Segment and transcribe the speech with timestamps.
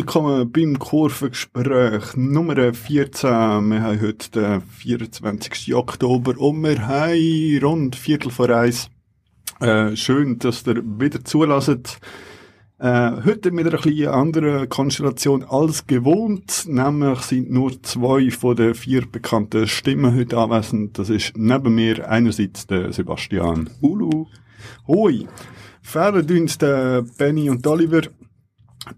[0.00, 3.30] Willkommen beim Kurvengespräch Nummer 14.
[3.68, 5.74] Wir haben heute den 24.
[5.74, 8.88] Oktober und wir haben rund Viertel vor eins.
[9.60, 12.00] Äh, schön, dass ihr wieder zulasst.
[12.78, 16.64] Äh, heute mit einer etwas anderen Konstellation als gewohnt.
[16.66, 20.98] Nämlich sind nur zwei von den vier bekannten Stimmen heute anwesend.
[20.98, 23.68] Das ist neben mir einerseits der Sebastian.
[23.82, 24.28] Ulu.
[24.88, 25.26] Hoi.
[25.82, 28.00] Fehlen uns der Benny und Oliver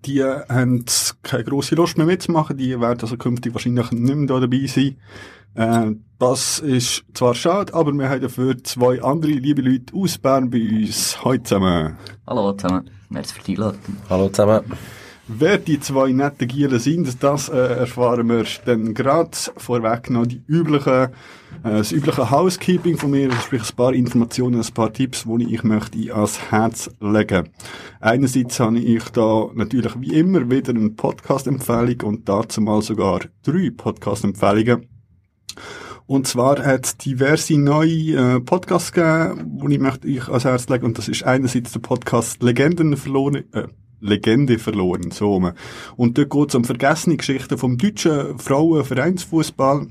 [0.04, 0.84] die haben
[1.22, 2.56] keine grosse Lust mehr mitzumachen.
[2.56, 4.96] Die werden also künftig wahrscheinlich nicht mehr da dabei sein.
[5.54, 10.50] Äh, das ist zwar schade, aber wir haben dafür zwei andere liebe Leute aus Bern
[10.50, 11.22] bei uns.
[11.24, 11.96] Hallo zusammen.
[12.26, 12.90] Hallo zusammen.
[13.10, 13.80] Merci für die Einladung.
[14.08, 14.62] Hallo zusammen.
[15.28, 20.42] Wer die zwei netten Gielen sind, das äh, erfahren wir dann gerade vorweg noch die
[20.48, 21.08] üblichen, äh,
[21.62, 26.12] das übliche Housekeeping von mir, sprich ein paar Informationen, ein paar Tipps, die ich möchte
[26.12, 27.50] ans Herz legen.
[28.00, 33.70] Einerseits habe ich da natürlich wie immer wieder eine Podcast-Empfehlung und dazu mal sogar drei
[33.70, 34.88] Podcast-Empfehlungen.
[36.06, 40.68] Und zwar hat es diverse neue äh, Podcasts gegeben, die ich möchte ich ans Herz
[40.68, 40.86] legen.
[40.86, 43.68] Und das ist einerseits der Podcast Legenden verloren, äh,
[44.02, 45.52] Legende verloren, so.
[45.96, 49.86] Und dort geht es um vergessene Geschichten vom deutschen Frauenvereinsfußball.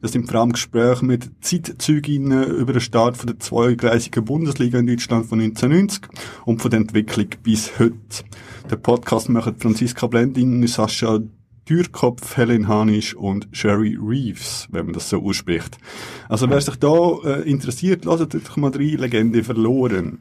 [0.00, 4.86] Das sind vor allem Gespräche mit Zeitzeuginnen über den Start von der zweigleisigen Bundesliga in
[4.86, 6.08] Deutschland von 1990
[6.44, 8.24] und von der Entwicklung bis heute.
[8.70, 11.20] Der Podcast machen Franziska Blending, Sascha
[11.68, 15.78] Dürkopf, Helen Hanisch und Sherry Reeves, wenn man das so ausspricht.
[16.28, 16.94] Also wer sich da
[17.24, 20.20] äh, interessiert, lasst euch mal drei Legende verloren.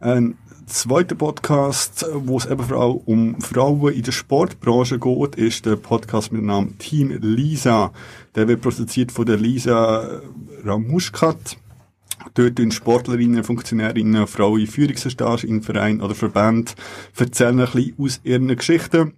[0.00, 0.38] Ein
[0.70, 5.76] zweiter Podcast, wo es eben vor allem um Frauen in der Sportbranche geht, ist der
[5.76, 7.92] Podcast mit dem Namen Team Lisa.
[8.34, 10.22] Der wird produziert von der Lisa
[10.64, 11.56] Ramuschkat.
[12.34, 16.74] Dort tun Sportlerinnen, Funktionärinnen, Frauen in Führungsstage in Vereinen oder Verbänden
[17.18, 19.14] erzählen ein bisschen aus ihren Geschichten.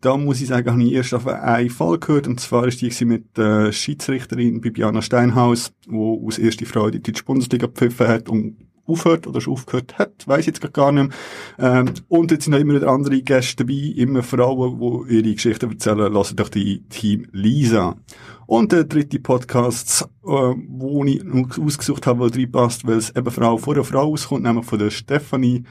[0.00, 3.04] Da muss ich sagen, habe ich erst auf einen Fall gehört, und zwar ist die
[3.04, 8.67] mit der Schiedsrichterin Bibiana Steinhaus, wo aus erste Frau die deutsche Bundesliga gepfiffen hat und
[8.88, 11.10] aufhört oder schon aufgehört hat, weiß jetzt gar nicht
[11.58, 11.80] mehr.
[11.80, 15.70] Ähm, und jetzt sind auch immer wieder andere Gäste dabei, immer Frauen, die ihre Geschichten
[15.70, 17.96] erzählen, lassen durch die Team Lisa.
[18.46, 21.22] Und der dritte Podcast, äh, wo ich
[21.60, 24.90] ausgesucht habe, weil reinpasst, weil es eben Frau vor der Frau auskommt, nämlich von der
[24.90, 25.64] Stefanie,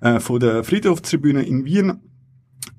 [0.00, 2.00] äh, von der Friedhofstribüne in Wien.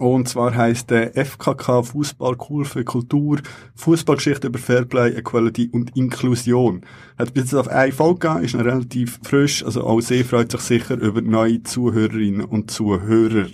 [0.03, 3.39] Und zwar heißt der FKK Fußball cool für Kultur,
[3.75, 6.81] Fußballgeschichte über Fairplay, Equality und Inklusion.
[7.17, 10.51] Hat bis jetzt auf eine Folge gegeben, ist noch relativ frisch, also auch sehr freut
[10.51, 13.47] sich sicher über neue Zuhörerinnen und Zuhörer.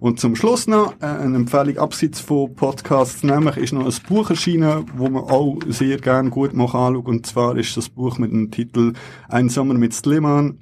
[0.00, 4.30] Und zum Schluss noch äh, eine Empfehlung abseits von Podcasts, nämlich ist noch ein Buch
[4.30, 7.06] erschienen, wo man auch sehr gern gut mal anschaut.
[7.06, 8.94] Und zwar ist das Buch mit dem Titel
[9.28, 10.58] Ein Sommer mit Sliman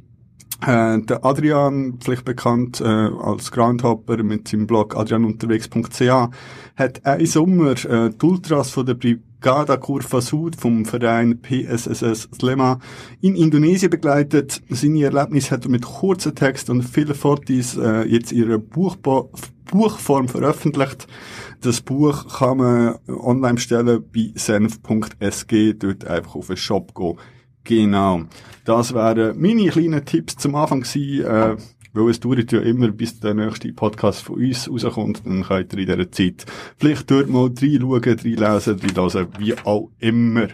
[0.64, 6.30] äh, der Adrian, vielleicht bekannt äh, als Groundhopper mit seinem Blog adrianunterwegs.ch,
[6.76, 12.78] hat einen Sommer äh, die Ultras von der Brigada Curva Sud vom Verein PSSS Slema
[13.20, 14.62] in Indonesien begleitet.
[14.70, 19.28] Seine Erlebnisse hat er mit kurzen Text und vielen Fotos äh, jetzt in ihrer Buchba
[19.70, 21.08] Buchform veröffentlicht.
[21.60, 27.18] Das Buch kann man online bestellen bei senf.sg, dort einfach auf den Shop gehen
[27.66, 28.22] Genau.
[28.64, 31.56] Das wären meine kleinen Tipps zum Anfang gewesen, äh,
[31.92, 35.78] weil es dauert ja immer, bis der nächste Podcast von uns rauskommt, dann könnt ihr
[35.80, 40.48] in dieser Zeit vielleicht dort mal reinschauen, reinlesen, reinlesen, wie auch immer.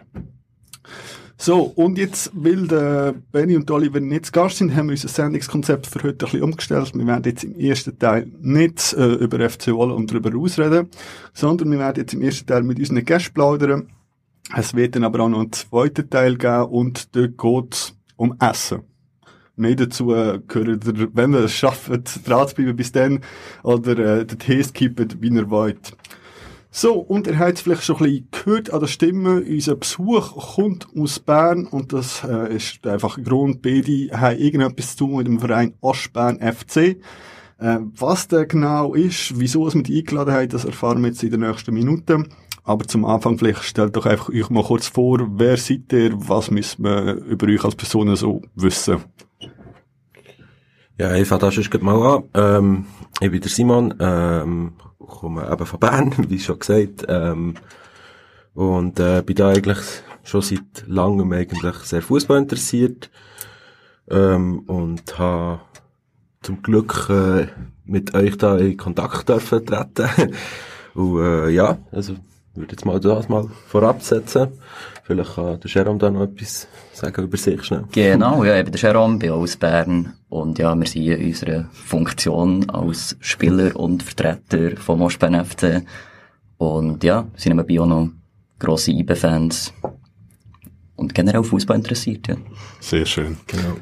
[1.36, 5.08] So, und jetzt, weil der Benny und Oliver nicht zu Gast sind, haben wir unser
[5.08, 6.92] Sendungskonzept für heute ein bisschen umgestellt.
[6.94, 10.88] Wir werden jetzt im ersten Teil nicht äh, über FC Wolle und darüber ausreden,
[11.34, 13.88] sondern wir werden jetzt im ersten Teil mit unseren Gästen plaudern
[14.56, 18.36] es wird dann aber auch noch einen zweiten Teil geben und dort geht es um
[18.40, 18.82] Essen.
[19.56, 21.90] Mehr dazu äh, gehört wenn ihr es schafft,
[22.26, 23.20] dran zu bleiben bis dann,
[23.62, 25.92] oder äh, den Tee skippen, wie ihr wollt.
[26.74, 30.54] So, und ihr habt es vielleicht schon ein bisschen gehört an der Stimme, unser Besuch
[30.54, 35.16] kommt aus Bern und das äh, ist einfach ein Grund, beide haben irgendetwas zu tun
[35.16, 36.96] mit dem Verein Ostbern FC.
[37.58, 41.30] Äh, was der genau ist, wieso es mit eingeladen hat, das erfahren wir jetzt in
[41.30, 42.28] den nächsten Minuten.
[42.64, 46.50] Aber zum Anfang vielleicht stellt doch einfach euch mal kurz vor, wer seid ihr, was
[46.50, 48.98] müssen wir über euch als Personen so wissen?
[50.98, 52.24] Ja, ich fange das schon mal an.
[52.34, 52.86] Ähm,
[53.20, 57.54] ich bin der Simon, ähm, komme eben von Bern, wie schon gesagt, ähm,
[58.54, 59.78] und äh, bin da eigentlich
[60.22, 63.10] schon seit langem eigentlich sehr Fußball interessiert
[64.08, 65.62] ähm, und habe
[66.42, 67.46] zum Glück äh,
[67.84, 70.34] mit euch da in Kontakt dürfen treten.
[70.94, 72.14] und äh, ja, also
[72.54, 74.48] würde jetzt mal das mal vorabsetzen.
[75.04, 77.84] Vielleicht kann der Jerome da noch etwas sagen über sich schnell.
[77.92, 81.64] Genau, ja, ich bin der Jerome, bin aus Bern und ja, wir sind in unserer
[81.72, 85.82] Funktion als Spieler und Vertreter vom Ostbern FC
[86.58, 88.10] und ja, sind nebenbei auch noch
[88.58, 89.72] grosse IB-Fans
[90.94, 92.36] und generell Fußball interessiert, ja.
[92.80, 93.38] Sehr schön.
[93.46, 93.76] Genau.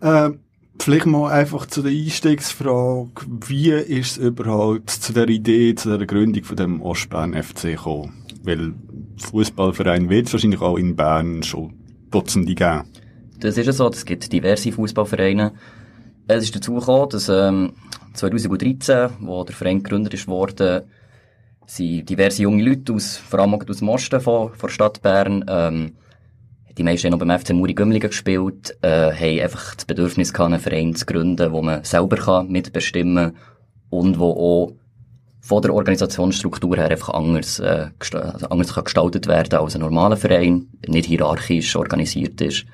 [0.00, 0.32] Äh,
[0.80, 3.10] vielleicht mal einfach zu der Einstiegsfrage,
[3.46, 8.24] wie ist es überhaupt zu der Idee, zu der Gründung von dem Ostbahn FC gekommen?
[8.42, 8.74] Weil
[9.18, 11.74] Fußballverein wird es wahrscheinlich auch in Bern schon
[12.10, 12.84] Dutzende geben.
[13.40, 15.52] Das ist ja so, es gibt diverse Fußballvereine.
[16.26, 17.72] Es ist dazu gekommen, dass ähm,
[18.14, 20.82] 2013, wo der Verein gegründet worden,
[21.66, 25.44] sind diverse junge Leute aus, vor allem aus dem Osten von, von der Stadt Bern,
[25.48, 25.92] ähm,
[26.76, 30.52] die meisten haben noch beim FC Muri Gümligen gespielt, äh, haben einfach das Bedürfnis gehabt,
[30.52, 33.36] einen Verein zu gründen, wo man selber kann mitbestimmen
[33.90, 34.72] und wo auch
[35.40, 40.16] von der Organisationsstruktur her einfach anders, äh, also anders kann gestaltet werden als ein normaler
[40.16, 42.64] Verein, nicht hierarchisch organisiert ist.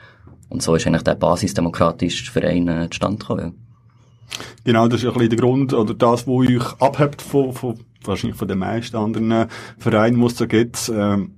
[0.48, 3.54] Und so ist eigentlich der basisdemokratische Verein äh, zustande gekommen.
[4.64, 8.38] Genau, das ist ein bisschen der Grund, oder das, wo euch abhebt von, von wahrscheinlich
[8.38, 9.46] von den meisten anderen
[9.78, 10.90] Vereinen, die es so gibt.
[10.94, 11.34] Ähm,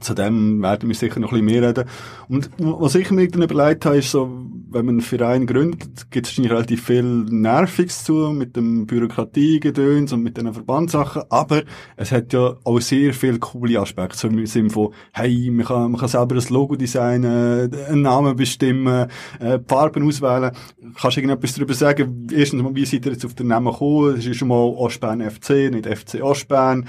[0.00, 1.88] zu dem werden wir sicher noch ein bisschen mehr reden.
[2.28, 4.28] Und was ich mir dann überlegt habe, ist so,
[4.70, 10.12] wenn man einen Verein gründet, gibt es wahrscheinlich relativ viel Nerviges zu, mit dem Bürokratiegedöns
[10.12, 11.62] und mit den Verbandssachen, aber
[11.96, 15.90] es hat ja auch sehr viele coole Aspekte, so im Sinne von, hey, man kann,
[15.92, 19.08] man kann selber das Logo designen, einen Namen bestimmen,
[19.40, 20.52] äh, Farben auswählen.
[21.00, 22.28] Kannst du irgendetwas darüber sagen?
[22.32, 24.16] Erstens mal, wie seid ihr jetzt auf den Namen gekommen?
[24.16, 26.86] Es ist schon mal Ostbahn FC, nicht FC Ostbahn.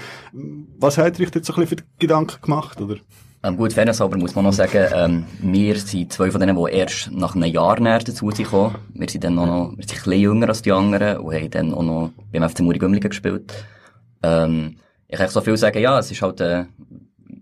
[0.78, 2.96] Was hat euch jetzt so ein bisschen für Gedanken gemacht, oder?
[3.46, 6.72] Ähm, gut, fairness aber muss man noch sagen, ähm, wir sind zwei von denen, die
[6.72, 8.74] erst nach einem Jahr näher dazu sind gekommen.
[8.92, 11.50] Wir sind dann auch noch, wir sind ein bisschen jünger als die anderen und haben
[11.50, 13.54] dann auch noch beim FC Muri Gümligen gespielt.
[14.24, 16.64] Ähm, ich kann so viel sagen, ja, es ist halt, äh,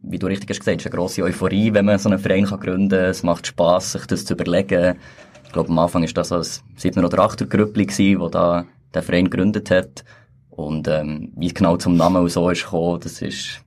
[0.03, 2.45] wie du richtig hast gesagt, es ist eine grosse Euphorie, wenn man so einen Verein
[2.45, 3.11] kann gründen kann.
[3.11, 4.99] Es macht Spass, sich das zu überlegen.
[5.47, 6.45] Ich glaube, am Anfang ist das ein
[6.77, 10.05] 7 oder 8er Grüppli gewesen, wo da der Verein gegründet hat.
[10.51, 13.65] Und, ähm, wie es genau zum Namen und so ist gekommen, das ist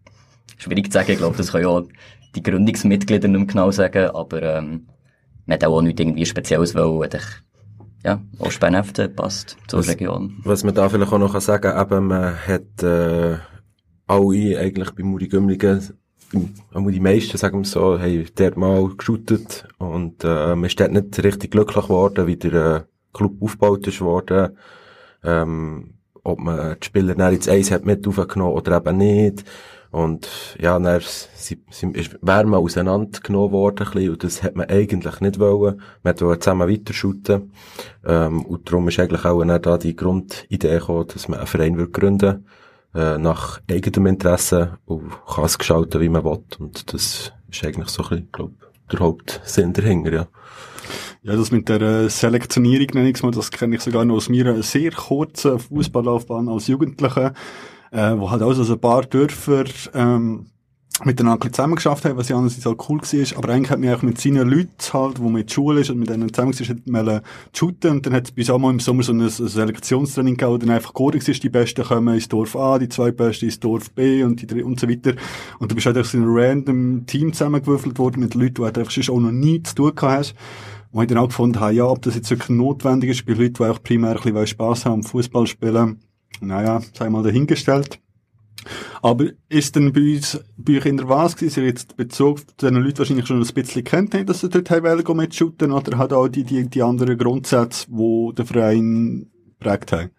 [0.57, 1.11] schwierig zu sagen.
[1.11, 1.81] Ich glaube, das können ja
[2.37, 4.87] die Gründungsmitglieder nicht mehr genau sagen, aber, ähm,
[5.45, 7.09] man hat auch nicht irgendwie Spezielles wollen.
[7.13, 10.37] Ich, ja, Ostbahn FC passt zur Was- Region.
[10.43, 13.37] Was man da vielleicht auch noch sagen kann, eben, man hat, äh,
[14.07, 15.81] alle eigentlich bei Muri Gümligen,
[16.73, 20.91] einmal die meisten, sagen wir so, haben dort mal geshootet und, äh, man ist dort
[20.91, 22.81] nicht richtig glücklich geworden, wie der äh,
[23.13, 24.57] Club aufgebaut ist worden,
[25.23, 25.93] ähm,
[26.23, 29.45] ob man die Spieler dann ins Eis hat mit aufgenommen oder eben nicht.
[29.91, 30.29] Und
[30.59, 34.69] ja, dann sie, sie, ist, wäre man auseinandergenommen worden, ein bisschen, und das hat man
[34.69, 35.81] eigentlich nicht wollen.
[36.03, 37.51] Man wollte zusammen weiter shooten.
[38.05, 41.77] Ähm, und darum ist eigentlich auch dann da die Grundidee gekommen, dass man einen Verein
[41.77, 42.45] will gründen
[42.93, 46.43] äh, nach eigenem Interesse und kann es gestalten, wie man will.
[46.59, 48.51] Und das ist eigentlich so ein bisschen, glaub,
[48.91, 50.27] der Hauptsinn dahinter, ja.
[51.23, 54.29] Ja, das mit der äh, Selektionierung, nenne ich mal, das kenne ich sogar noch aus
[54.29, 57.33] meiner sehr kurzen Fußballlaufbahn als Jugendlicher,
[57.91, 60.47] äh, wo halt auch so ein paar Dörfer ähm,
[61.05, 64.19] miteinander zusammengeschafft haben, was ja einerseits auch cool war, aber eigentlich hat man auch mit
[64.19, 66.87] seinen Leuten halt, wo man in der Schule ist und mit denen zusammen war, hat
[66.87, 67.21] man
[67.53, 70.53] shooten und dann hat es bis auch mal im Sommer so ein, ein Selektionstraining gegeben,
[70.53, 73.59] wo dann einfach geordnet ist, die Besten kommen ins Dorf A, die zwei Besten ins
[73.59, 75.13] Dorf B und die drei und so weiter.
[75.59, 78.53] Und du bist halt einfach so in einem random Team zusammengewürfelt worden mit Leuten, die
[78.53, 80.33] du einfach sonst auch noch nie zu tun gehabt.
[80.91, 83.53] Und ich dann auch gefunden habe, ja, ob das jetzt wirklich notwendig ist bei Leuten,
[83.53, 85.99] die auch primär ein bisschen Spass haben am Fußball spielen.
[86.41, 87.99] Naja, sei mal dahingestellt.
[89.01, 92.69] Aber ist denn bei uns, bei euch in der Was gewesen, ihr jetzt Bezug zu
[92.69, 96.27] den Leuten wahrscheinlich schon ein bisschen kennt, dass sie dort haben mitshooten, oder hat auch
[96.27, 99.27] die, die, die anderen Grundsätze, die der Verein
[99.59, 100.09] prägt haben?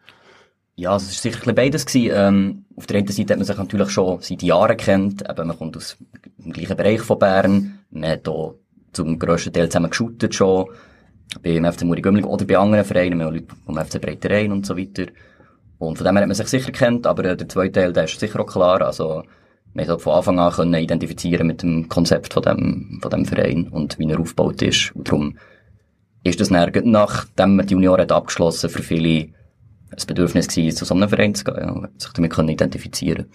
[0.77, 1.87] Ja, es war sicher beides.
[1.95, 5.29] Ähm, auf der einen Seite hat man sich natürlich schon seit Jahren kennt.
[5.29, 5.97] Eben, man kommt aus
[6.39, 7.81] dem gleichen Bereich von Bern.
[7.91, 8.55] Man hat hier
[8.93, 10.67] zum grössten Teil zusammen geshootet schon.
[11.43, 13.19] Beim FC Muri Gümligen oder bei anderen Vereinen.
[13.19, 15.07] Wir haben Leute vom FC Breiterein und so weiter.
[15.79, 18.05] Und von dem her hat man sich sicher kennt, aber äh, der zweite Teil, der
[18.05, 18.83] ist sicher auch klar.
[18.83, 19.23] Also,
[19.75, 23.69] man hat von Anfang an können identifizieren mit dem Konzept von dem, von dem Verein
[23.69, 24.95] und wie er aufgebaut ist.
[24.95, 25.39] Und darum
[26.25, 29.29] ist das dann, nachdem man die Junior hat abgeschlossen, für viele
[29.91, 33.27] ein Bedürfnis gewesen, zu so einem Verein zu gehen, ja, sich damit können identifizieren.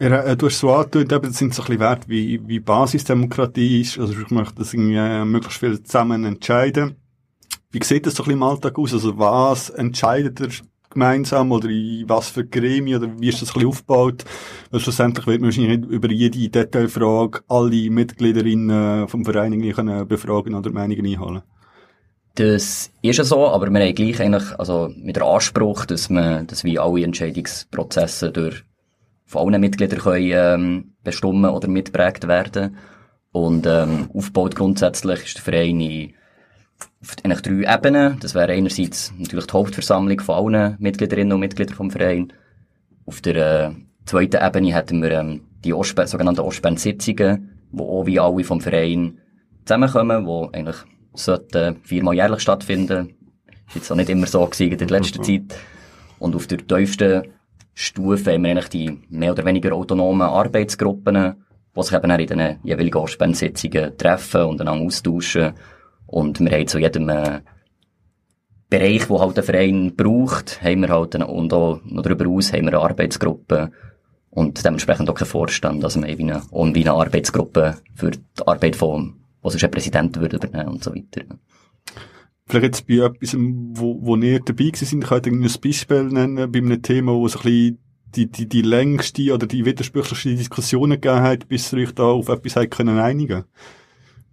[0.00, 2.58] Ja, äh, du hast so angetönt, eben, das sind so ein bisschen Werte wie, wie
[2.58, 6.96] Basisdemokratie ist, also ich möchte das irgendwie äh, möglichst viel zusammen entscheiden.
[7.74, 8.92] Wie sieht das so ein bisschen im Alltag aus?
[8.92, 10.48] Also was entscheidet ihr
[10.90, 14.24] gemeinsam oder in was für Gremien oder wie ist das ein bisschen aufgebaut?
[14.70, 20.06] Weil schlussendlich wird man wahrscheinlich nicht über jede Detailfrage alle Mitgliederinnen vom Verein irgendwie können
[20.06, 21.42] befragen oder Meinungen einholen.
[22.36, 26.46] Das ist ja so, aber wir haben gleich eigentlich, also mit dem Anspruch, dass man,
[26.46, 28.62] dass wir alle Entscheidungsprozesse durch
[29.26, 32.76] von allen Mitgliedern können, ähm, bestimmen oder mitprägt werden.
[33.32, 36.14] Und ähm, aufgebaut grundsätzlich ist der Verein in,
[37.04, 38.18] auf eigentlich drei Ebenen.
[38.20, 42.32] Das wäre einerseits natürlich die Hauptversammlung von allen Mitgliederinnen und Mitgliedern vom Verein.
[43.06, 43.70] Auf der äh,
[44.06, 49.18] zweiten Ebene hätten wir ähm, die Ostbahn, sogenannten Ostbahn-Sitzungen, wo auch wie alle vom Verein
[49.64, 50.76] zusammenkommen, wo eigentlich
[51.12, 53.14] sollten viermal jährlich stattfinden.
[53.68, 55.22] Ist jetzt auch nicht immer so gewesen in der letzten.
[55.24, 55.58] Zeit.
[56.18, 57.24] Und auf der tiefsten
[57.74, 61.34] Stufe haben wir eigentlich die mehr oder weniger autonomen Arbeitsgruppen,
[61.76, 65.52] die sich eben auch in den jeweiligen Ostbahn-Sitzungen treffen und einander austauschen.
[66.14, 67.40] Und wir haben zu jedem äh,
[68.70, 72.52] Bereich, wo halt der Verein braucht, haben wir halt, eine, und auch noch darüber aus
[72.52, 73.72] haben wir eine Arbeitsgruppe
[74.30, 78.76] und dementsprechend auch keinen Vorstand, also wir haben eine, wie eine Arbeitsgruppe für die Arbeit
[78.76, 81.24] von, wo sich ein Präsident würde übernehmen und so weiter.
[82.46, 86.52] Vielleicht jetzt bei etwas, wo, wo ihr dabei gewesen sind, könnt ihr ein Beispiel nennen,
[86.52, 87.78] bei einem Thema, wo so ein bisschen
[88.14, 92.28] die, die, die längste oder die widersprüchlichste Diskussionen gegeben hat, bis ihr euch da auf
[92.28, 93.46] etwas habt können einigen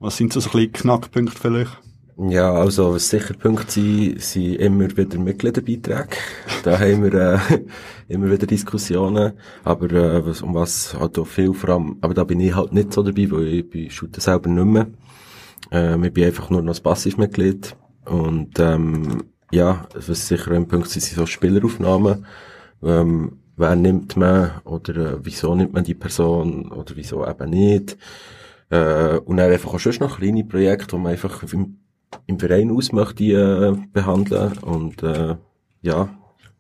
[0.02, 1.78] Was sind so, ein bisschen Knackpunkte vielleicht?
[2.18, 6.18] Ja, also, was sicher Punkte sind, sind immer wieder Mitgliederbeiträge.
[6.64, 7.40] Da haben wir, äh,
[8.08, 9.34] immer wieder Diskussionen.
[9.64, 12.74] Aber, äh, was, um was halt auch viel vor allem, aber da bin ich halt
[12.74, 14.88] nicht so dabei, weil ich bin Shooter selber nicht mehr.
[15.72, 17.76] Äh, ich bin einfach nur noch Passivmitglied.
[18.06, 22.26] Und, ähm, ja, was sicher ein Punkt sind, sind so Spieleraufnahmen.
[22.82, 27.98] Ähm, wer nimmt man oder äh, wieso nimmt man die Person oder wieso eben nicht.
[28.72, 31.78] Äh, und dann einfach auch schon noch kleine Projekte, wo man einfach im
[32.28, 35.36] im Verein aus möchte äh, behandeln und äh,
[35.82, 36.10] ja.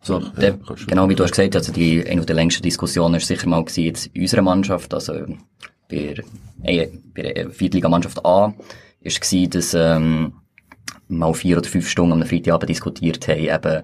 [0.03, 3.47] So, der, genau wie du hast gesagt, also die eine der längsten Diskussionen ist sicher
[3.47, 5.13] mal gewesen, jetzt in unserer Mannschaft, also
[5.87, 6.15] bei,
[6.63, 8.53] äh, bei der Viertliga-Mannschaft A,
[9.01, 10.33] ist gewesen, dass ähm,
[11.07, 13.83] mal vier oder fünf Stunden am Freitagabend diskutiert haben, eben,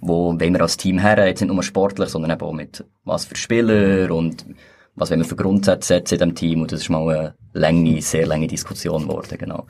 [0.00, 3.26] wo wollen wir als Team her, jetzt nicht nur sportlich, sondern eben auch mit was
[3.26, 4.46] für Spieler und
[4.94, 8.02] was wollen wir für Grundsätze setzen in diesem Team und das ist mal eine lange,
[8.02, 9.66] sehr lange Diskussion geworden, genau.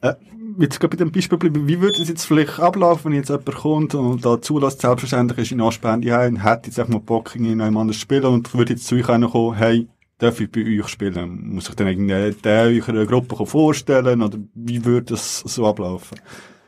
[0.00, 0.14] Äh,
[0.58, 3.54] jetzt gerade bei dem Beispiel bleiben, wie würde es jetzt vielleicht ablaufen, wenn jetzt jemand
[3.54, 7.60] kommt und da zulässt, selbstverständlich ist in heim und hat jetzt einfach mal Bock in
[7.60, 9.88] einem anderen spielen und würde jetzt zu euch kommen, hey,
[10.18, 11.54] darf ich bei euch spielen?
[11.54, 16.18] Muss ich dann irgendwie der eurer Gruppe vorstellen oder wie würde das so ablaufen?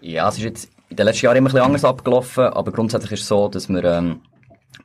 [0.01, 3.13] Ja, es ist jetzt in den letzten Jahren immer ein bisschen anders abgelaufen, aber grundsätzlich
[3.13, 4.21] ist es so, dass wir, ähm,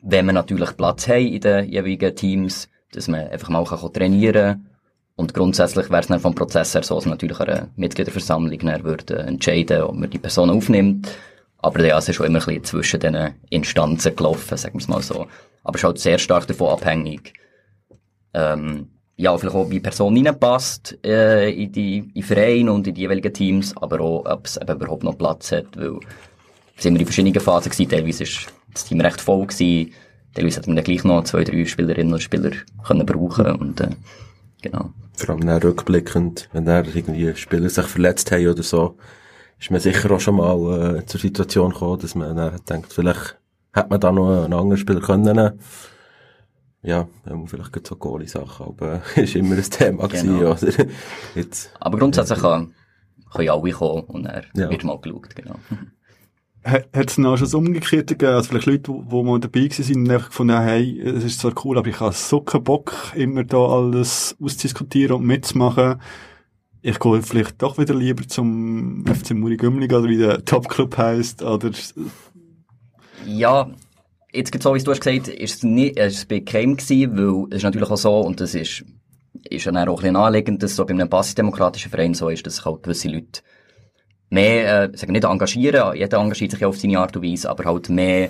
[0.01, 4.33] wenn wir natürlich Platz haben in den jeweiligen Teams, dass man einfach mal kann trainieren
[4.33, 4.71] kann
[5.15, 9.19] und grundsätzlich wäre es dann vom Prozess her so, dass natürlich eine Mitgliederversammlung dann würde
[9.19, 11.09] entscheiden, ob man die Person aufnimmt.
[11.59, 14.87] Aber ja, es ist schon immer ein bisschen zwischen den Instanzen gelaufen, sagen wir es
[14.87, 15.27] mal so.
[15.63, 17.33] Aber es ist halt sehr stark davon abhängig,
[18.33, 22.87] ähm, ja, vielleicht auch, wie die Person reinpasst, äh, in die, in die Vereine und
[22.87, 25.99] in die jeweiligen Teams, aber auch, ob es eben überhaupt noch Platz hat, weil
[26.75, 29.93] es immer in verschiedenen Phasen gewesen, teilweise ist das Team recht voll gewesen,
[30.33, 32.51] teilweise hat man dann gleich noch zwei, drei Spielerinnen und Spieler
[32.83, 33.89] können brauchen und, äh,
[34.61, 34.93] Genau.
[35.13, 38.97] Vor allem dann rückblickend, wenn er irgendwie Spieler sich verletzt haben oder so,
[39.59, 43.37] ist man sicher auch schon mal äh, zur Situation gekommen, dass man dann denkt, vielleicht
[43.73, 45.59] hätte man da noch einen anderen Spieler können.
[46.83, 47.07] Ja,
[47.45, 50.55] vielleicht so Goalie-Sachen, aber ist immer ein Thema genau.
[50.55, 50.91] gewesen, oder?
[51.35, 52.73] Jetzt, aber grundsätzlich kann,
[53.31, 54.69] kann ja alle kommen und er ja.
[54.69, 55.55] wird mal geschaut, genau.
[56.63, 58.33] Hat es noch schon das Umgekehrte gegeben?
[58.33, 61.79] Also vielleicht Leute, die mal dabei waren, und einfach gefunden hey, es ist zwar cool,
[61.79, 65.99] aber ich habe so keinen Bock, immer da alles auszudiskutieren und mitzumachen.
[66.83, 71.41] Ich gehe vielleicht doch wieder lieber zum FC Muri Gümliga oder wie der Top-Club heisst,
[71.41, 71.71] oder...
[73.25, 73.69] Ja,
[74.31, 77.17] jetzt gibt so, wie du hast gesagt, ist es nicht, es ist bei keinem gewesen,
[77.17, 78.83] weil es ist natürlich auch so, und das ist,
[79.49, 82.45] ist dann auch ein bisschen naheliegend, dass es so bei einem basisdemokratischen Verein so ist,
[82.45, 83.41] dass halt gewisse Leute
[84.31, 87.65] mehr, äh, sagen nicht engagieren, jeder engagiert sich ja auf seine Art und Weise, aber
[87.65, 88.29] halt mehr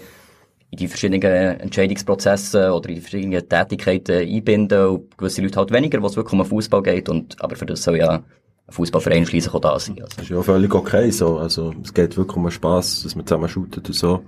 [0.72, 6.02] in die verschiedenen Entscheidungsprozesse oder in die verschiedenen Tätigkeiten einbinden und gewisse Leute halt weniger,
[6.02, 8.24] was wirklich um Fußball geht und, aber für das soll ja ein
[8.70, 9.98] Fußballverein schließlich auch da sein.
[10.02, 10.16] Also.
[10.16, 13.50] Das ist ja völlig okay so, also es geht wirklich um Spass, dass man zusammen
[13.50, 14.22] shootet und so.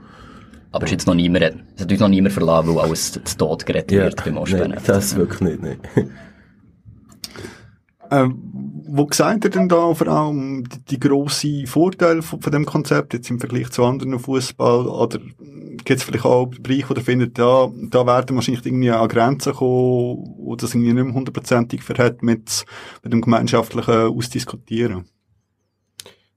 [0.72, 3.38] Aber es ist jetzt noch niemand, es hat uns noch niemand verlassen, weil alles zu
[3.38, 4.72] Tod gerettet ja, wird beim Ostbahn.
[4.72, 5.80] Nein, das wirklich nicht, nein.
[8.12, 12.66] ähm, wo seht ihr denn da vor allem die, die grossen Vorteile von, von dem
[12.66, 15.18] Konzept jetzt im Vergleich zu anderen Fußball oder
[15.84, 19.54] gibt es vielleicht auch Bereiche, wo ihr findet, ja, da werden wahrscheinlich irgendwie an Grenzen
[19.54, 22.66] kommen, wo das irgendwie nicht mehr hundertprozentig verhält mit,
[23.02, 25.06] mit dem gemeinschaftlichen Ausdiskutieren?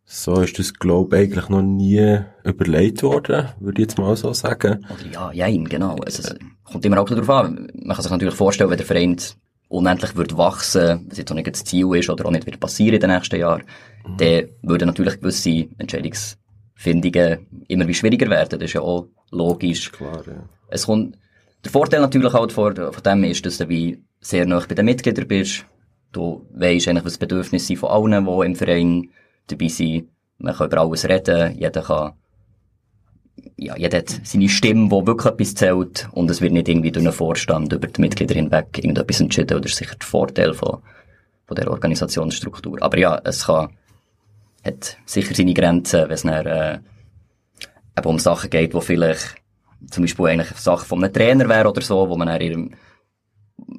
[0.06, 4.32] So ist das, glaube ich, eigentlich noch nie überlegt worden, würde ich jetzt mal so
[4.32, 4.86] sagen.
[4.88, 5.96] Oder ja, ja, genau.
[5.96, 7.68] Also, es kommt immer auch darauf an.
[7.74, 9.16] Man kann sich natürlich vorstellen, wenn der Verein
[9.68, 12.94] unendlich wird wachsen, was jetzt auch nicht das Ziel ist oder auch nicht wird passieren
[12.94, 13.64] in den nächsten Jahren,
[14.06, 14.16] mhm.
[14.18, 18.58] dann würden natürlich gewisse Entscheidungsfindungen immer wie schwieriger werden.
[18.58, 19.90] Das ist ja auch logisch.
[19.92, 20.48] Klar, ja.
[20.68, 21.16] Es kommt
[21.64, 24.84] der Vorteil natürlich halt von, von dem ist, dass du wie sehr nah bei den
[24.84, 25.64] Mitgliedern bist.
[26.12, 29.10] Du weisst eigentlich, was die Bedürfnisse sind von allen, die im Verein
[29.48, 30.08] dabei sind.
[30.38, 32.12] Man kann über alles reden, jeder kann
[33.56, 37.04] ja, jeder hat seine Stimme, die wirklich etwas zählt und es wird nicht irgendwie durch
[37.04, 39.56] einen Vorstand über die Mitglieder hinweg irgendetwas entschieden.
[39.56, 40.82] Oder ist sicher der Vorteil von,
[41.46, 42.82] von der Organisationsstruktur.
[42.82, 43.70] Aber ja, es kann,
[44.64, 46.78] hat sicher seine Grenzen, wenn es dann, äh,
[47.98, 49.36] eben um Sachen geht, wo vielleicht
[49.90, 52.72] zum Beispiel eigentlich Sachen von einem Trainer wäre oder so, wo man dann ihrem,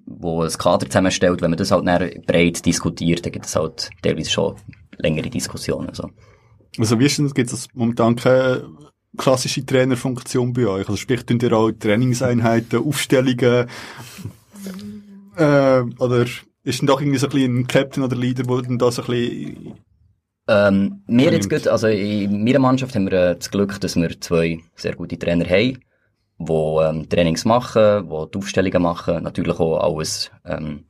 [0.06, 3.90] wo ein Kader zusammenstellt, wenn man das halt dann breit diskutiert, dann gibt es halt
[4.02, 4.56] teilweise schon
[4.98, 5.94] längere Diskussionen.
[5.94, 6.10] So.
[6.80, 8.64] Also wie ist denn, gibt es momentan keine
[9.16, 10.88] klassische Trainerfunktion bei euch?
[10.88, 13.68] Also sprich, tun ihr auch Trainingseinheiten, Aufstellungen,
[15.38, 16.26] äh, oder
[16.64, 19.02] ist denn doch irgendwie so ein bisschen ein Captain oder Leader, der dann da so
[19.04, 19.78] ein bisschen
[20.50, 24.20] ähm, wir jetzt gut, also in meiner Mannschaft haben wir äh, das Glück, dass wir
[24.22, 25.80] zwei sehr gute Trainer haben,
[26.40, 30.86] die ähm, Trainings machen, die die Aufstellungen machen, natürlich auch alles ähm,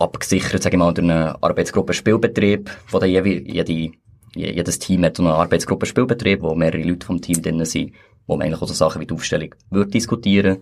[0.00, 3.92] abgesichert, sage ich mal, durch eine Arbeitsgruppe Spielbetrieb, wo dann jede,
[4.34, 7.92] jedes Team hat eine Arbeitsgruppe Spielbetrieb, wo mehrere Leute vom Team drin sind,
[8.26, 10.58] wo man eigentlich auch so Sachen wie die Aufstellung würde diskutieren.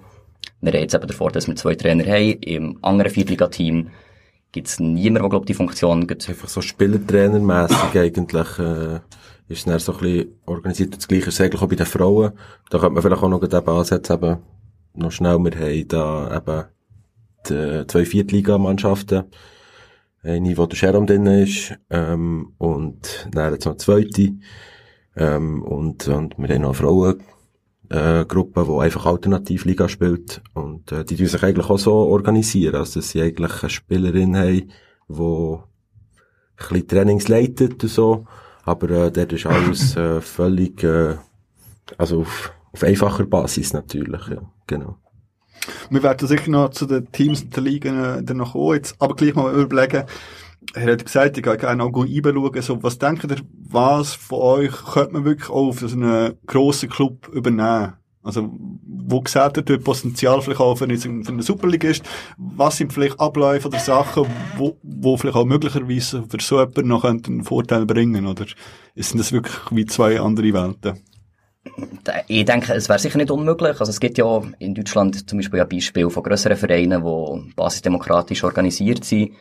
[0.60, 3.90] Wir haben jetzt eben davor, dass wir zwei Trainer haben, im anderen Viertliga-Team
[4.52, 6.28] gibt es niemanden, der, glaube die Funktion gibt.
[6.28, 9.00] Einfach so Spielertrainermässig eigentlich, äh,
[9.48, 10.96] ist es so ein bisschen organisiert.
[10.96, 12.32] Das Gleiche ist eigentlich auch bei den Frauen.
[12.70, 14.38] Da könnte man vielleicht auch noch eben ansetzen, eben,
[14.94, 16.64] noch schnell, wir haben da eben
[17.48, 19.24] die zwei Viertligamannschaften.
[20.22, 24.32] Eine, wo der Sharon drin ist, ähm, und dann jetzt noch eine zweite.
[25.16, 27.22] Ähm, und, und wir haben noch eine Frauen,
[27.90, 30.42] äh, Gruppe, die einfach Alternativliga spielt.
[30.54, 34.36] Und äh, die tun sich eigentlich auch so organisieren, also dass sie eigentlich eine Spielerin
[34.36, 34.70] haben,
[35.08, 35.58] die
[36.58, 38.26] ein bisschen Trainings leitet und so.
[38.64, 41.14] Aber äh, dort ist alles äh, völlig, äh,
[41.96, 44.98] also auf, auf einfacher Basis natürlich, ja, genau.
[45.90, 48.96] Wir werden sicher noch zu den Teams und den Ligen äh, dann noch kommen, jetzt
[48.98, 50.04] aber gleich mal überlegen,
[50.74, 53.36] er hat gesagt, ich gehe gerne auch einschauen, so, was denkt ihr,
[53.70, 57.94] was von euch könnte man wirklich auch für so einen grossen Club übernehmen?
[58.22, 58.50] Also,
[58.84, 62.04] wo seht ihr dort Potenzial vielleicht auch für eine, für eine Superligist?
[62.36, 64.26] Was sind vielleicht Abläufe oder Sachen,
[64.58, 68.26] wo, wo vielleicht auch möglicherweise für so jemanden noch einen Vorteil bringen?
[68.26, 68.44] Oder
[68.96, 71.00] sind das wirklich wie zwei andere Welten?
[72.26, 73.80] Ich denke, es wäre sicher nicht unmöglich.
[73.80, 78.44] Also es gibt ja in Deutschland zum Beispiel ein Beispiel von grösseren Vereinen, die basisdemokratisch
[78.44, 79.32] organisiert sind.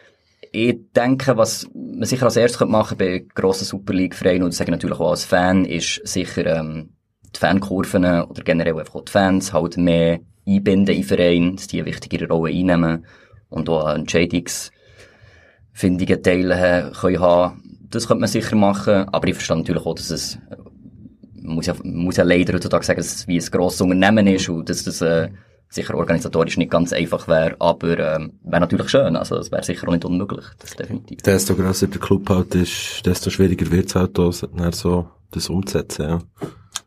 [0.51, 4.57] Ich denke, was man sicher als erstes machen könnte bei grossen Super League-Vereinen, und das
[4.57, 6.89] sage ich natürlich auch als Fan, ist sicher ähm,
[7.35, 11.81] die Fankurven oder generell einfach auch die Fans halt mehr einbinden in Verein, dass die
[11.81, 13.05] eine wichtigere Rolle einnehmen
[13.49, 17.63] und auch Entscheidungsfindungen Teile können.
[17.89, 20.39] Das könnte man sicher machen, aber ich verstehe natürlich auch, dass es
[21.41, 24.69] muss ja, muss ja leider heutzutage sagen, dass es wie ein grosses Unternehmen ist und
[24.69, 25.29] dass das äh,
[25.69, 29.87] sicher organisatorisch nicht ganz einfach wäre, aber ähm, wäre natürlich schön, also es wäre sicher
[29.87, 31.21] auch nicht unmöglich, das definitiv.
[31.21, 36.09] Desto grösser der Club halt ist, desto schwieriger wird es halt auch, so das umzusetzen,
[36.09, 36.19] ja.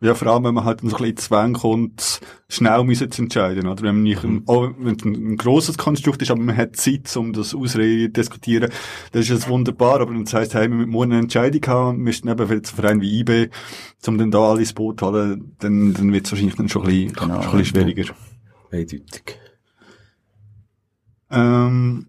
[0.03, 3.67] Ja, vor allem, wenn man halt so ein bisschen Zwang kommt, schnell müssen zu entscheiden,
[3.67, 3.83] oder?
[3.83, 6.77] Wenn man nicht, ein, auch wenn es ein, ein grosses Konstrukt ist, aber man hat
[6.77, 8.71] Zeit, um das ausreden, diskutieren,
[9.13, 12.29] dann ist es wunderbar, aber das heisst, hey, wir müssen eine Entscheidung haben, wir müssen
[12.29, 13.51] eben für einen Verein wie IB,
[14.07, 16.89] um dann da alles Boot zu holen, dann, dann wird es wahrscheinlich dann schon ein
[16.89, 17.43] bisschen, genau.
[17.43, 18.15] schon ein bisschen schwieriger.
[18.71, 19.39] Eindeutig.
[21.31, 22.07] Ähm,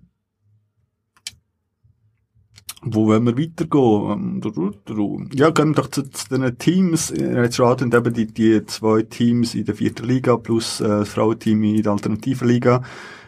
[2.84, 4.42] wo wollen wir weitergehen?
[4.44, 7.14] Ähm, ja, gehen wir doch zu, zu den Teams.
[7.16, 11.64] Jetzt raten eben die, die zwei Teams in der vierten Liga plus äh, das Frauenteam
[11.64, 12.82] in der alternativen Liga.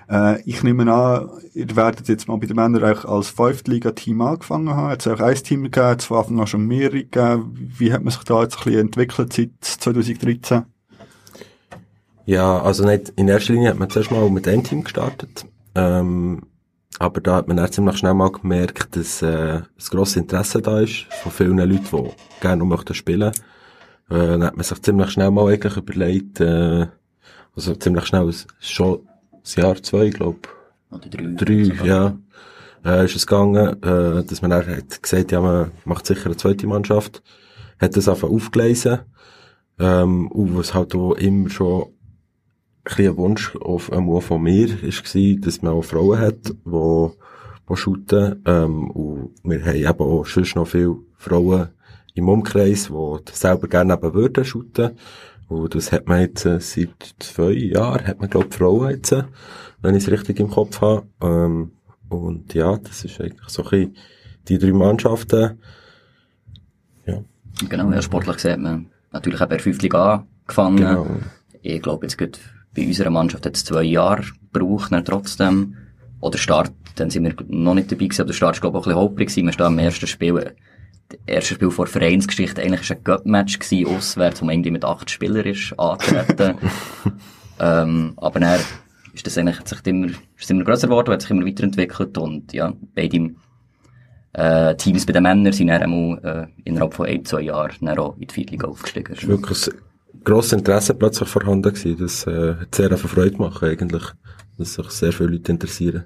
[0.09, 4.69] Äh, ich nehme an, ihr werdet jetzt mal bei den Männern auch als Fünftliga-Team angefangen
[4.69, 4.91] haben.
[4.91, 7.55] Jetzt auch ein Team gegeben, jetzt von Anfang an schon mehrere gegeben.
[7.77, 10.63] Wie hat man sich da jetzt ein bisschen entwickelt seit 2013?
[12.25, 15.45] Ja, also nicht, in erster Linie hat man zuerst mal mit einem Team gestartet.
[15.75, 16.43] Ähm,
[17.03, 20.79] aber da hat man dann ziemlich schnell mal gemerkt, dass äh, ein grosses Interesse da
[20.79, 23.23] ist von vielen Leuten, die gerne noch möchten spielen.
[23.23, 23.31] Äh,
[24.09, 26.87] dann hat man sich ziemlich schnell mal eigentlich überlegt, äh,
[27.55, 29.01] also ziemlich schnell, schon
[29.41, 30.47] das Jahr zwei, glaub.
[30.91, 31.33] Oder drei.
[31.35, 32.17] Drei, ja.
[32.85, 36.37] Äh, ist es gegangen, äh, dass man dann hat gesagt, ja, man macht sicher eine
[36.37, 37.21] zweite Mannschaft.
[37.79, 38.99] Hat das einfach aufgelesen.
[39.77, 41.87] Ähm, und was halt auch immer schon
[42.85, 47.09] ein, ein Wunsch auf einmal von mir war, dass man auch Frauen hat, die,
[47.69, 48.41] die shooten.
[48.45, 51.69] Ähm, und wir haben eben auch sonst noch viele Frauen
[52.13, 54.91] im Umkreis, die selber gerne eben würden shooten.
[55.47, 59.11] Und das hat man jetzt äh, seit zwei Jahren, hat man glaube ich Frauen jetzt,
[59.11, 59.23] äh,
[59.81, 61.07] wenn ich es richtig im Kopf habe.
[61.21, 61.71] Ähm,
[62.09, 63.97] und ja, das ist eigentlich so ein bisschen
[64.47, 65.59] die drei Mannschaften.
[67.05, 67.23] Ja.
[67.69, 69.81] Genau, ja, sportlich sieht man natürlich auch bei der 5.
[69.81, 70.77] Liga angefangen.
[70.77, 71.07] Genau.
[71.61, 72.39] Ich glaube, jetzt geht
[72.75, 75.75] bei unserer Mannschaft hat es zwei Jahre gebraucht, dann trotzdem.
[76.19, 78.95] Oder Start, dann sind wir noch nicht dabei gewesen, aber der Start war, glaube ich,
[78.95, 79.45] auch ein bisschen holprig gewesen.
[79.45, 80.55] Wir stehen am ersten Spiel,
[81.09, 84.85] das erste Spiel vor Vereinsgeschichte, eigentlich war ein Cup-Match gewesen, auswärts, wo man irgendwie mit
[84.85, 86.57] acht Spielern ist angetreten.
[87.59, 88.59] ähm, aber dann
[89.13, 90.07] ist das eigentlich, hat sich immer,
[90.37, 93.31] ist immer grösser geworden, hat sich immer weiterentwickelt und, ja, beide,
[94.33, 97.99] äh, Teams bei den Männern sind dann einmal, äh, innerhalb von ein, zwei Jahren dann
[97.99, 99.13] auch in die Viertliga aufgestiegen.
[99.13, 99.69] Es war wirklich
[100.23, 101.97] grosses Interesse plötzlich vorhanden gewesen.
[101.99, 104.03] Das, äh, hat sehr viel Freude gemacht, eigentlich.
[104.57, 106.05] Dass sich sehr viele Leute interessieren.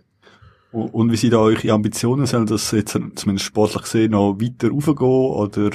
[0.72, 2.26] Und, und wie sind da eure Ambitionen?
[2.26, 5.72] Sollen das jetzt zumindest sportlich gesehen noch weiter raufgehen, oder?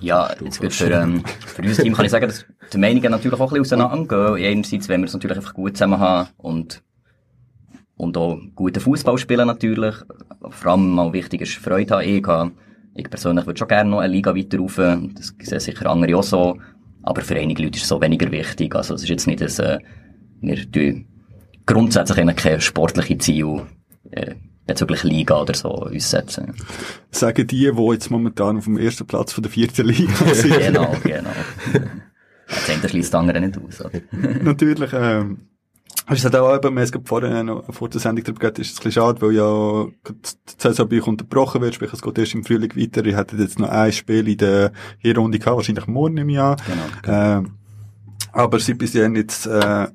[0.00, 3.38] Ja, jetzt gut, für, ähm, für unser Team kann ich sagen, dass die Meinungen natürlich
[3.38, 4.52] auch ein bisschen auseinandergehen.
[4.52, 6.82] Einerseits wenn wir es natürlich einfach gut zusammen haben und,
[7.96, 9.96] und auch guten Fußball spielen natürlich.
[10.48, 12.08] Vor allem mal wichtig ist Freude haben.
[12.08, 12.52] Ich, habe,
[12.94, 14.76] ich persönlich würde schon gerne noch eine Liga weiter rauf.
[14.76, 16.56] Das sehen sicher andere auch so.
[17.02, 18.74] Aber für einige Leute ist es so weniger wichtig.
[18.74, 19.78] Also es ist jetzt nicht, dass äh,
[20.40, 21.06] wir tun
[21.66, 23.62] grundsätzlich keine sportliche Ziel
[24.10, 24.34] äh,
[24.66, 26.54] bezüglich Liga oder so uns setzen.
[27.10, 30.58] Sagen die, die jetzt momentan auf dem ersten Platz von der vierten Liga sind.
[30.58, 31.30] genau, genau.
[32.46, 33.84] Das eine schließt andere nicht aus.
[34.42, 35.49] Natürlich, ähm,
[36.08, 38.78] es hat auch eben, haben es vorhin noch vor der Sendung darüber geredet, ist es
[38.78, 42.34] ein bisschen schade, weil ja die Saison bei euch unterbrochen wird, sprich es geht erst
[42.34, 43.04] im Frühling weiter.
[43.04, 46.56] Ihr hättet jetzt noch ein Spiel in der Hinrunde gehabt, wahrscheinlich morgen im Jahr.
[46.66, 46.82] Genau.
[47.02, 47.38] genau.
[47.38, 47.52] Ähm,
[48.32, 49.88] aber seit bis jetzt, äh,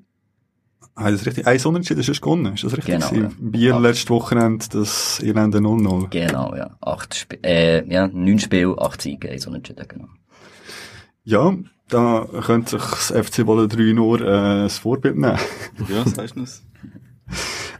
[0.97, 1.45] Ah, das richtig?
[1.45, 2.95] Ein Unentschieden ist gewonnen, ist das richtig?
[2.95, 3.29] Genau, ja.
[3.37, 3.81] Bier Acht.
[3.81, 6.07] letztes Wochenende, das Irlande 0-0.
[6.09, 6.77] Genau, ja.
[6.79, 10.07] Acht Sp äh, ja, neun Spiele, acht Siege, ein Unentschieden, genau.
[11.25, 11.53] Ja,
[11.89, 15.37] da könnte sich das FC Wolle 3 nur, äh, das Vorbild nehmen.
[15.89, 16.63] ja, sagst du es.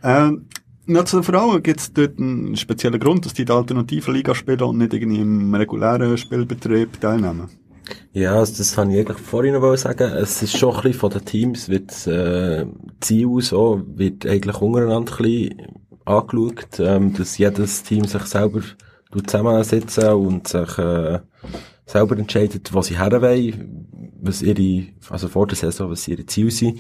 [0.04, 0.48] ähm,
[0.88, 4.14] noch zu den Frauen gibt es dort einen speziellen Grund, dass die in der alternativen
[4.14, 7.50] Liga spielen und nicht irgendwie im regulären Spielbetrieb teilnehmen.
[8.14, 10.12] Ja, also das kann ich eigentlich vorhin noch sagen.
[10.12, 12.66] Es ist schon ein bisschen von den Teams, wird das äh,
[13.00, 15.68] Ziel so, wird eigentlich untereinander ein bisschen
[16.06, 18.62] angeschaut, ähm, dass jedes Team sich selber
[19.26, 21.20] zusammensetzen und sich äh,
[21.86, 23.88] selber entscheidet, was sie her wollen,
[24.22, 26.80] was ihre, also vor der Saison, was ihre Ziele sind.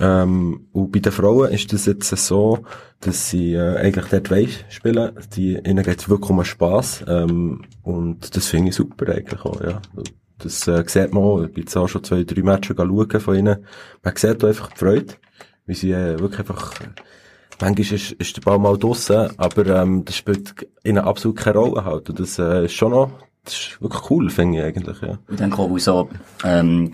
[0.00, 2.64] Ähm, und bei den Frauen ist das jetzt so,
[3.00, 5.12] dass sie äh, eigentlich dort wollen spielen.
[5.36, 7.04] Die, ihnen geht's wirklich um Spass.
[7.06, 9.80] Ähm, und das finde ich super eigentlich auch, ja.
[10.38, 13.36] Das äh, sieht man auch, ich bin jetzt auch schon zwei, drei Matches schauen von
[13.36, 13.64] ihnen.
[14.02, 15.14] Man sieht auch einfach die Freude,
[15.66, 16.74] wie sie äh, wirklich einfach...
[17.60, 21.84] Manchmal ist, ist der Ball mal draussen, aber ähm, das spielt ihnen absolut keine Rolle
[21.84, 22.10] halt.
[22.10, 23.12] Und das äh, ist schon noch,
[23.44, 25.18] das ist wirklich cool, finde ich eigentlich, ja.
[25.28, 26.08] Und dann kommen so,
[26.44, 26.92] ähm,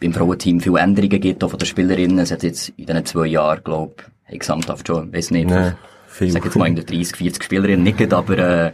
[0.00, 2.18] beim Frauenteam viele Änderungen gibt, auch von den Spielerinnen.
[2.18, 3.94] Es hat jetzt in diesen zwei Jahren, glaube
[4.28, 5.72] ich, gesamthaft schon, weiß nicht, nee,
[6.20, 8.72] ich sag jetzt mal 30, 40 Spielerinnen nicht, aber äh,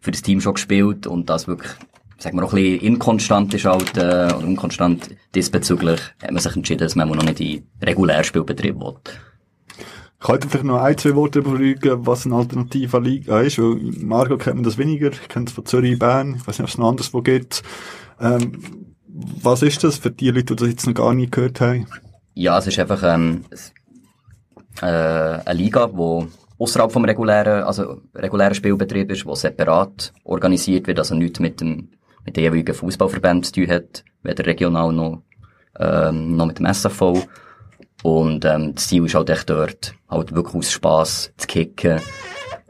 [0.00, 1.70] für das Team schon gespielt und das wirklich,
[2.18, 4.00] sagen wir auch ein bisschen inkonstant ist halt, äh,
[4.34, 8.94] oder unkonstant diesbezüglich, hat man sich entschieden, dass man noch nicht in Regulärspielbetrieb will.
[10.24, 14.38] Ich könnte vielleicht noch ein, zwei Worte darüber was eine alternative Liga ist, weil Marco
[14.38, 16.78] kennt man das weniger, ich kenne es von Zürich, Bern, ich weiß nicht, ob es
[16.78, 17.62] noch anderswo gibt.
[18.18, 21.86] Ähm, was ist das für die Leute, die das jetzt noch gar nie gehört haben?
[22.32, 23.44] Ja, es ist einfach ähm,
[24.80, 26.26] äh, eine Liga, die
[26.58, 31.90] außerhalb vom regulären, also regulären Spielbetrieb ist, wo separat organisiert wird, also nichts mit dem
[32.24, 35.22] mit den jeweiligen Fußballverbänden zu tun hat, weder regional noch,
[35.78, 37.26] ähm, noch mit dem SFV.
[38.04, 42.00] Und ähm, das Ziel ist halt echt dort, halt wirklich aus Spass zu kicken.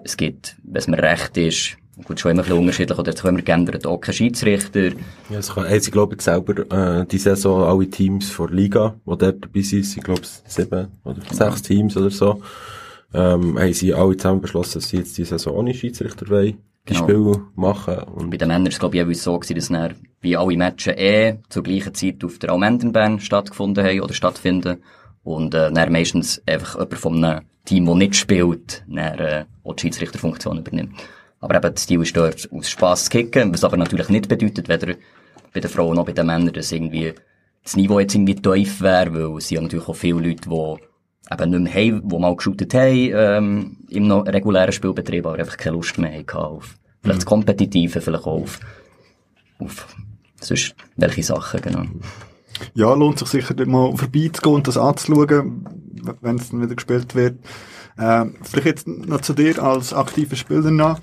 [0.04, 3.22] Es gibt, wenn es mir recht ist, Gut, schon immer ein bisschen unterschiedlich, oder jetzt
[3.22, 4.90] haben wir geändert, auch kein Schiedsrichter.
[5.30, 9.16] Ja, es kann, sie glaube ich selber, äh, die Saison alle Teams vor Liga, die
[9.16, 11.32] dort dabei sind, sind glaube ich sieben oder genau.
[11.32, 12.42] sechs Teams oder so,
[13.12, 16.94] ähm, haben sie alle zusammen beschlossen, dass sie jetzt die Saison ohne Schiedsrichter wollen, die
[16.94, 17.04] genau.
[17.04, 17.98] Spiele machen.
[17.98, 20.56] Und bei den Männern ist es glaube ich jeweils so gewesen, dass dann, wie alle
[20.56, 24.82] Matches eh zur gleichen Zeit auf der Almendenbahn stattgefunden haben oder stattfinden.
[25.24, 29.74] Und, äh, dann meistens einfach jemand von einem Team, das nicht spielt, dann, äh, auch
[29.74, 30.94] die Schiedsrichterfunktion übernimmt.
[31.40, 34.68] Aber eben, das Ziel ist dort aus Spass zu kicken, was aber natürlich nicht bedeutet,
[34.68, 34.94] weder
[35.52, 37.14] bei den Frauen noch bei den Männern, dass irgendwie
[37.62, 41.32] das Niveau jetzt irgendwie tief wäre, weil es sind ja natürlich auch viele Leute, die
[41.32, 45.56] eben nicht mehr haben, die mal geshootet haben, ähm, im noch regulären Spielbetrieb, aber einfach
[45.56, 48.60] keine Lust mehr hatten auf, vielleicht das Kompetitive, vielleicht auch auf,
[49.58, 49.86] auf
[50.40, 51.84] sonst welche Sachen, genau.
[52.74, 55.66] Ja, lohnt sich sicher mal vorbeizugehen und das anzuschauen,
[56.20, 57.38] wenn es dann wieder gespielt wird.
[57.98, 60.98] Ähm, vielleicht jetzt noch zu dir als aktiver Spieler noch.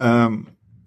[0.00, 0.46] Ähm,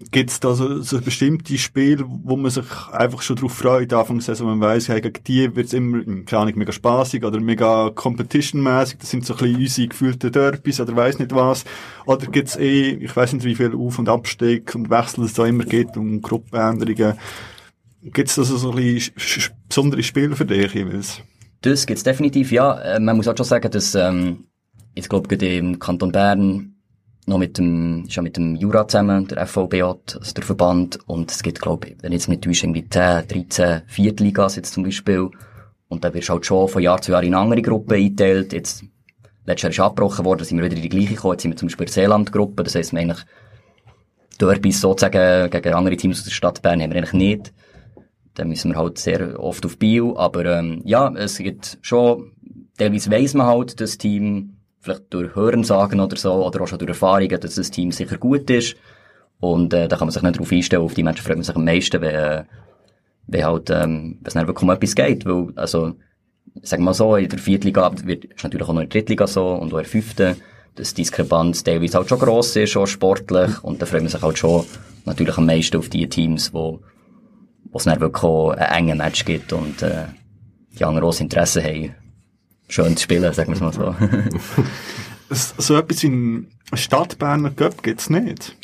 [0.09, 4.17] Gibt es da so, so bestimmte Spiele, wo man sich einfach schon darauf freut, Anfang
[4.17, 7.39] der Saison, man weiss, ja, gegen die wird es immer, keine Ahnung, mega spaßig oder
[7.39, 11.65] mega competition-mäßig, das sind so ein bisschen unsere gefühlten Derbys oder weiss nicht was.
[12.07, 15.33] Oder gibt es eh, ich weiss nicht, wie viel Auf- und Abstieg und Wechsel es
[15.33, 17.13] da immer gibt und Gruppenänderungen.
[18.03, 21.21] Gibt es da so, ein bisschen besondere Spiele für dich jeweils?
[21.61, 22.79] Das gibt's definitiv, ja.
[22.79, 24.45] Äh, man muss auch schon sagen, dass, ähm,
[24.95, 26.75] ich glaube, im Kanton Bern
[27.27, 31.31] noch mit dem, ist ja mit dem Jura zusammen, der FVBJ, also der Verband, und
[31.31, 35.29] es gibt, glaube ich, wenn jetzt mit täusche, irgendwie 10, 13 Viertligas jetzt zum Beispiel,
[35.87, 38.53] und dann wirst du halt schon von Jahr zu Jahr in andere Gruppen eingeteilt.
[38.53, 38.83] Jetzt,
[39.45, 41.57] letztes Jahr ist abgebrochen worden, sind wir wieder in die gleiche gekommen, jetzt sind wir
[41.57, 43.23] zum Beispiel Seeland-Gruppe, das heisst, wir eigentlich
[44.39, 47.53] Derbys sozusagen gegen andere Teams aus der Stadt Bern haben wir eigentlich nicht.
[48.35, 52.31] Dann müssen wir halt sehr oft auf Bio, aber ähm, ja, es gibt schon,
[52.77, 56.89] teilweise weiss man halt, das Team vielleicht durch Hörensagen oder so, oder auch schon durch
[56.89, 58.75] Erfahrungen, dass das Team sicher gut ist.
[59.39, 61.55] Und äh, da kann man sich nicht darauf einstellen, auf die Menschen freut man sich
[61.55, 62.43] am meisten, wenn, äh,
[63.27, 65.25] wenn halt, ähm, wenn es dann wirklich um etwas geht.
[65.25, 65.95] Weil, also,
[66.61, 69.27] sagen wir mal so, in der Viertliga wird, ist natürlich auch noch in der Drittliga
[69.27, 70.35] so und auch in der Fünften,
[70.75, 73.63] dass die Diskrepanz teilweise halt schon gross ist, schon sportlich.
[73.63, 74.65] Und da freut man sich halt schon
[75.05, 76.81] natürlich am meisten auf die Teams, wo,
[77.71, 80.05] wo es dann wirklich auch einen engen Match gibt und äh,
[80.77, 81.95] die anderen großes Interesse haben,
[82.67, 83.95] schön zu spielen, sagen wir es mal so.
[85.57, 88.55] so etwas wie ein Stadtberner Cup gibt's nicht.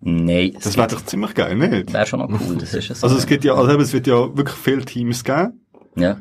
[0.00, 0.56] Nein.
[0.62, 1.92] Das wäre doch ziemlich geil, nicht?
[1.92, 3.04] Wäre schon noch cool, das ist es.
[3.04, 5.60] Also es gibt ja, also es wird ja wirklich viele Teams geben.
[5.96, 6.16] Ja.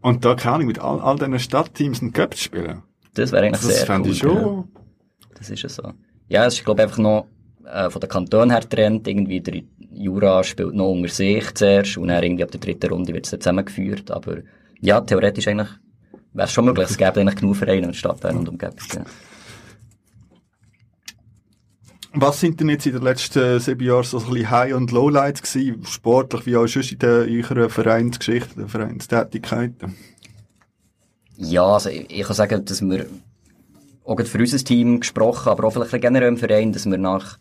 [0.00, 2.82] Und da kann ich mit all, all diesen Stadtteams einen Cup spielen.
[3.14, 4.14] Das wäre eigentlich das sehr fände cool.
[4.14, 4.36] ich schon.
[4.36, 4.64] Ja.
[5.34, 5.92] Das ist ja so.
[6.28, 7.26] Ja, es ist, glaube ich, einfach noch
[7.64, 9.08] äh, von der Kanton her trennt.
[9.08, 13.14] Irgendwie der Jura spielt noch unter sich zuerst und dann irgendwie ab der dritten Runde
[13.14, 14.10] wird es dann zusammengeführt.
[14.10, 14.38] Aber
[14.80, 15.68] ja, theoretisch eigentlich
[16.32, 16.90] wäre es schon möglich.
[16.90, 18.76] Es gäbe eigentlich genug Vereine in der Stadt Bern und Umgebung.
[18.94, 19.04] Ja.
[22.14, 25.42] Was sind denn jetzt in den letzten sieben Jahren so ein bisschen High- und Lowlights
[25.42, 29.74] gewesen, sportlich wie auch sonst in der, eurer Vereinsgeschichte, der Vereinstätigkeit?
[31.36, 33.06] Ja, also ich, ich kann sagen, dass wir
[34.04, 37.38] auch gerade für unser Team gesprochen, aber auch vielleicht generell im Verein, dass wir nach,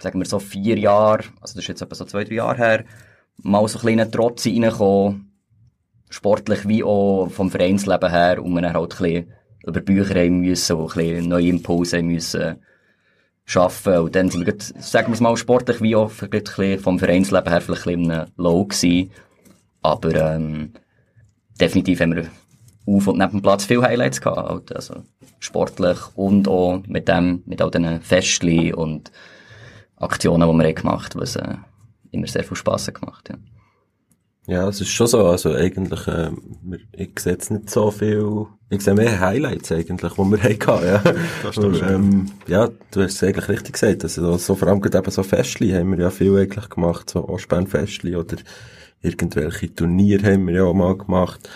[0.00, 2.84] sagen wir so vier Jahren, also das ist jetzt etwa so zwei, drei Jahre her,
[3.42, 5.32] mal so ein kleinen Trotz reinkommen,
[6.08, 9.32] sportlich wie auch vom Vereinsleben her, und wir dann halt ein bisschen
[9.66, 12.56] über Bücher haben müssen, und ein bisschen neue Impulse haben müssen
[13.44, 13.98] schaffen.
[13.98, 16.78] Und dann sind wir, grad, sagen wir es mal, sportlich wie auch grad ein bisschen
[16.78, 19.10] vom Vereinsleben her vielleicht ein bisschen Low gewesen.
[19.82, 20.72] Aber, ähm,
[21.60, 22.28] definitiv haben wir
[22.86, 24.48] auf und neben dem Platz viele Highlights gehabt.
[24.48, 24.76] Halt.
[24.76, 25.02] Also,
[25.38, 29.10] sportlich und auch mit dem, mit all diesen Festchen und
[30.00, 31.54] Aktionen, die wir gemacht haben, was äh,
[32.10, 33.36] immer sehr viel Spass gemacht ja.
[34.46, 36.30] Ja, es ist schon so, also eigentlich, äh,
[36.92, 41.02] ich sehe jetzt nicht so viel, ich sehe mehr Highlights eigentlich, die wir hatten, ja.
[41.42, 44.98] Das Und, ähm, ja, du hast es eigentlich richtig gesagt, also so, vor allem gerade
[44.98, 48.38] eben so Festli haben wir ja viel eigentlich gemacht, so Ostbahn-Festli oder
[49.02, 51.48] irgendwelche Turniere haben wir ja auch mal gemacht.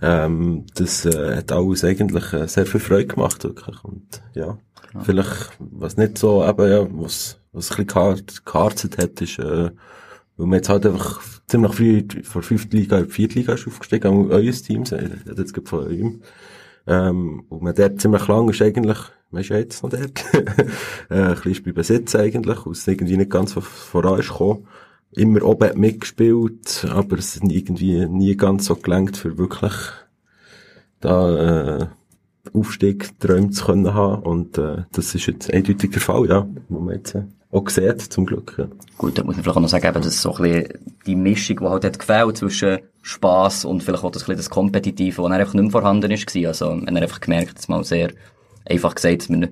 [0.00, 3.82] Ähm, das äh, hat alles eigentlich äh, sehr viel Freude gemacht, wirklich.
[3.82, 4.56] Und ja,
[4.90, 5.04] Genau.
[5.04, 9.70] vielleicht, was nicht so, eben, ja, was, was ein bisschen gehar- geharzet hat, ist, äh,
[10.36, 13.66] weil man jetzt halt einfach ziemlich früh von der fünften Liga in vierte Liga ist
[13.66, 16.22] aufgestiegen, auch euer Team, rede jetzt gerade von eurem.
[16.86, 18.98] Ähm, und man dort ziemlich lang ist eigentlich,
[19.30, 23.16] man ist ja jetzt noch dort, äh, ein bisschen bleiben sitzen eigentlich, und es irgendwie
[23.16, 24.66] nicht ganz voran ist gekommen.
[25.12, 29.72] Immer oben mitgespielt, aber es hat irgendwie nie ganz so gelangt, für wirklich
[31.00, 31.86] da, äh,
[32.54, 34.22] Aufstieg träumt zu können haben.
[34.22, 38.00] Und, äh, das ist jetzt eindeutig der Fall, ja, wo man jetzt äh, auch sieht,
[38.00, 38.66] zum Glück, ja.
[38.98, 40.68] Gut, da muss man vielleicht auch noch sagen, eben, dass so ein bisschen
[41.06, 45.22] die Mischung, die halt hat gefällt zwischen Spass und vielleicht auch das, bisschen das Kompetitive,
[45.22, 46.36] das einfach nicht mehr vorhanden ist.
[46.36, 48.10] Also, man hat einfach gemerkt, dass mal sehr
[48.66, 49.48] einfach gesagt, dass wir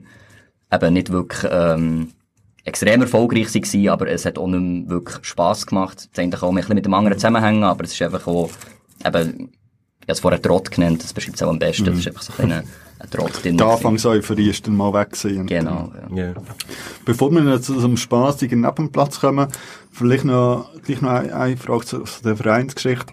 [0.72, 2.08] eben nicht wirklich, ähm,
[2.66, 6.08] extrem erfolgreich waren, aber es hat auch nicht mehr wirklich Spass gemacht.
[6.12, 8.50] Das kann auch ein bisschen mit dem anderen zusammenhängen, aber es ist einfach auch,
[9.04, 9.50] eben,
[10.00, 12.22] ich habe es vorher Trott genannt, das beschreibt es auch am besten, das ist einfach
[12.22, 12.64] so ein,
[13.42, 13.56] drin.
[13.56, 15.46] Die Anfangseuphorie ist dann mal weg gewesen.
[15.46, 16.24] Genau, ja.
[16.24, 16.34] Ja.
[17.04, 19.48] Bevor wir jetzt zu so einem spaßigen Nebenplatz kommen,
[19.92, 23.12] vielleicht noch, gleich noch eine, eine Frage zu, zu der Vereinsgeschichte.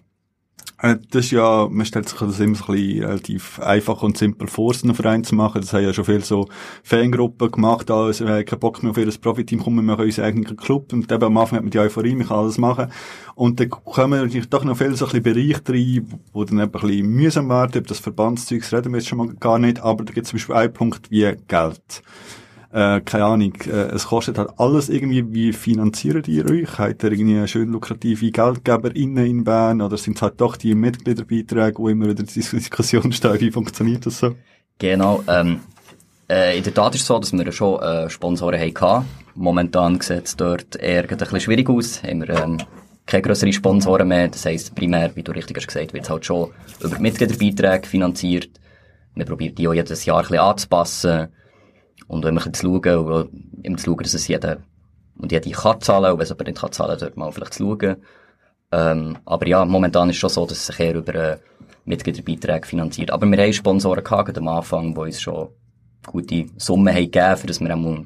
[0.84, 4.18] Äh, Das ist ja, man stellt sich das immer so ein bisschen relativ einfach und
[4.18, 5.62] simpel vor, so einen Verein zu machen.
[5.62, 6.50] Das haben ja schon viele so
[6.84, 10.26] Fangruppen gemacht, also wir haben keinen Bock mehr auf ihr Profiteam, kommen wir machen unseren
[10.26, 10.92] eigenen Club.
[10.92, 12.92] Und eben am Anfang hat man die Euphorie, man kann alles machen.
[13.36, 16.74] Und dann kommen natürlich doch noch viele so ein bisschen Bereiche rein, wo dann eben
[16.74, 20.04] ein bisschen mühsam werden, über das Verbandszeugs reden wir jetzt schon mal gar nicht, aber
[20.04, 22.04] da gibt es zum Beispiel einen Punkt wie Geld
[22.74, 26.80] äh, keine Ahnung, äh, es kostet halt alles irgendwie, wie finanzieren die euch?
[26.80, 30.74] Habt ihr irgendwie eine schön lukrative GeldgeberInnen in Bern oder sind es halt doch die
[30.74, 34.36] Mitgliederbeiträge, wo immer wieder die Diskussion steht, wie funktioniert das so?
[34.80, 35.60] Genau, ähm,
[36.28, 39.06] äh, in der Tat ist es so, dass wir schon äh, Sponsoren hatten.
[39.36, 42.02] Momentan sieht es dort eher ein bisschen schwierig aus.
[42.02, 42.58] Haben wir ähm,
[43.06, 44.30] keine grösseren Sponsoren mehr.
[44.30, 48.50] Das heisst, primär, wie du richtig hast gesagt, wird es halt schon über Mitgliederbeiträge finanziert.
[49.14, 51.28] Wir probieren die auch jedes Jahr ein bisschen anzupassen.
[52.08, 53.30] Und wenn bisschen zu schauen,
[53.64, 54.58] immer zu schauen, dass es jeder
[55.18, 57.78] und jede kann zahlen, und wenn es aber nicht kann zahlen, dort mal vielleicht zu
[57.80, 57.98] schauen.
[58.72, 61.38] Ähm, aber ja, momentan ist es schon so, dass es sich eher über äh,
[61.86, 63.12] Mitgliederbeiträge finanziert.
[63.12, 65.50] Aber wir haben Sponsoren gehabt am Anfang, die uns schon
[66.06, 68.06] gute Summen haben gegeben, für dass wir einmal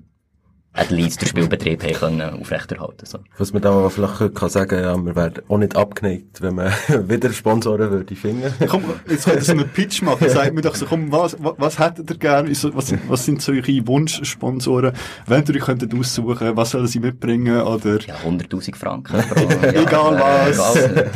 [0.73, 3.19] at least den Spielbetrieb haben können aufrechterhalten so.
[3.37, 6.71] Was man da vielleicht kann sagen, ja, wir wären auch nicht abgeneigt, wenn man
[7.07, 8.53] wieder Sponsoren würde finden.
[8.67, 10.29] komm, jetzt könnt ihr so einen Pitch machen.
[10.37, 12.49] Sagt mir doch so, komm, was, was, hättet ihr gerne?
[12.49, 14.93] Was, was sind so eure Wunschsponsoren?
[15.25, 17.61] Wenn ihr euch könntet aussuchen, was sollen sie mitbringen?
[17.61, 17.99] Oder?
[18.01, 20.75] Ja, 100.000 Franken pro, ja, Egal was.
[20.75, 21.11] Egal.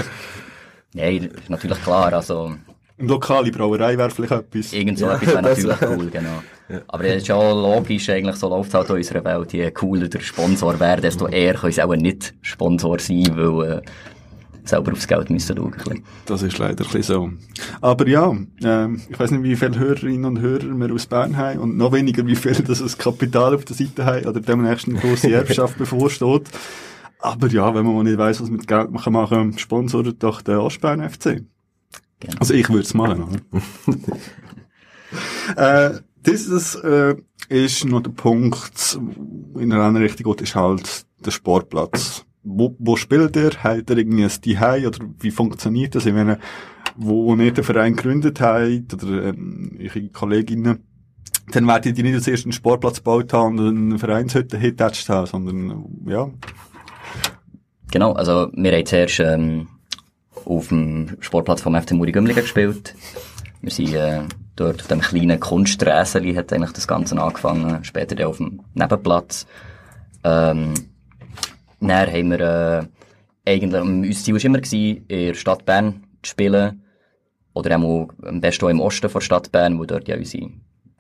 [0.93, 2.55] Nein, ist natürlich klar, also,
[3.07, 4.73] lokale Brauerei wäre vielleicht etwas.
[4.73, 6.43] Irgend so Ja, etwas wäre das natürlich wär- cool, genau.
[6.87, 9.51] Aber es ist ja logisch, eigentlich, so läuft es halt in unserer Welt.
[9.53, 13.81] Je cooler der Sponsor wäre, desto eher können sie auch nicht Sponsor sein, weil, äh,
[14.63, 15.73] selber aufs Geld müssen schauen.
[15.73, 16.03] ein bisschen.
[16.27, 17.29] Das ist leider ein bisschen so.
[17.81, 18.31] Aber ja,
[18.63, 21.91] ähm, ich weiß nicht, wie viele Hörerinnen und Hörer wir aus Bern haben und noch
[21.91, 25.77] weniger, wie viel das das Kapital auf der Seite haben oder demnächst eine grosse Erbschaft
[25.77, 26.43] bevorsteht.
[27.19, 30.41] Aber ja, wenn man mal nicht weiss, was mit Geld man kann machen, sponsort doch
[30.41, 31.41] den Ostbern FC.
[32.21, 32.38] Genau.
[32.39, 33.41] Also ich würde es machen.
[35.55, 35.95] Oder?
[35.95, 37.15] äh, dieses äh,
[37.49, 38.99] ist noch der Punkt,
[39.55, 42.25] in einer anderen Richtung geht, ist halt der Sportplatz.
[42.43, 43.51] Wo, wo spielt ihr?
[43.63, 46.05] Habt ihr irgendwie ein Zuhause oder wie funktioniert das?
[46.05, 46.39] Ich meine,
[46.95, 50.79] wo ihr den Verein gegründet habt oder ähm, eure Kolleginnen,
[51.51, 55.86] dann werdet ihr nicht als ersten Sportplatz gebaut haben und eine Vereinshütte hingetatscht haben, sondern
[56.07, 56.31] ja,
[57.91, 59.67] Genau, also wir haben zuerst ähm,
[60.45, 62.95] auf dem Sportplatz vom FC Muri Gümligen gespielt.
[63.62, 64.21] Wir sind äh,
[64.56, 69.45] dort auf dem kleinen Kunsträseli hat eigentlich das Ganze angefangen, später dann auf dem Nebenplatz.
[70.23, 70.73] Ähm,
[71.80, 76.32] dann haben wir äh, eigentlich, unser Ziel war immer, gewesen, in der Stadt Bern zu
[76.32, 76.84] spielen.
[77.54, 80.51] Oder auch am besten auch im Osten der Stadt Bern, wo dort ja unsere,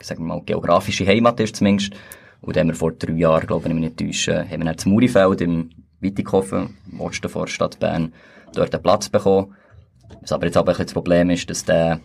[0.01, 1.93] sagen wir mal, geografische Heimat ist zumindest.
[2.41, 4.65] Und haben wir vor drei Jahren, glaube ich, wenn ich mich nicht täusche, haben wir
[4.65, 8.11] dann das Murifeld im Wittighofen, im Osten der Stadt Bern,
[8.53, 9.55] dort einen Platz bekommen.
[10.21, 11.99] Was aber jetzt aber das Problem ist, dass der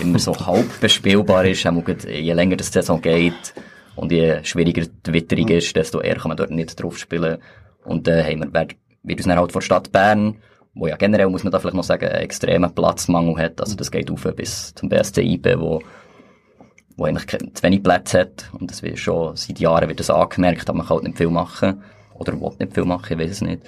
[0.00, 3.54] immer so halb bespielbar ist, je länger die Saison geht
[3.96, 7.38] und je schwieriger die Witterung ist, desto eher kann man dort nicht drauf spielen.
[7.84, 8.68] Und äh, haben wir,
[9.02, 10.36] wird uns dann halt vor der Stadt Bern,
[10.74, 13.90] wo ja generell, muss man da vielleicht noch sagen, einen extremen Platzmangel hat, also das
[13.90, 15.80] geht auf bis zum BSC IB, wo
[16.98, 18.50] wo eigentlich zu wenig Plätze hat.
[18.58, 21.30] Und das wird schon, seit Jahren wird das angemerkt, aber man kann halt nicht viel
[21.30, 21.82] machen.
[22.14, 23.62] Oder will nicht viel machen, ich weiß es nicht.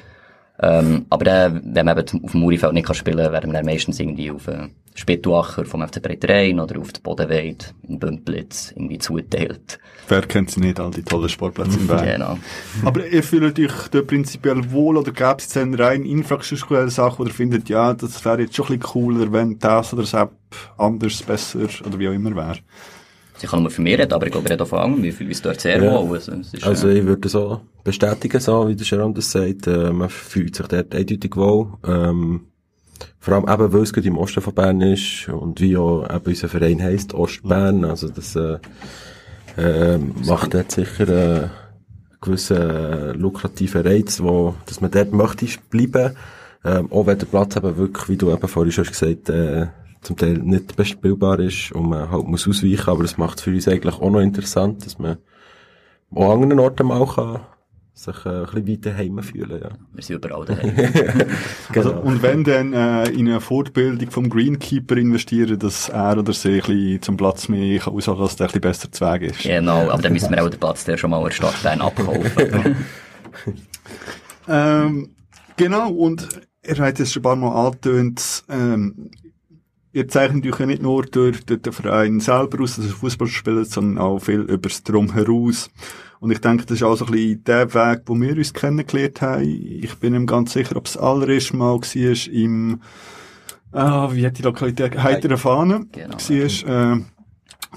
[0.63, 3.59] Ähm, aber äh, wenn man eben auf dem Murifeld nicht kann spielen kann, werden wir
[3.59, 8.73] dann meistens irgendwie auf äh, Spittuacher vom FC Breiterein oder auf die Bodenweide in Bümplitz
[8.73, 9.79] irgendwie zuteilt.
[10.09, 12.05] wer kennt sie nicht, all die tollen Sportplätze in Bern.
[12.05, 12.39] Genau.
[12.85, 17.33] Aber ihr fühlt euch da prinzipiell wohl oder gäbe es dann rein infrastrukturelle Sachen oder
[17.33, 20.33] findet, ja, das wäre jetzt schon ein bisschen cooler, wenn das oder das App
[20.77, 22.59] anders, besser oder wie auch immer wäre?
[23.43, 25.03] Ich kann nur für mich reden, aber ich glaube, ich rede auch von anderen.
[25.03, 25.93] Wir fühlen uns dort sehr Ja.
[25.93, 26.17] wohl.
[26.17, 29.67] Also, es ist, Also äh, ich würde so bestätigen, so wie der Sharon das sagt,
[29.67, 31.69] äh, man fühlt sich dort eindeutig wohl.
[31.87, 32.47] Ähm,
[33.19, 36.25] vor allem eben, weil es gerade im Osten von Bern ist und wie auch eben
[36.27, 38.59] unser Verein heisst, Ostbern, also das äh,
[39.57, 41.51] äh, macht dort sicher äh, einen
[42.21, 46.15] gewissen lukrativen Reiz, wo, dass man dort möchte bleiben,
[46.65, 49.67] ähm, auch wenn der Platz eben wirklich, wie du eben vorhin schon gesagt äh,
[50.03, 53.51] zum Teil nicht bespielbar ist und man halt muss ausweichen, aber das macht es für
[53.51, 55.19] uns eigentlich auch noch interessant, dass man
[56.15, 57.41] auch an anderen Orten mal kann
[58.01, 59.69] sich äh, ein bisschen weiter heim fühlen, ja.
[59.93, 60.75] wir sind überall daheim.
[61.75, 66.55] Also, und wenn dann äh, in eine Fortbildung vom Greenkeeper investieren, dass er oder sie
[66.55, 69.43] ein bisschen zum Platz mehr kann aushalten, dass der ein bisschen besser zu Weg ist.
[69.43, 72.77] genau, aber dann müssen wir auch den Platz der schon mal in Stadt abkaufen.
[74.49, 75.11] Ähm,
[75.57, 76.29] genau, und
[76.67, 79.11] ihr habt es schon ein paar Mal angetönt, ähm,
[79.93, 83.29] ihr zeichnet euch ja nicht nur durch, durch den Verein selber aus, dass ihr Fußball
[83.29, 85.53] spielt, sondern auch viel über das Drumherum.
[86.21, 89.23] Und ich denke, das ist auch so ein bisschen der Weg, wo wir uns kennengelernt
[89.23, 89.43] haben.
[89.43, 92.81] Ich bin ihm ganz sicher, ob es das allererste Mal war im,
[93.73, 96.17] ah, wie hat die Lokalität, Heitere Fahne, Genau.
[96.17, 97.01] war, äh,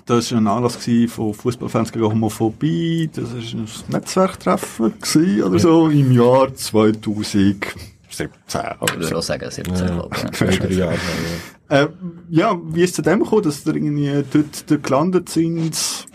[0.06, 3.10] das war ein Anlass von Fußballfans gegen Homophobie.
[3.14, 4.94] Das war ein Netzwerktreffen
[5.44, 7.93] oder so im Jahr 2017.
[8.20, 10.32] Ich würde auch sagen, 17, glaube ich.
[10.32, 10.94] Zwei, drei Jahre.
[11.70, 11.84] Ja.
[11.84, 11.90] Äh,
[12.30, 16.06] ja, wie ist es zu dem gekommen, dass ihr irgendwie dort, dort gelandet sind?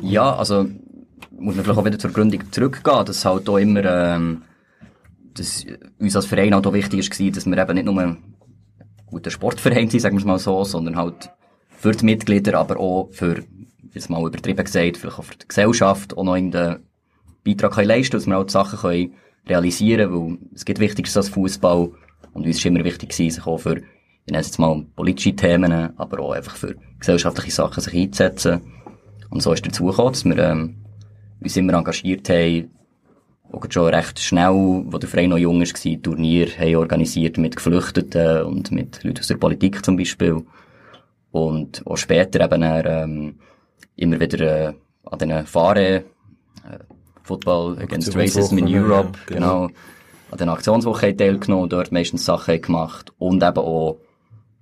[0.00, 0.68] Ja, also
[1.42, 4.42] muss man vielleicht auch wieder zur Gründung zurückgehen, dass halt auch immer, ähm,
[5.34, 5.64] dass
[5.98, 8.18] uns als Verein halt auch wichtig ist, gewesen, dass wir eben nicht nur ein
[9.06, 11.30] guter Sportverein sind, sagen wir es mal so, sondern halt
[11.76, 13.44] für die Mitglieder, aber auch für,
[13.92, 16.78] jetzt mal übertrieben gesagt, vielleicht auch für die Gesellschaft auch noch in den
[17.44, 19.14] Beitrag können leisten, dass wir halt Sachen können
[19.46, 21.90] realisieren, weil es gibt Wichtigeres als Fußball
[22.32, 25.34] und uns ist immer wichtig gewesen, sich auch für, ich nenne es jetzt mal politische
[25.34, 28.60] Themen, aber auch einfach für gesellschaftliche Sachen sich einzusetzen.
[29.30, 30.76] Und so ist dazu gekommen, dass wir ähm,
[31.40, 32.70] uns immer engagiert haben,
[33.52, 38.44] auch schon recht schnell, wo der Verein noch jung war, Turnier haben organisiert mit Geflüchteten
[38.44, 40.42] und mit Leuten aus der Politik zum Beispiel.
[41.30, 43.34] Und auch später eben dann, ähm,
[43.96, 44.74] immer wieder äh,
[45.04, 46.02] an den Fahren, äh,
[47.24, 49.66] Football Against Racism in Europe, ja, genau.
[49.66, 49.78] genau.
[50.30, 53.98] an den Aktionswochen teilgenommen, dort meistens Sachen gemacht und eben auch,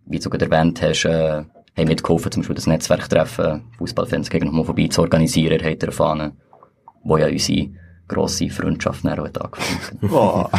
[0.07, 1.45] wie du gerade erwähnt hast, äh,
[1.77, 6.33] haben mitgeholfen, zum Beispiel das Netzwerktreffen Fußballfans gegen Homophobie zu organisieren, hat erfahren,
[7.03, 7.71] wo ja unsere
[8.09, 10.47] grosse Freundschaft dann auch angefangen oh.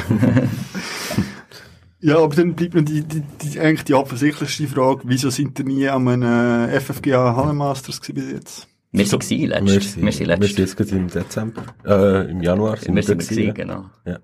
[2.04, 5.66] Ja, aber dann bleibt mir die, die, die, eigentlich die offensichtlichste Frage, wieso sind ihr
[5.66, 8.68] nie an einem FFGA Hallenmasters bis jetzt?
[8.94, 10.02] Wir sind gewesen, letztes.
[10.02, 10.78] Wir sind letztes.
[10.78, 13.86] Wir sind im Dezember, äh, im Januar sind wir, wir sind gewesen, genau.
[14.06, 14.20] Ja.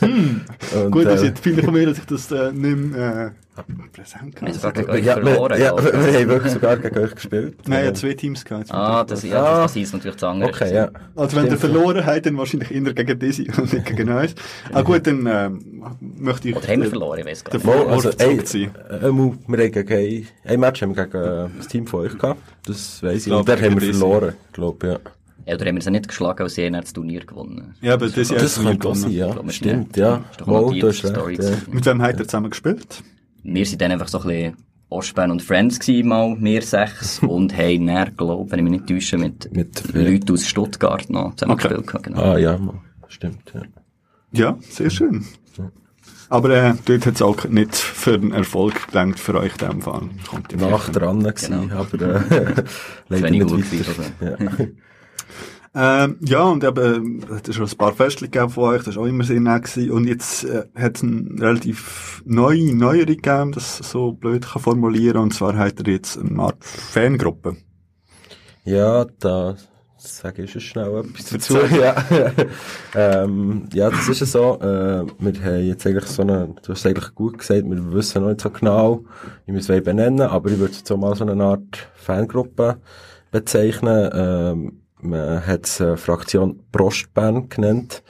[0.00, 0.42] hm.
[0.84, 3.43] Und, Gut, äh, jetzt finde ich mir, dass ich das äh, nicht mehr, äh,
[3.92, 4.48] präsent kann.
[4.48, 5.60] Wir haben sogar gegen euch ja, verloren.
[5.60, 7.56] Ja, wir, wir haben wirklich sogar gegen euch gespielt.
[7.68, 8.70] Nein, ja, zwei Teams gehabt.
[8.70, 10.50] Ah, das, ja, das ist natürlich das andere.
[10.50, 10.90] Okay, ja.
[11.14, 14.34] Also wenn ihr verloren habt, dann wahrscheinlich eher gegen diese und nicht gegen uns.
[14.72, 15.50] ah gut, dann äh,
[16.16, 16.56] möchte ich...
[16.56, 17.66] Oder haben wir verloren, ich weiß gar nicht.
[17.66, 18.68] Mal, also, ey, äh,
[19.00, 22.40] wir haben gegen ein Match haben wir gegen äh, das Team von euch gehabt.
[22.66, 23.32] Das weiss ich.
[23.32, 24.98] Und der haben wir verloren, glaube ich, ja.
[25.46, 28.28] Ja, oder haben wir sie nicht geschlagen, als sie das Turnier gewonnen Ja, aber das,
[28.28, 29.36] das, das könnte auch sein, ja.
[29.50, 30.24] Stimmt, ja.
[30.46, 31.50] Mal, du hast recht, ja.
[31.70, 33.02] Mit wem habt ihr zusammen gespielt?
[33.44, 34.56] Wir sind dann einfach so ein bisschen
[34.88, 38.88] Ostbahn und Friends gewesen, mal, wir sechs, und haben dann, glaube wenn ich mich nicht
[38.88, 41.68] täusche, mit, mit Leuten aus Stuttgart noch zusammen okay.
[41.68, 42.02] gespielt.
[42.04, 42.22] Genau.
[42.22, 42.58] Ah, ja,
[43.08, 43.62] stimmt, ja.
[44.32, 45.24] Ja, sehr schön.
[46.28, 49.82] Aber äh, dort hat es auch nicht für einen Erfolg gedacht für euch in dem
[49.82, 50.02] Fall.
[50.28, 51.80] Kommt Nach dran gewesen, genau.
[51.80, 52.64] aber äh,
[53.08, 54.38] leider nicht weiter.
[54.38, 54.66] Ja.
[55.76, 59.02] Ähm, ja, und eben, es hat schon ein paar Festchen gegeben von euch, das war
[59.02, 59.90] auch immer sehr nett gewesen.
[59.90, 65.22] Und jetzt äh, hat es eine relativ neue Neuerung gegeben, das so blöd kann formulieren
[65.22, 67.56] Und zwar hat er jetzt eine Art Fangruppe.
[68.64, 69.56] Ja, da
[69.96, 71.58] sage ich schon schnell etwas dazu.
[71.80, 71.96] ja.
[72.94, 74.60] ähm, ja, das ist ja so.
[74.60, 78.28] Äh, wir haben jetzt eigentlich so eine, du hast eigentlich gut gesagt, wir wissen noch
[78.28, 79.04] nicht so genau,
[79.46, 82.76] wie wir es benennen aber ich würde es so mal so eine Art Fangruppe
[83.32, 84.10] bezeichnen.
[84.12, 88.02] Ähm, man hat es äh, Fraktion Prostbahn genannt.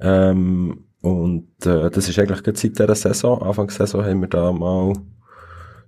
[0.00, 4.28] Ähm, und äh, das ist eigentlich gerade seit dieser Saison, Anfang der Saison haben wir
[4.28, 4.94] da mal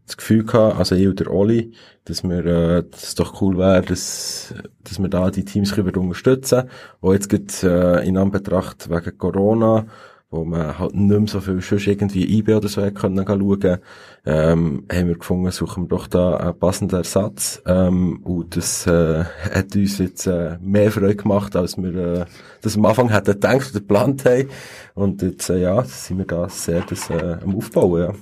[0.06, 1.72] das Gefühl gehabt, also ich und der Oli,
[2.04, 4.54] dass wir, äh, dass es doch cool wäre, dass,
[4.84, 9.86] dass wir da die Teams können unterstützen Wo jetzt gibt äh, in Anbetracht wegen Corona
[10.30, 13.78] wo man halt nicht mehr so viel schon irgendwie IB oder so können schauen,
[14.24, 19.24] ähm, haben wir gefunden, suchen wir doch da einen passenden Ersatz, ähm, und das, äh,
[19.24, 22.24] hat uns jetzt, äh, mehr Freude gemacht, als wir, äh,
[22.60, 24.48] das am Anfang hätten gedacht oder geplant haben.
[24.94, 28.12] Und jetzt, äh, ja, sind wir da sehr das, äh, am Aufbauen, ja.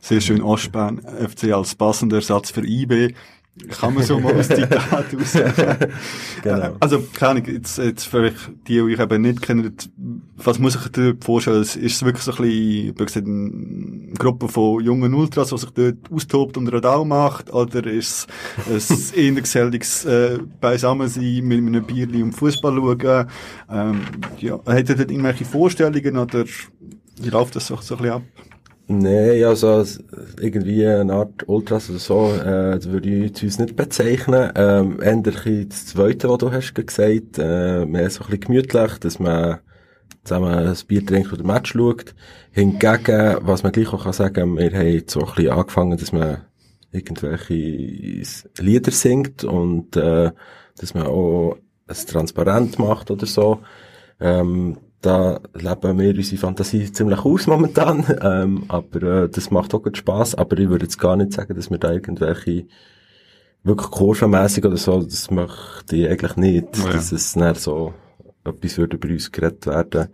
[0.00, 3.14] Sehr schön, Ostbahn, FC als passender Ersatz für IB.
[3.68, 5.92] Kann man so mal ein Zitat aussagen.
[6.42, 6.76] genau.
[6.80, 9.72] Also, keine Ahnung, jetzt, jetzt vielleicht die, die ich eben nicht kenne,
[10.36, 11.62] was muss ich dir vorstellen?
[11.62, 16.56] Ist es wirklich so ein bisschen, eine Gruppe von jungen Ultras, die sich dort austobt
[16.56, 17.52] und Radau macht?
[17.52, 18.26] Oder ist
[18.68, 23.28] es ein eher geselliges, äh, beisammen sein, mit einem Bierli und Fußball schauen?
[23.70, 24.00] Ähm,
[24.38, 26.44] ja, hat ihr dort irgendwelche Vorstellungen oder
[27.20, 28.22] wie läuft das so, so ein bisschen ab?
[28.86, 29.82] Nein, also
[30.38, 34.52] irgendwie eine Art Ultras oder so, äh, das würde ich uns nicht bezeichnen.
[34.54, 39.18] Ähm, eher das Zweite, was du hast gesagt, äh, mehr so ein bisschen gemütlich, dass
[39.18, 39.60] man
[40.22, 42.14] zusammen ein Bier trinkt oder ein Match schaut.
[42.50, 46.42] Hingegen, was man gleich auch kann sagen, wir haben so ein bisschen angefangen, dass man
[46.92, 48.22] irgendwelche
[48.58, 50.30] Lieder singt und äh,
[50.76, 51.56] dass man auch
[51.86, 53.60] ein Transparent macht oder so.
[54.20, 59.82] Ähm, da leben wir unsere Fantasie ziemlich aus momentan, ähm, aber äh, das macht auch
[59.82, 60.34] gut Spass.
[60.34, 62.66] Aber ich würde jetzt gar nicht sagen, dass wir da irgendwelche
[63.62, 66.92] wirklich kurvenmässig oder so, das möchte ich eigentlich nicht, oh ja.
[66.92, 67.92] dass es nicht so
[68.44, 70.08] etwas würde bei uns geredet werden.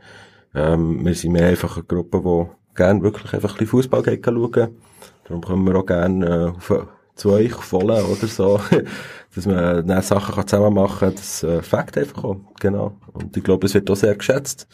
[0.55, 4.77] Ähm, wir sind mehr einfach eine Gruppe, die gerne wirklich einfach ein bisschen Fußball schauen.
[5.25, 8.61] Darum können wir auch gerne äh, auf, zu euch voll oder so.
[9.35, 12.41] dass man dann Sachen zusammen machen kann, das äh, Fakt einfach auch.
[12.59, 12.97] Genau.
[13.13, 14.67] Und ich glaube, es wird auch sehr geschätzt.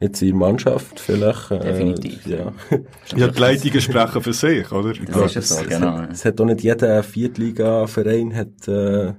[0.00, 1.50] Jetzt in der Mannschaft vielleicht.
[1.50, 2.26] Äh, Definitiv.
[2.26, 2.52] Ja.
[3.16, 4.90] ja, die Leitungen sprechen für sich, oder?
[4.90, 6.00] Ich das glaub, ist es so, genau.
[6.02, 9.14] Es, es, hat auch nicht jeder Viertliga-Verein hat, äh,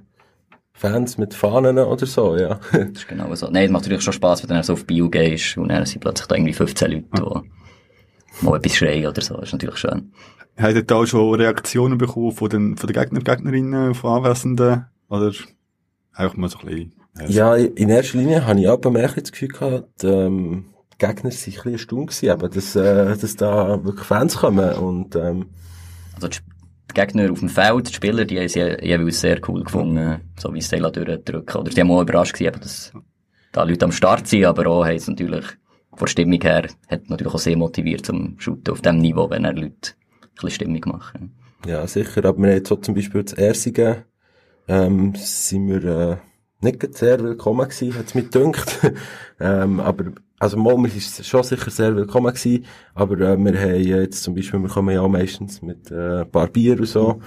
[0.72, 2.60] Fans mit Fahnen oder so, ja.
[2.72, 3.48] das ist genau so.
[3.48, 5.86] Nein, es macht natürlich schon Spass, wenn du dann so auf Bio gehst und dann
[5.86, 7.55] sind plötzlich da irgendwie 15 Leute, die
[8.42, 9.34] mal etwas schreien oder so.
[9.34, 10.12] Das ist natürlich schön.
[10.56, 14.86] Habt ihr da schon Reaktionen bekommen von den, von den Gegner, Gegnerinnen, von Anwesenden?
[15.08, 15.32] Oder
[16.14, 16.92] einfach mal so ein bisschen?
[17.28, 21.52] Ja, in erster Linie habe ich auch mehr das Gefühl gehabt, ähm, die Gegner sind
[21.52, 25.46] ein bisschen erstaunt gewesen, aber dass, äh, dass da wirklich Fans kommen und, ähm,
[26.14, 30.20] Also, die Gegner auf dem Feld, die Spieler, die haben sie jeweils sehr cool gefunden,
[30.38, 31.60] so wie sie durchdrücken.
[31.60, 32.92] Oder die haben auch überrascht gewesen, dass
[33.52, 35.44] da Leute am Start sind, aber auch haben es natürlich
[35.96, 39.52] von Stimmung her, hat natürlich auch sehr motiviert zum Shooten auf dem Niveau, wenn er
[39.52, 39.92] Leute
[40.22, 41.34] ein bisschen Stimmung machen.
[41.66, 44.04] Ja, sicher, aber wir haben jetzt so zum Beispiel das Erste,
[44.68, 46.16] ähm, sind wir, äh,
[46.60, 48.80] nicht sehr willkommen gewesen, hat's mir gedünkt.
[49.40, 54.22] ähm, aber, also mal, ist schon sicher sehr willkommen gewesen, aber äh, wir haben jetzt
[54.22, 57.20] zum Beispiel, wir kommen ja auch meistens mit äh, ein paar Bier und so,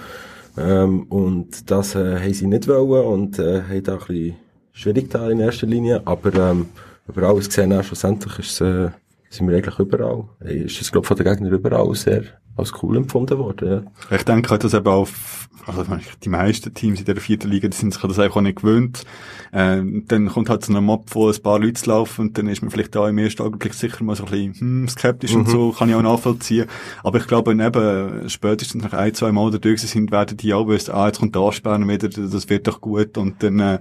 [0.56, 4.36] ähm, und das äh, haben sie nicht wollen und äh, haben da ein bisschen
[4.72, 6.66] schwierig da in erster Linie, aber ähm,
[7.10, 8.90] über alles gesehen, auch schlussendlich ist, äh,
[9.28, 10.28] sind wir eigentlich überall.
[10.40, 12.24] Ist es, glaube von den Gegnern überall sehr
[12.56, 14.16] als cool empfunden worden, ja.
[14.16, 15.84] Ich denke halt, dass eben auf, also
[16.22, 19.04] die meisten Teams in der vierten Liga, die sind sich das einfach auch nicht gewöhnt.
[19.52, 22.62] Ähm, dann kommt halt so ein Mob, wo ein paar Leute laufen und dann ist
[22.62, 25.40] man vielleicht da im ersten Augenblick sicher mal so ein bisschen, hm, skeptisch mhm.
[25.40, 26.66] und so, kann ich auch nachvollziehen.
[27.02, 30.68] Aber ich glaube, eben, spätestens nach ein, zwei Mal da durch sind, werden die auch
[30.68, 33.78] wissen, ah, jetzt kommt der Ansperren wieder, das wird doch gut und dann, äh,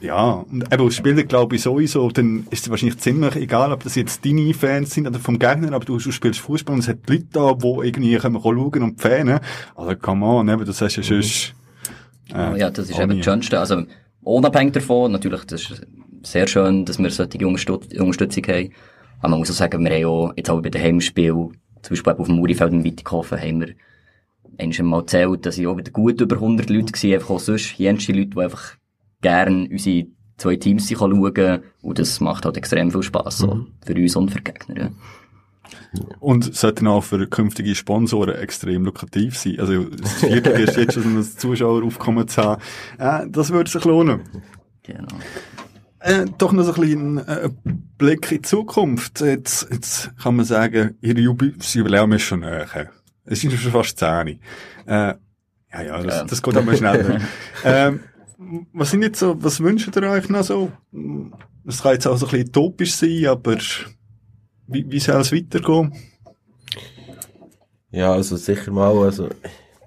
[0.00, 3.82] ja, und eben als Spieler glaube ich sowieso, dann ist es wahrscheinlich ziemlich egal, ob
[3.82, 6.88] das jetzt deine Fans sind oder vom Gegner, aber du, du spielst Fußball und es
[6.88, 9.40] hat Leute da, die irgendwie können schauen und Fans.
[9.74, 11.54] Also come on, eben, das hast du ja sonst...
[12.34, 13.58] Äh, ja, das ist eben das Schönste.
[13.58, 13.84] Also
[14.22, 15.86] unabhängig davon, natürlich, das ist
[16.22, 18.72] sehr schön, dass wir solche Unterstützung haben.
[19.20, 22.12] Aber man muss auch sagen, wir haben auch jetzt auch bei den Heimspielen, zum Beispiel
[22.12, 23.74] auf dem Murifeld in Wittighofen, haben wir
[24.58, 27.78] einmal mal erzählt, dass ich auch wieder gut über 100 Leute war, einfach auch sonst
[27.78, 28.76] jenste Leute, die einfach
[29.26, 30.06] gerne unsere
[30.36, 33.66] zwei Teams schauen und das macht halt extrem viel Spass, so, mhm.
[33.84, 34.76] für uns und für die Gegner.
[34.78, 34.90] Ja.
[36.20, 39.58] Und sollte auch für künftige Sponsoren extrem lukrativ sein.
[39.58, 42.62] Also, das vierte ist jetzt schon ein Zuschaueraufkommen zu haben.
[42.98, 44.20] Äh, das würde sich lohnen.
[44.84, 45.18] Genau.
[45.98, 47.48] Äh, doch noch so ein bisschen äh,
[47.98, 49.20] Blick in die Zukunft.
[49.22, 52.90] Jetzt, jetzt kann man sagen, ihr Jubiläum ist schon näher.
[53.24, 54.38] Es sind schon fast zehn.
[54.86, 55.14] Äh,
[55.72, 56.24] ja, ja, das, ja.
[56.24, 57.20] das geht aber schneller.
[57.64, 58.00] ähm,
[58.72, 60.70] was sind jetzt so, was wünscht ihr euch noch so?
[61.66, 63.58] Es kann jetzt auch so ein bisschen utopisch sein, aber
[64.68, 65.92] wie, wie soll es weitergehen?
[67.90, 69.28] Ja, also sicher mal, also,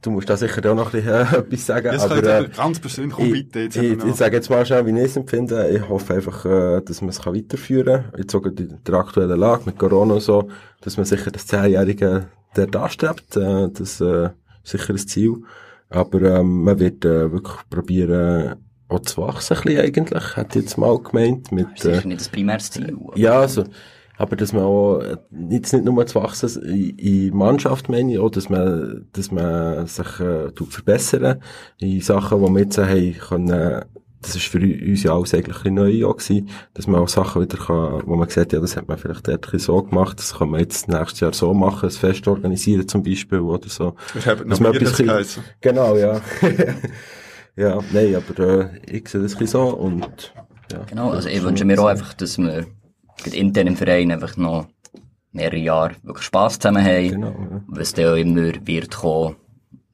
[0.02, 1.92] du musst da sicher auch noch ein bisschen, äh, etwas sagen.
[1.92, 3.60] Das aber, äh, ganz persönlich, komm bitte.
[3.60, 5.70] Jetzt ich, ich, ich sage jetzt mal schnell, wie ich es empfinde.
[5.70, 8.20] Ich hoffe einfach, äh, dass man es weiterführen kann.
[8.20, 10.50] Jetzt sogar in der aktuellen Lage mit Corona und so,
[10.82, 13.38] dass man sicher das Zehnjährige der darstrebt.
[13.38, 14.30] Äh, das äh,
[14.64, 15.44] ist sicher ein Ziel.
[15.90, 18.56] Aber ähm, man wird äh, wirklich probieren,
[18.88, 21.52] auch zu wachsen ein bisschen eigentlich, hat jetzt mal gemeint.
[21.52, 22.98] Mit, das ist äh, nicht das primäres Ziel.
[23.16, 23.64] Ja, also,
[24.18, 25.18] aber dass man auch, äh,
[25.50, 29.88] jetzt nicht nur zu wachsen in, in Mannschaft meine ich, auch, dass man, dass man
[29.88, 31.42] sich äh, tut verbessern
[31.80, 33.86] in Sachen, die wir jetzt haben können,
[34.22, 37.42] das ist für uns ja alles eigentlich ein neu auch gewesen, dass man auch Sachen
[37.42, 40.50] wieder kann, wo man gesagt ja, das hat man vielleicht dort so gemacht, das kann
[40.50, 43.96] man jetzt nächstes Jahr so machen, ein Fest organisieren zum Beispiel oder so.
[44.18, 46.22] Ich habe noch man etwas bisschen, Genau, ja.
[47.56, 50.34] ja, nein, aber äh, ich sehe das ein so und
[50.72, 50.80] ja.
[50.90, 52.66] Genau, also ich wünsche mir auch einfach, dass wir
[53.32, 54.68] intern im Verein einfach noch
[55.32, 57.64] mehrere Jahre wirklich Spass zusammen haben, genau, ja.
[57.68, 59.36] was dann auch immer wird kommen,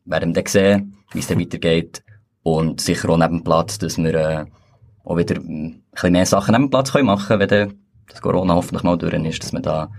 [0.05, 2.03] werden wir dann sehen, wie es dann weitergeht.
[2.45, 4.45] Und sicher auch neben dem Platz, dass wir äh,
[5.03, 7.73] auch wieder ein bisschen mehr Sachen neben dem Platz können machen können, wenn
[8.07, 9.89] das Corona hoffentlich mal durch ist, dass man da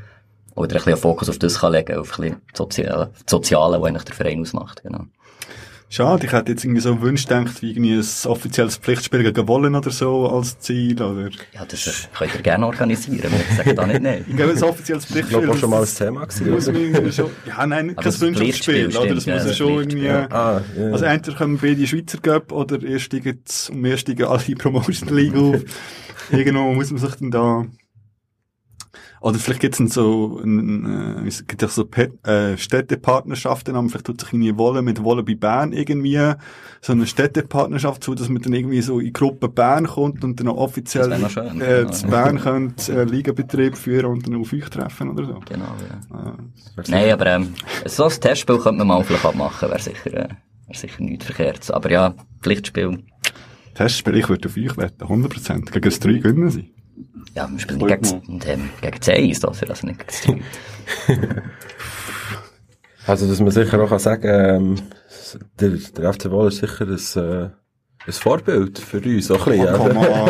[0.55, 3.89] auch wieder ein bisschen Fokus auf das kann legen, auf ein bisschen Soziale, Soziale, was
[3.89, 4.81] eigentlich der Verein ausmacht.
[4.85, 5.07] Genau.
[5.89, 9.77] Schade, ich hätte jetzt irgendwie so Wunsch gedacht, wie irgendwie ein offizielles Pflichtspiel gegen Wollen
[9.77, 11.31] oder so als Ziel, oder?
[11.55, 14.25] Ja, das könnt ihr gerne organisieren, ich sage da nicht nein.
[14.29, 15.39] Ich glaube, ein offizielles Pflichtspiel.
[15.39, 17.13] Ich glaube, schon mal ein Thema gewesen.
[17.13, 19.15] Schon, ja, nein, kein Wünschungsspiel, oder?
[19.15, 20.27] Das muss ja schon irgendwie, ja.
[20.31, 20.93] ah, yeah.
[20.93, 23.39] also entweder kommen beide Schweizer Cup, oder erst steigen,
[23.71, 25.63] um erst steigen alle Promotion League auf.
[26.33, 27.65] Irgendwo muss man sich dann da,
[29.27, 33.89] oder vielleicht gibt's dann so, ein, äh, es gibt ja so Pet, äh, Städtepartnerschaften, aber
[33.89, 36.35] vielleicht tut sich irgendwie Wolle mit Wolle bei Bern irgendwie
[36.81, 40.47] so eine Städtepartnerschaft zu, dass man dann irgendwie so in Gruppe Bern kommt und dann
[40.47, 41.91] auch offiziell schön, äh, genau.
[41.91, 45.41] zu Bern könnt, äh, Ligabetrieb führen und dann auf euch treffen oder so.
[45.45, 45.75] Genau,
[46.13, 46.31] ja.
[46.79, 47.55] Äh, Nein, aber ähm,
[47.85, 50.29] so ein Testspiel könnte man mal vielleicht abmachen, wäre sicher, äh,
[50.69, 51.69] wäre sicher nichts verkehrt.
[51.73, 53.03] Aber ja, Pflichtspiel.
[53.75, 55.73] Testspiel, ich würde auf euch wetten, 100%.
[55.73, 56.76] Gegen das 3 gewinnen sie.
[57.35, 60.43] Ja, wir spielen nicht gegen, ähm, gegen 10 ist das, also nicht gegen
[61.07, 61.43] 3.
[63.07, 64.77] also, dass man sicher auch kann sagen ähm,
[65.61, 67.51] der, der FC Wohl ist sicher ein, äh,
[68.07, 69.75] ein Vorbild für uns, auch ein bisschen.
[69.75, 70.29] Oh,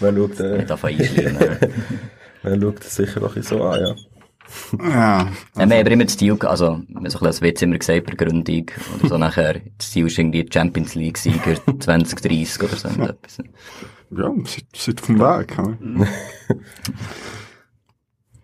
[0.00, 1.58] man schaut, äh, nicht einschleimen.
[2.42, 3.94] man schaut das sicher auch so an, ja.
[4.82, 5.18] Ja.
[5.54, 5.70] Also.
[5.70, 8.66] Wir haben immer das Ziel, also, wir haben so ein Witz immer gesagt bei Gründung,
[8.98, 13.38] oder so nachher, das Ziel ist irgendwie Champions League-Sieger 2030 oder so etwas.
[14.10, 15.56] Ja, seid, seid auf dem Weg.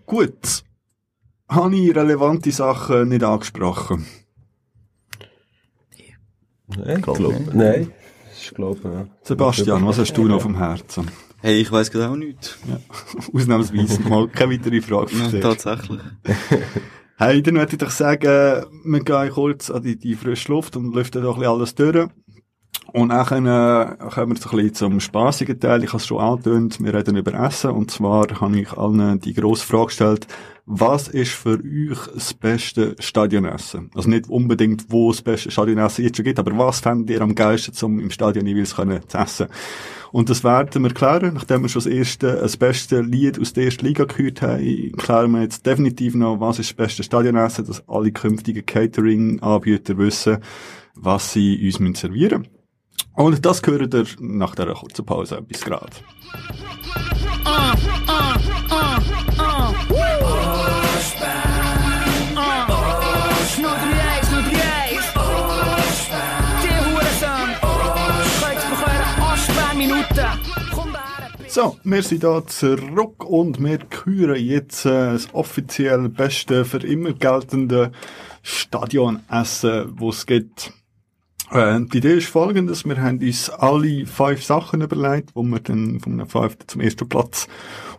[0.07, 0.65] Gut.
[1.49, 4.07] Habe ich relevante Sachen nicht angesprochen?
[6.67, 7.93] Nein, ich glaube, nein.
[8.37, 9.07] Ich glaube, ja.
[9.23, 11.11] Sebastian, was hast du noch auf dem Herzen?
[11.41, 12.59] Hey, ich weiss gerade auch nichts.
[12.67, 12.79] Ja.
[13.35, 16.01] Ausnahmsweise mal keine weitere Frage Ja, tatsächlich.
[17.17, 20.95] Hey, dann würde ich doch sagen, wir gehen kurz an die, die frische Luft und
[20.95, 22.09] lüften doch ein bisschen alles durch.
[22.93, 25.83] Und dann äh, kommen wir so ein bisschen zum spaßigen Teil.
[25.83, 27.71] Ich habe es schon angetönt, wir reden über Essen.
[27.71, 30.27] Und zwar habe ich allen die grosse Frage gestellt,
[30.67, 33.91] was ist für euch das beste Stadionessen?
[33.95, 37.35] Also nicht unbedingt, wo das beste Stadionessen jetzt schon gibt, aber was fändet ihr am
[37.35, 39.49] geilsten, um im Stadion jeweils können zu essen?
[40.11, 43.65] Und das werden wir klären, nachdem wir schon das erste, das beste Lied aus der
[43.65, 47.87] ersten Liga gehört haben, klären wir jetzt definitiv noch, was ist das beste Stadionessen, dass
[47.89, 50.39] alle künftigen Catering-Anbieter wissen,
[50.95, 52.54] was sie uns servieren müssen.
[53.15, 55.41] Und das gehört ihr nach dieser kurzen Pause.
[55.43, 55.93] Bis gerade.
[71.49, 77.13] So, wir sind hier zurück und wir küren jetzt äh, das offiziell beste, für immer
[77.13, 77.93] geltende
[78.43, 80.73] Stadionessen, das es gibt.
[81.51, 86.01] Äh, die Idee ist folgendes, wir haben uns alle fünf Sachen überlegt, wo wir dann
[86.01, 87.49] von einem fünften zum ersten Platz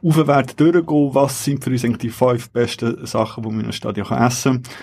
[0.04, 1.10] auf werden durchgehen.
[1.14, 4.64] Was sind für uns eigentlich die fünf besten Sachen, die man in einem Stadion essen
[4.64, 4.74] kann?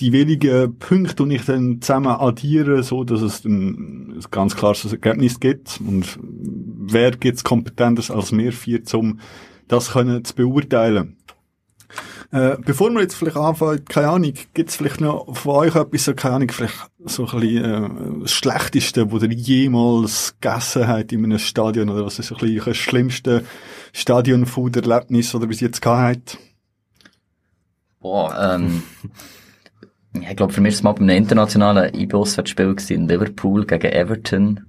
[0.00, 5.38] Die wenigen Punkte, die ich dann zusammen addiere, so dass es ein ganz klares Ergebnis
[5.38, 5.80] gibt.
[5.86, 9.20] Und wer gibt's kompetenter als wir vier, um
[9.68, 11.16] das können zu beurteilen?
[12.32, 16.36] Äh, bevor wir jetzt vielleicht anfangen, keine Ahnung, gibt's vielleicht noch von euch etwas, keine
[16.36, 16.74] Ahnung, vielleicht
[17.04, 22.06] so ein bisschen, äh, das Schlechteste, was ihr jemals gegessen habt in einem Stadion, oder
[22.06, 23.44] was ist so ein bisschen das schlimmste
[23.92, 26.38] Stadion-Food-Erlebnis, oder bis jetzt gehabt habt?
[28.00, 28.82] Boah, ähm,
[30.14, 34.66] ich glaube, für mich war es mal bei einem internationalen IB-Auswärtsspiel in Liverpool gegen Everton.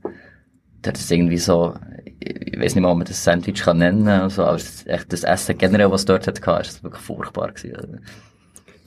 [0.85, 1.75] Hat es irgendwie so,
[2.19, 5.23] ich weiß nicht mal, ob man das Sandwich kann nennen kann, also, aber echt das
[5.23, 8.01] Essen generell, was dort hat, ist wirklich furchtbar gewesen.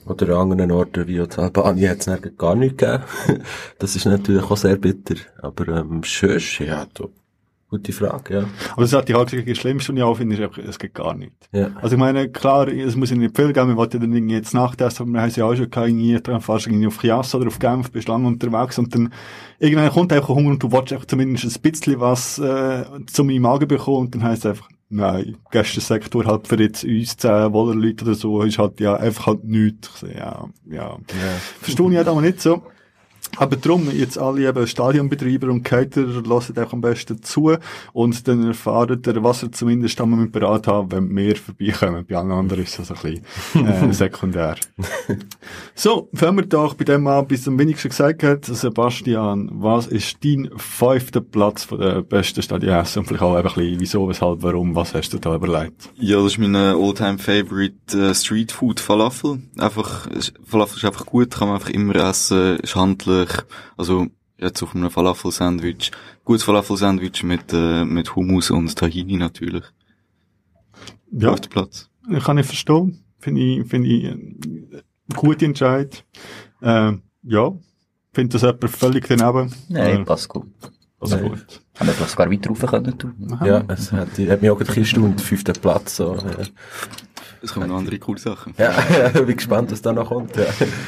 [0.05, 3.03] Oder an anderen Orten wie in Albanien hat es gar nicht gegeben.
[3.79, 5.15] das ist natürlich auch sehr bitter.
[5.41, 7.11] Aber ähm, schön, ja, du,
[7.69, 8.45] gute Frage, ja.
[8.73, 10.79] Aber das hat die halt gesagt, das Schlimmste, und ich auch finde, ist einfach, es
[10.79, 11.33] geht gar nicht.
[11.51, 11.71] ja.
[11.81, 14.53] Also ich meine, klar, es muss ja nicht viel geben, wir wollten dann irgendwie jetzt
[14.53, 16.99] Nachtessen, aber wir haben es ja auch schon gehabt, irgendwie, dann fährst du irgendwie auf
[16.99, 19.13] Chiasso oder auf Genf, bist lange unterwegs und dann
[19.59, 23.41] irgendwann kommt einfach Hunger und du willst einfach zumindest ein bisschen was äh, zu meinem
[23.41, 27.75] Magen bekommen und dann heisst es einfach, nein, Gästensektor halt für jetzt uns zehn Woller
[27.75, 30.05] Leute oder so, ist halt ja einfach halt nichts.
[30.15, 30.97] Ja, ja.
[31.59, 32.63] Verstehe ich halt aber nicht so.
[33.35, 37.55] Aber drum, jetzt alle eben Stadionbetreiber und Caterer hören auch am besten zu
[37.93, 42.05] und dann erfahren ihr, was ihr zumindest einmal mit bereit haben, wenn wir vorbeikommen.
[42.07, 43.21] Bei allen anderen ist das ein
[43.53, 44.55] bisschen äh, sekundär.
[45.75, 50.23] so, fangen wir doch bei dem an, bis am wenigsten gesagt hat, Sebastian, was ist
[50.23, 52.99] dein fünfter Platz von der besten Stadionessen?
[52.99, 55.89] Und vielleicht auch ein bisschen, wieso, weshalb, warum, was hast du da überlegt?
[55.95, 59.41] Ja, das ist mein äh, all-time favorite äh, Street Food Falafel.
[59.57, 60.07] Einfach,
[60.45, 62.75] Falafel ist einfach gut, kann man einfach immer essen, ist
[63.19, 63.45] handlich.
[63.77, 64.07] Also,
[64.37, 65.91] jetzt auf einem Falafel-Sandwich.
[66.23, 69.63] Gutes Falafel-Sandwich mit, äh, mit Hummus und Tahini natürlich.
[71.11, 71.89] Ja, Auf den Platz.
[72.23, 73.03] kann ich verstehen.
[73.19, 74.81] Finde ich, finde ich, äh,
[75.15, 76.03] gute Entscheid.
[76.61, 76.93] Äh,
[77.23, 77.51] ja.
[78.13, 79.53] Finde das jemand völlig daneben.
[79.69, 80.47] Nein, Äh, passt gut.
[80.99, 81.29] also Nein.
[81.29, 81.61] gut.
[81.79, 83.39] Haben wir vielleicht sogar weiter rauf können tun.
[83.43, 86.45] Ja, es hat, hat mich auch ein bisschen gestaunt, fünfter Platz, so, ja.
[87.41, 88.53] Es kommen noch andere coole Sachen.
[88.57, 88.73] Ja,
[89.13, 90.45] ich bin gespannt, was da noch kommt, ja.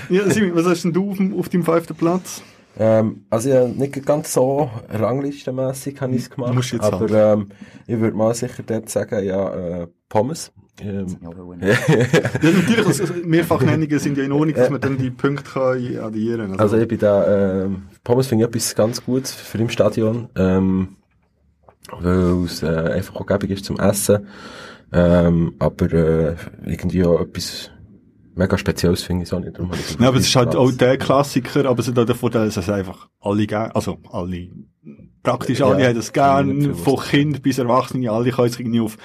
[0.10, 2.42] Ja, Simi, was hast denn du auf, dem- auf deinem fünften Platz?
[2.78, 7.42] Ähm, also ja, nicht ganz so ranglistenmässig habe ich es gemacht, Musst jetzt aber sagen.
[7.42, 7.50] ähm,
[7.88, 10.52] ich würde mal sicher dort sagen, ja, äh, Pommes.
[10.82, 15.98] Ähm, Ja, natürlich, also Mehrfachnennungen sind ja in Ordnung, dass man dann die Punkte kann
[16.00, 16.60] addieren kann.
[16.60, 20.96] Also ich bin da, ähm, Pommes finde ich etwas ganz Gutes für im Stadion, ähm,
[22.00, 24.28] weil es äh, einfach auch gäbig ist zum Essen,
[24.92, 26.36] ähm, aber äh,
[26.66, 27.72] irgendwie auch etwas
[28.36, 29.56] mega Spezielles finde ich es auch nicht.
[29.56, 32.46] Darum ja, aber es ist halt auch der Klassiker, aber es hat auch der Vorteil,
[32.46, 34.50] dass es einfach alle gern, also alle,
[35.24, 38.98] praktisch alle Ja, haben das gern, von Kind bis Erwachsene, alle können sich irgendwie auf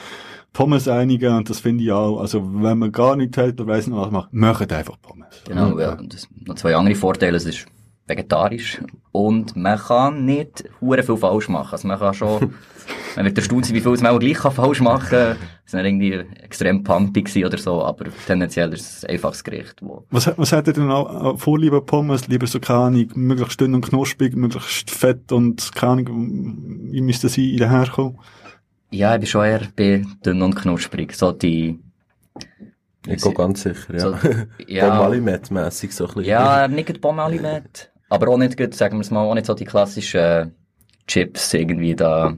[0.54, 3.88] Pommes einigen und das finde ich auch, also wenn man gar nichts hat oder weiss
[3.88, 5.42] nicht was macht, macht einfach Pommes.
[5.46, 5.94] Genau, ja.
[5.94, 7.36] Und das, noch zwei andere Vorteile.
[7.36, 7.66] Es ist
[8.06, 8.80] vegetarisch
[9.10, 11.72] und man kann nicht hure viel falsch machen.
[11.72, 12.54] Also man kann schon,
[13.16, 15.36] man wird erstaunt sein, wie viel man auch gleich falsch machen kann.
[15.66, 20.04] Es war irgendwie extrem pumpig oder so, aber tendenziell ist es ein einfaches Gericht, wo
[20.10, 22.28] Was, was hat ihr denn auch Vorliebe Pommes?
[22.28, 27.56] Lieber so, keine möglichst dünn und knusprig, möglichst fett und keine Ahnung, wie müsste sie
[27.56, 28.18] daherkommen?
[28.94, 31.14] ja, ich bin schon eher bei dünn und knusprig.
[31.14, 31.78] So die,
[33.06, 34.00] Ich gehe ganz sicher, ja.
[34.00, 34.14] So,
[34.66, 35.04] ja.
[35.04, 36.24] ja, mässig so ein bisschen.
[36.24, 39.64] ja, nicht die Bombe-Alimet, aber auch nicht, sagen wir es mal, auch nicht so die
[39.64, 40.54] klassischen
[41.06, 42.36] Chips irgendwie da,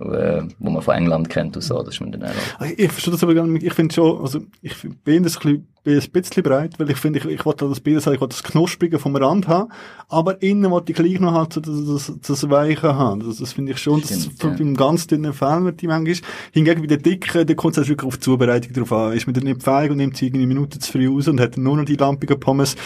[0.00, 2.64] äh, wo man von England kennt und so, das ist mir dann auch.
[2.64, 3.64] Ich, ich verstehe das aber gar nicht.
[3.64, 4.74] Ich finde schon, also, ich
[5.04, 8.02] bin das ein bisschen, ein bisschen breit, weil ich finde, ich, ich wollte das Bild
[8.02, 9.70] sagen, ich wollte das Knusprige vom Rand haben,
[10.08, 13.20] aber innen wollte ich gleich noch halt so das, das, das Weiche haben.
[13.20, 14.54] Das, das finde ich schon, das Stimmt, für, ja.
[14.54, 16.16] beim ganz dünnen Fell wird die manchmal.
[16.52, 19.12] Hingegen bei den dicken, da kommt es wirklich auf die Zubereitung drauf an.
[19.12, 21.56] Ist man dann nicht feig und nimmt sie irgendwie Minuten zu früh raus und hat
[21.56, 22.76] nur noch die lampigen Pommes,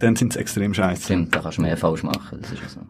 [0.00, 1.04] dann sind sie extrem scheiße.
[1.04, 2.80] Stimmt, da kannst du mehr falsch machen, das ist ja so.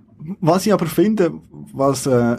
[0.40, 1.32] Was ich aber finde,
[1.72, 2.36] was, äh,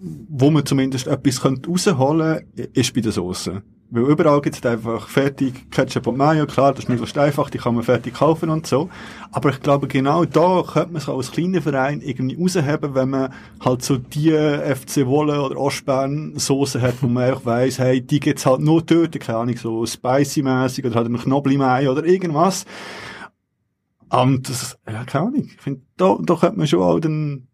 [0.00, 3.62] wo man zumindest etwas rausholen könnte, ist bei der Soße.
[3.92, 7.58] Weil überall gibt es einfach fertig Ketchup und Mayo, klar, das ist möglichst einfach, die
[7.58, 8.88] kann man fertig kaufen und so.
[9.32, 13.10] Aber ich glaube, genau da könnte man es auch als kleiner Verein irgendwie rausheben, wenn
[13.10, 18.00] man halt so die FC Wolle oder Ostbern Soße hat, wo man auch weiss, hey,
[18.00, 22.66] die gibt's halt nur dort, keine Ahnung, so spicy-mäßig oder halt einen Knobli-Mayo oder irgendwas.
[24.08, 25.48] Und das, ja, keine Ahnung.
[25.52, 27.48] Ich finde, da, da könnte man schon auch den,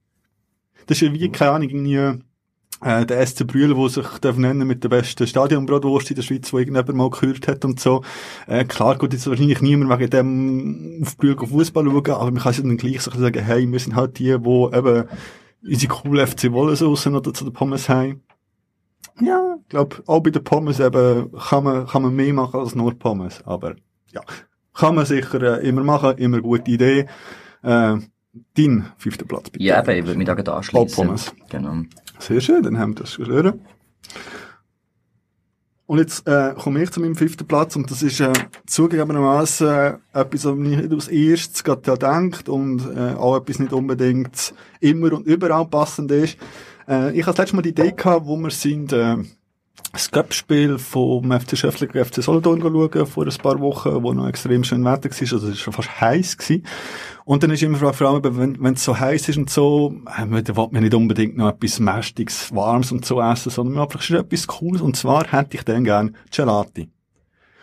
[0.87, 2.23] das ist ja wie, keine Ahnung, irgendwie,
[2.83, 6.53] äh, der SC Brühl, der sich darf nennen mit der besten Stadionbratwurst in der Schweiz,
[6.53, 8.03] wo irgendjemand mal gehört hat und so.
[8.47, 12.53] Äh, klar geht jetzt wahrscheinlich niemand wegen dem auf Brühl Fußball schauen, aber man kann
[12.53, 15.05] sich dann gleich so sagen, hey, wir sind halt die, die eben
[15.63, 18.23] unsere coole FC Wollensauce oder zu den Pommes haben.
[19.21, 22.75] Ja, ich glaube, auch bei den Pommes eben kann man, kann man mehr machen als
[22.75, 23.77] nur Pommes, aber
[24.13, 24.21] ja,
[24.75, 27.07] kann man sicher äh, immer machen, immer gute Idee.
[27.63, 27.97] Äh,
[28.57, 29.65] dein fünfter Platz, bitte.
[29.65, 30.95] Ja, eben, ich würde mich da anschließen.
[30.95, 31.35] Pommes.
[31.49, 31.83] Genau.
[32.19, 33.61] Sehr schön, dann haben wir das hören.
[35.87, 38.33] Und jetzt äh, komme ich zu meinem fünften Platz und das ist äh,
[38.67, 43.61] zugegebenermaßen äh, etwas, was man nicht als erstes gerade da denkt und äh, auch etwas
[43.61, 46.39] nicht unbedingt immer und überall passend ist.
[46.89, 49.17] Äh, ich hatte letztes Mal die Idee gehabt, wo wir sind äh,
[49.93, 54.29] das Cup-Spiel vom FC Schöffler gegen FC Solothurn schauen, vor ein paar Wochen, wo noch
[54.29, 56.67] extrem schön Wetter war, also es war schon fast heiß gewesen.
[57.25, 60.57] Und dann ist immer die Frage, wenn, es so heiß ist und so, äh, dann
[60.57, 64.47] will man nicht unbedingt noch etwas Mästiges, Warmes und so essen, sondern einfach schon etwas
[64.47, 64.81] Cooles.
[64.83, 66.89] Und zwar hätte ich dann gern Gelati.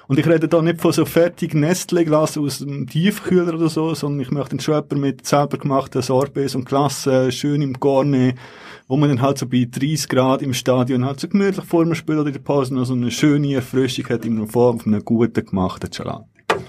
[0.08, 4.22] Und ich rede da nicht von so fertig Nestle-Glas aus dem Tiefkühler oder so, sondern
[4.22, 8.36] ich möchte schon jemanden mit selber gemachten Sorbets und Glassen, schön im Gorne,
[8.88, 11.96] wo man dann halt so bei 30 Grad im Stadion halt so gemütlich vor dem
[11.96, 15.06] Spiel oder in der Pause noch so eine schöne Erfrischung hat in Form von einem
[15.06, 16.26] guten gemachten Gelati.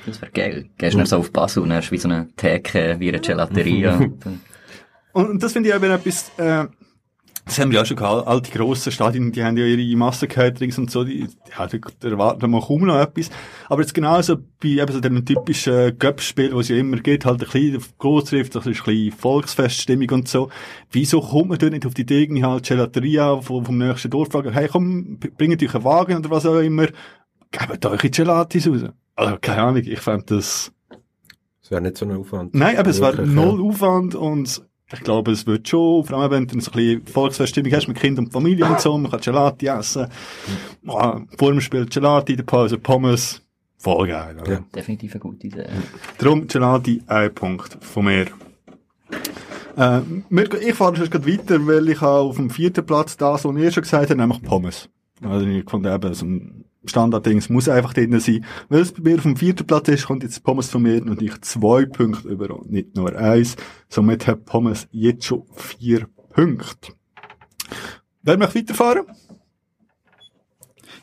[0.06, 0.66] Das wäre geil.
[0.78, 3.96] Gehst du dann so auf Basel und hast wie so eine Theke, wie eine Gelateria.
[3.96, 4.22] Und,
[5.12, 6.66] und das finde ich eben etwas, äh,
[7.44, 10.78] das haben wir ja schon gehabt, all die grossen Stadien, die haben ja ihre Massencaterings
[10.78, 13.28] und so, die, ja, da, da erwarten wir kaum noch etwas.
[13.68, 17.42] Aber jetzt genauso bei eben so den typischen Göppspiel, wo es ja immer geht, halt
[17.42, 20.48] ein bisschen Großschrift, das ist ein bisschen Volksfeststimmung und so.
[20.90, 24.30] Wieso kommt man dort nicht auf die Idee, irgendwie halt Gelateria vom, vom nächsten Dorf
[24.32, 26.86] fragen, hey komm, bringt euch einen Wagen oder was auch immer,
[27.50, 28.84] gebt euch Gelatis raus.
[29.16, 30.72] Also, keine Ahnung, ich fand das,
[31.60, 32.54] Das wäre nicht so ein Aufwand.
[32.54, 34.62] Nein, aber es war Wirklich, null Aufwand und
[34.94, 37.98] ich glaube, es wird schon, vor allem wenn du so ein bisschen Volksfeststimmung hast mit
[37.98, 40.06] Kind und Familie und so, man kann Gelati essen,
[40.86, 43.42] Ah, vor dem Spiel Gelati, in der Pause Pommes,
[43.78, 44.36] voll geil.
[44.40, 44.52] Oder?
[44.52, 44.64] Ja.
[44.74, 45.66] Definitiv eine gute Idee.
[46.18, 48.26] Darum Gelati, ein Punkt von mir.
[49.76, 50.00] Äh,
[50.60, 53.82] ich fahre schon gerade weiter, weil ich auf dem vierten Platz das, was ihr schon
[53.82, 54.88] gesagt habt, nämlich Pommes.
[55.22, 58.44] Also ich fand eben, so ein Standardding, es muss einfach drin sein.
[58.68, 61.22] Weil es bei mir auf dem vierten Platz ist, kommt jetzt Pommes von mir und
[61.22, 63.56] ich zwei Punkte über und nicht nur eins.
[63.88, 66.92] Somit hat Pommes jetzt schon vier Punkte.
[68.22, 69.06] Wer möchte weiterfahren?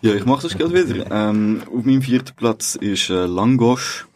[0.02, 1.12] Ja, ich mache das gerade wieder.
[1.12, 4.08] Ähm, auf meinem vierten Platz ist äh, Langosch.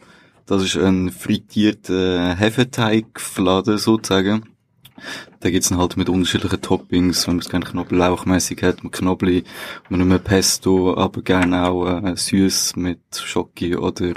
[0.44, 4.48] Das ist ein frittierter äh, Hefeteigfladen sozusagen.
[5.46, 9.44] Da gibt's dann halt mit unterschiedlichen Toppings, wenn man es gerne knoblauchmäßig hat, mit Knobli,
[9.88, 14.14] man nur Pesto, aber gerne auch äh, süß mit Schoki oder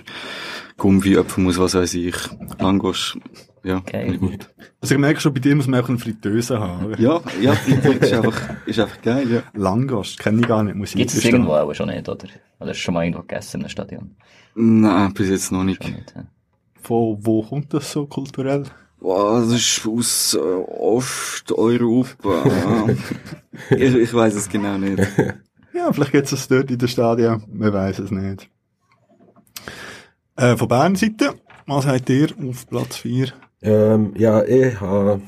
[0.75, 2.15] Gummi, Apfelmus, was weiß ich.
[2.57, 3.19] Langosch,
[3.63, 4.49] ja, ich gut.
[4.82, 6.88] Also ich merke schon, bei dir muss man auch eine Fritteuse haben.
[6.88, 6.99] oder?
[6.99, 9.43] Ja, ja, frittiert ist einfach, ist einfach geil, ja.
[9.53, 12.27] Langosch, kenne ich gar nicht, muss ich Gibt es irgendwo auch schon nicht, oder?
[12.59, 14.15] Oder hast du schon mal irgendwo gegessen im Stadion?
[14.55, 15.84] Nein, bis jetzt noch nicht.
[15.84, 16.23] Nicht, ja.
[16.82, 18.63] Von wo kommt das so kulturell?
[19.00, 22.43] Boah, das ist aus äh, Osteuropa.
[23.70, 25.00] ich, ich weiß es genau nicht.
[25.74, 28.50] Ja, vielleicht gibt es dort in der Stadion, man weiß es nicht.
[30.36, 31.36] Äh, von Bern-Seite,
[31.68, 33.30] was habt ihr auf Platz 4?
[33.62, 35.22] Ähm, ja, ich habe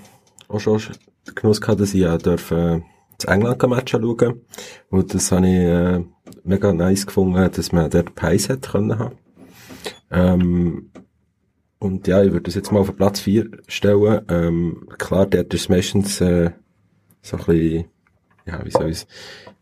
[0.50, 0.82] auch schon
[1.28, 2.82] den Genuss gehabt, dass ich ja darf, äh,
[3.18, 4.42] das England-Match schauen
[4.90, 6.04] Und das habe ich äh,
[6.44, 9.16] mega nice gefunden, dass man dort Pies hat können haben.
[10.10, 10.92] Ähm,
[11.82, 14.22] und ja, ich würde das jetzt mal auf Platz 4 stellen.
[14.30, 16.52] Ähm, klar, dort ist es meistens äh,
[17.22, 17.86] so ein bisschen,
[18.46, 19.06] ja, wie soll ich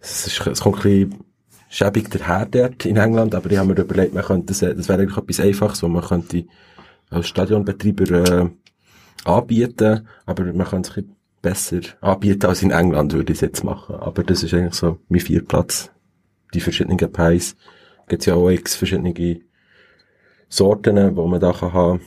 [0.02, 1.26] es, ist- es kommt ein bisschen
[1.70, 5.02] schäbig daher dort in England, aber ich habe mir überlegt, man könnte das, das wäre
[5.02, 6.46] eigentlich etwas Einfaches, wo man könnte
[7.10, 8.50] als Stadionbetreiber äh,
[9.26, 13.42] anbieten, aber man könnte es ein bisschen besser anbieten als in England, würde ich es
[13.42, 13.96] jetzt machen.
[13.96, 15.92] Aber das ist eigentlich so mein Vierplatz.
[16.54, 17.56] Die verschiedenen Pies.
[18.08, 19.14] Gibt ja auch x verschiedene
[20.50, 22.02] Sorten, wo man da kann haben.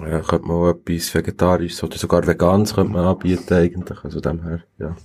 [0.00, 4.02] Ja, könnte man auch etwas Vegetarisches oder sogar Veganes könnte man anbieten eigentlich.
[4.02, 4.96] Also dem her, ja,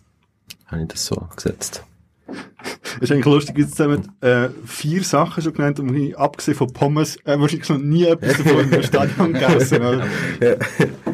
[0.65, 1.83] habe ich das so gesetzt.
[2.27, 6.57] Es ist eigentlich lustig, jetzt haben wir äh, vier Sachen schon genannt und ich, abgesehen
[6.57, 9.77] von Pommes äh, wahrscheinlich noch nie etwas davon im Stadion gegessen.
[9.77, 10.07] Oder?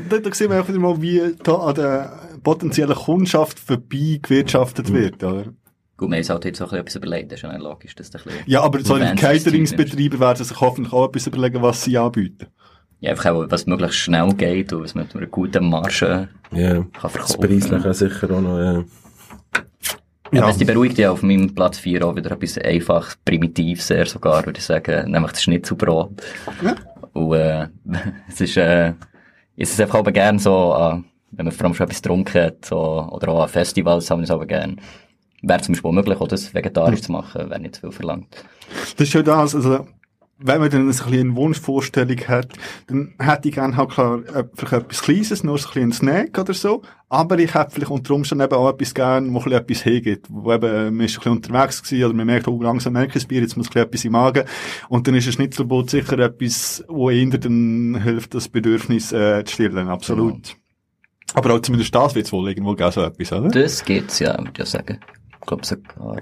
[0.09, 5.23] da, da sehen wir einfach mal, wie da an der potenziellen Kundschaft vorbei gewirtschaftet wird.
[5.23, 5.53] Oder?
[5.97, 8.09] Gut, wir haben halt jetzt auch ein bisschen etwas überlegt, das ist ja logisch, dass
[8.11, 8.43] das ein bisschen...
[8.47, 12.47] Ja, aber so fancy Cateringsbetriebe werden sich hoffentlich auch etwas überlegen, was sie anbieten.
[12.99, 16.73] Ja, einfach auch, was möglichst schnell geht und was man mit einer guten Marge Ja,
[16.73, 17.39] kann das verkaufen.
[17.39, 18.83] Preisliche sicher auch noch, ja.
[20.31, 20.47] Ja, Ja.
[20.47, 24.45] was die beruhigt ja auf meinem Platz 4 auch wieder etwas einfach primitiv sehr sogar,
[24.45, 26.11] würde ich sagen, nämlich das Schnitzelbrot.
[26.61, 26.75] Ja.
[27.13, 27.67] Und, äh,
[28.27, 28.93] es ist, äh,
[29.55, 32.65] es ist einfach aber gern so, äh, wenn man vor allem schon etwas getrunken hat,
[32.65, 34.81] so, oder auch an Festivals haben wir es aber gern.
[35.47, 38.45] Wäre zum Beispiel möglich, auch das vegetarisch zu machen, wäre nicht zu viel verlangt.
[38.97, 39.85] Das ist ja das, also,
[40.37, 42.49] wenn man dann ein bisschen eine Wunschvorstellung hat,
[42.87, 46.37] dann hätte ich gerne halt klar, äh, vielleicht etwas Kleines, nur ein bisschen ein Snack
[46.37, 46.81] oder so.
[47.07, 50.27] Aber ich hätte vielleicht unter Umständen eben auch etwas gern, wo ein bisschen etwas hergibt.
[50.29, 53.09] Wo eben, äh, man ist ein bisschen unterwegs gewesen, oder man merkt, oh, langsam merke
[53.09, 54.43] ich das Bier, jetzt muss ein bisschen etwas im Magen.
[54.89, 59.53] Und dann ist ein Schnitzelbrot sicher etwas, wo eher dann hilft, das Bedürfnis, äh, zu
[59.53, 59.87] stillen.
[59.87, 60.57] Absolut.
[61.33, 63.49] Aber auch zumindest das wird es wohl irgendwo geben, so etwas, oder?
[63.49, 64.99] Das gibt's ja, würde ich sagen.
[65.45, 66.17] Ich glaube sogar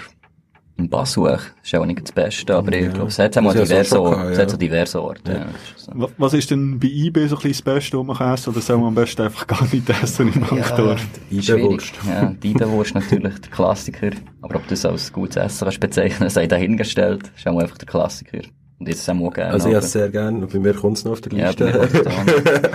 [0.76, 3.54] in Basuch ist ja auch nicht das Beste, aber ich glaube, es hat auch mal
[3.54, 4.50] Das ist ja diverse, Orte, gehabt, es hat ja.
[4.50, 5.32] so diverse Orte.
[5.32, 5.46] Ja.
[5.94, 8.50] Wa- Was ist denn bei eBay so ein bisschen das Beste, was man kann essen?
[8.50, 11.00] Oder soll man am besten einfach gar nicht essen im Bankdorf?
[11.30, 11.50] Schwierig.
[11.52, 11.94] Eidewurst.
[12.10, 14.10] Ja, die Eidewurst natürlich der Klassiker.
[14.42, 17.32] Aber ob du das als gutes Essen kannst bezeichnen, sei dahingestellt.
[17.38, 18.40] ist auch einfach der Klassiker.
[18.80, 19.54] Und jetzt haben wir auch gerne.
[19.54, 21.52] Also ich aber- esse sehr gerne, und bei mir kommt es noch auf der Ja,
[21.54, 22.04] bei mir Liste.
[22.04, 22.70] da.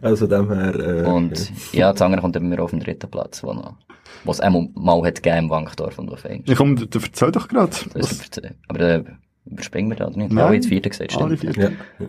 [0.06, 3.10] also dem her, äh, Und ja, das andere kommt dann bei mir auf den dritten
[3.10, 3.74] Platz, wo noch,
[4.24, 6.48] wo es einmal mal hat gegeben im Wankdorf und auf Englisch.
[6.48, 7.72] Ja, komm, du, erzähl doch gerade.
[8.68, 9.04] Aber äh,
[9.46, 10.32] überspringen wir da oder nicht?
[10.32, 10.44] Nein.
[10.44, 11.54] Alle jetzt vierte gesagt, Alle stimmt.
[11.56, 11.72] vier.
[11.98, 12.06] ja.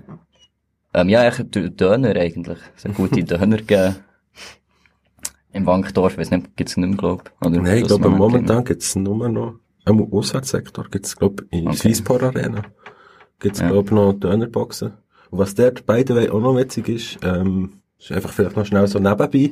[0.94, 2.60] Ähm, ja, ich D- Döner eigentlich.
[2.76, 3.96] Es hat gute Döner gegeben.
[5.54, 7.32] Im Wankdorf, weiß nicht, gibt's nicht mehr, glaub.
[7.42, 9.56] Oder Nein, ich glaube, momentan gibt's nur noch,
[9.86, 11.76] im Auswärtssektor gibt's, glaube in Okay.
[11.78, 12.62] Swisspor Arena,
[13.40, 13.70] gibt's, Ja.
[13.70, 14.94] glaube noch Dönerboxen.
[15.30, 18.66] Und was dort, by the way, auch noch witzig ist, ähm, ist einfach vielleicht noch
[18.66, 19.52] schnell so nebenbei,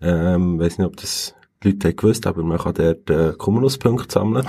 [0.00, 4.46] ähm, weiss nicht, ob das Leute haben gewusst, aber man kann dort, äh, Cumulus-Punkte sammeln.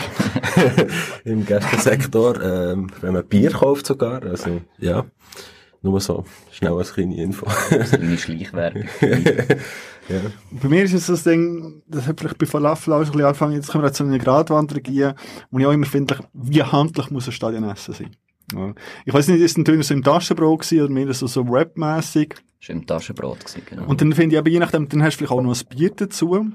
[1.23, 5.05] Im Gästensektor, ähm, wenn man Bier kauft sogar, also, ja.
[5.81, 7.45] Nur so, schnell als kleine Info.
[7.45, 8.85] Kleine Schleichwerbung.
[10.09, 10.21] ja.
[10.51, 13.25] Bei mir ist es das Ding, das hat vielleicht bei Falafel auch schon ein bisschen
[13.25, 15.13] angefangen, jetzt können wir zu einer Gratwanderung gehen,
[15.51, 18.15] wo ich auch immer finde, wie handlich muss ein Stadionessen sein.
[18.53, 18.73] Ja.
[19.05, 21.41] Ich weiß nicht, ist es ein Döner so im Taschenbrot gewesen oder mehr so, so
[21.41, 22.35] rapmäßig.
[22.59, 23.85] Das war im Taschenbrot, gewesen, genau.
[23.85, 25.91] Und dann finde ich aber je nachdem, dann hast du vielleicht auch noch ein Bier
[25.95, 26.47] dazu.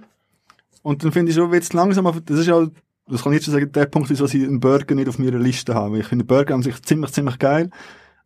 [0.82, 2.66] Und dann finde ich schon, wird's langsam, das ist ja,
[3.08, 5.38] das kann ich jetzt schon sagen, der Punkt, wieso ich einen Burger nicht auf meiner
[5.38, 5.98] Liste habe.
[5.98, 7.70] Ich finde Burger an sich ziemlich, ziemlich geil.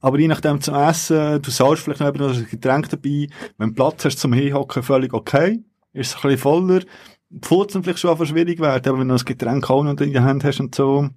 [0.00, 3.28] Aber je nachdem zum Essen, du zahlst vielleicht noch ein Getränk dabei.
[3.58, 5.62] Wenn du Platz hast zum Hinhocken, völlig okay.
[5.92, 6.80] Ist es ein bisschen voller.
[7.30, 10.12] Die Pfoten vielleicht schon einfach schwierig werden, aber wenn du ein Getränk auch noch in
[10.12, 11.08] der Hand hast und so.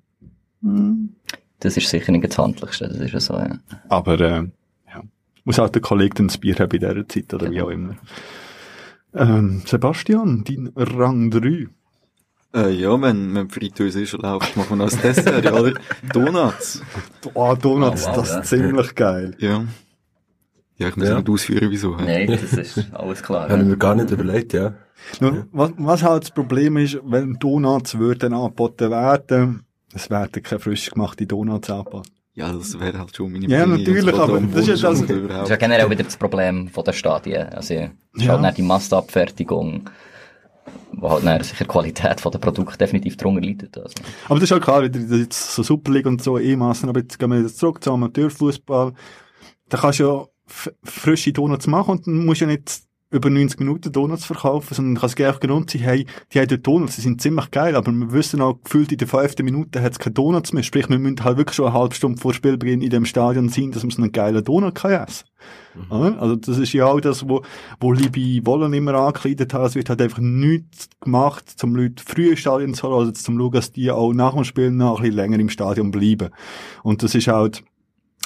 [0.61, 1.15] hm.
[1.59, 3.59] Das ist sicher nicht das Handlichste, das ist ja so, ja.
[3.89, 4.47] Aber, äh,
[4.87, 5.03] ja.
[5.43, 7.95] Muss halt der Kollege dann das Bier haben in dieser Zeit oder wie auch immer.
[9.13, 11.67] Ähm, Sebastian, dein Rang 3.
[12.55, 13.49] Äh, ja, wenn, wenn
[14.07, 15.73] schon läuft, machen wir noch das Dessert, ja, oder?
[16.13, 16.81] Donuts.
[17.33, 18.39] Oh, Donuts, Oh, wow, das ja.
[18.39, 19.35] ist ziemlich geil.
[19.39, 19.65] Ja.
[20.77, 21.17] Ja, ich muss Ja.
[21.17, 21.95] nicht ausführen, wieso.
[21.95, 23.43] Nein, das ist alles klar.
[23.49, 23.65] Habe ich Ja.
[23.65, 24.73] mir gar nicht überlegt, ja.
[25.19, 30.59] Nun, was, was halt das Problem ist, wenn Donuts würden angeboten werden, es werden keine
[30.59, 32.09] frisch gemachte Donuts angeboten.
[32.35, 35.43] Ja, das wäre halt schon meine Ja, natürlich, das aber das ist ja Wunsch das-
[35.43, 37.49] ist ja generell wieder das Problem von der Stadien.
[37.49, 38.33] Also, es ist Ja.
[38.33, 39.89] halt nicht die Massenabfertigung,
[40.93, 43.77] wo halt dann sicher die Qualität von der Produkte definitiv drunter leidet.
[43.77, 43.93] Also.
[44.25, 47.17] Aber das ist halt klar, wieder jetzt so Super League und so E-Massen, aber jetzt
[47.19, 48.93] gehen wir jetzt zurück zum Amateurfußball.
[49.69, 50.25] Da kannst du ja
[50.83, 54.95] frische Donuts machen und dann musst du ja nicht über 90 Minuten Donuts verkaufen, sondern
[54.95, 57.91] kann es gleich Grund sein, hey, die haben dort Donuts, die sind ziemlich geil, aber
[57.91, 60.61] wir wissen auch, gefühlt in der fünften Minute hat es keine Donuts mehr.
[60.61, 63.71] Sprich, wir müssen halt wirklich schon eine halbe Stunde vor Spielbeginn in dem Stadion sein,
[63.71, 65.25] dass man so einen geilen Donut kann essen
[65.89, 66.21] Oder?
[66.21, 67.41] Also das ist ja auch das, wo,
[67.79, 69.67] wo Liebe Wollen immer angekleidet hat.
[69.67, 73.39] Es wird halt einfach nichts gemacht, um Leute früh ins Stadion zu holen, also zum
[73.39, 76.29] schauen, dass die auch nach dem Spiel noch ein bisschen länger im Stadion bleiben.
[76.83, 77.63] Und das ist halt,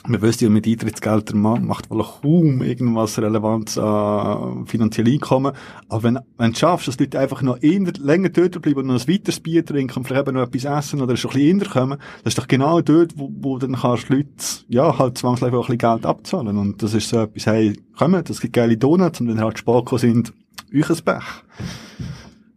[0.05, 5.53] wir wissen ja, mit Eintrittsgeldern ma- macht wohl kaum irgendwas Relevanz an finanziellen Einkommen.
[5.87, 8.87] Aber wenn, wenn du schaffst, dass die Leute einfach noch eher, länger dort bleiben und
[8.87, 11.59] noch ein weiteres Bier trinken und vielleicht eben noch etwas essen oder schon ein bisschen
[11.61, 14.27] eher kommen, das ist doch genau dort, wo, wo dann kannst du Leute,
[14.67, 16.57] ja, halt zwangsläufig auch ein bisschen Geld abzahlen.
[16.57, 19.99] Und das ist so etwas, hey, kommen, das gibt geile Donuts und wenn halt gekommen
[19.99, 20.33] sind,
[20.75, 21.23] Euchensbech.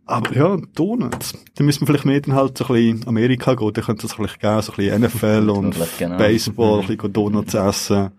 [0.06, 1.34] Aber ja, Donuts.
[1.56, 3.72] Da müssen wir vielleicht mehr dann halt so ein bisschen Amerika gehen.
[3.72, 6.16] Da könnte es vielleicht geben, so ein bisschen NFL und Genau.
[6.16, 8.12] Baseball, ein bisschen Donuts essen.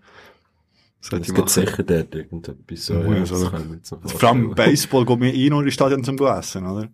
[1.00, 1.48] Es ich gibt machen.
[1.48, 2.86] sicher dort irgendetwas.
[2.86, 3.36] So, Ja, ja, so.
[3.50, 4.54] mir noch Vor allem.
[4.54, 6.88] Baseball gehen wir eh noch in die Stadion zum essen, oder?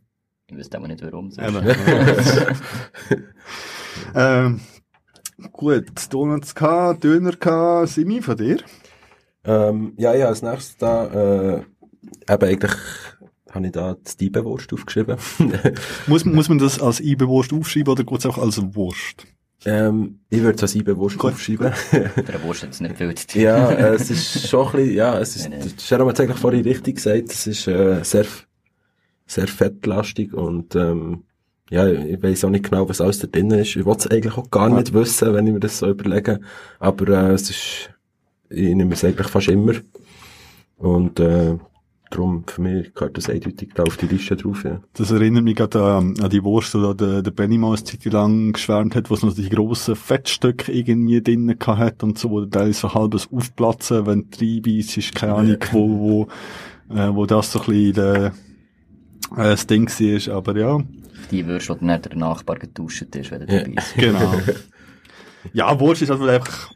[0.46, 1.30] Ich wüsste aber nicht warum.
[1.30, 1.48] sonst.
[1.56, 1.66] Eben.
[4.14, 4.60] ähm,
[5.52, 8.58] gut, Donuts gehabt, Döner gehabt, Simi von dir?
[9.44, 11.62] Ähm, ja, ja, als nächstes da, äh,
[12.30, 12.72] eben eigentlich
[13.54, 15.16] habe ich da die Stiebenwurst aufgeschrieben.
[16.06, 19.26] Muss, muss man das als Eibenwurst aufschreiben oder geht es auch als Wurst?
[19.66, 21.72] ähm, ich würde es als Eibenwurst aufschreiben.
[21.92, 23.40] Eine Wurst hat es nicht tun.
[23.40, 25.80] ja, äh, es ist schon ein bisschen, ja, es ist.
[25.80, 28.26] Sharon hat es eigentlich vorhin richtig gesagt, es ist, äh, sehr,
[29.26, 31.24] sehr fettlastig und, ähm,
[31.70, 33.74] ja, ich weiß auch nicht genau, was alles da drin ist.
[33.74, 36.40] Ich wollte es eigentlich auch gar nicht wissen, wenn ich mir das so überlege.
[36.78, 37.90] Aber, äh, es ist,
[38.50, 39.72] ich nehme es eigentlich fast immer.
[40.76, 41.56] Und, äh,
[42.10, 44.80] darum, für mich gehört das eindeutig da auf die Liste drauf, ja.
[44.94, 48.04] Das erinnert mich gerade an, an die Wurst, die der, der Benny mal eine Zeit
[48.04, 52.40] lang geschwärmt hat, wo es noch die grossen Fettstücke irgendwie drinnen hat und so, wo
[52.44, 55.88] der Teil so halbes aufplatzen, wenn du reinbeißt, ist keine Ahnung, wo,
[56.90, 58.32] wo, äh, wo das so ein bisschen der, äh,
[59.36, 60.78] das Ding war, aber ja.
[61.30, 63.60] Die Würste, die dann der Nachbar getauscht ist, wenn Ja.
[63.60, 63.94] dabei ist.
[63.96, 64.32] Genau.
[65.52, 66.70] ja, Wurst ist halt einfach,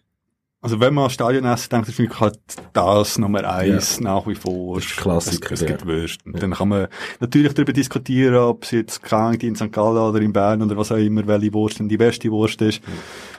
[0.61, 2.39] also wenn man an Stadion essen denkt, ist mich halt
[2.73, 4.77] das Nummer eins nach wie vor.
[4.77, 5.77] Das ist Klassiker, Es, es ja.
[5.77, 6.25] gibt Würste.
[6.25, 6.89] Und Dann kann man
[7.21, 9.71] natürlich darüber diskutieren, ob es jetzt krank in St.
[9.71, 12.81] Gallen oder in Bern oder was auch immer, welche Wurst denn die beste Wurst ist.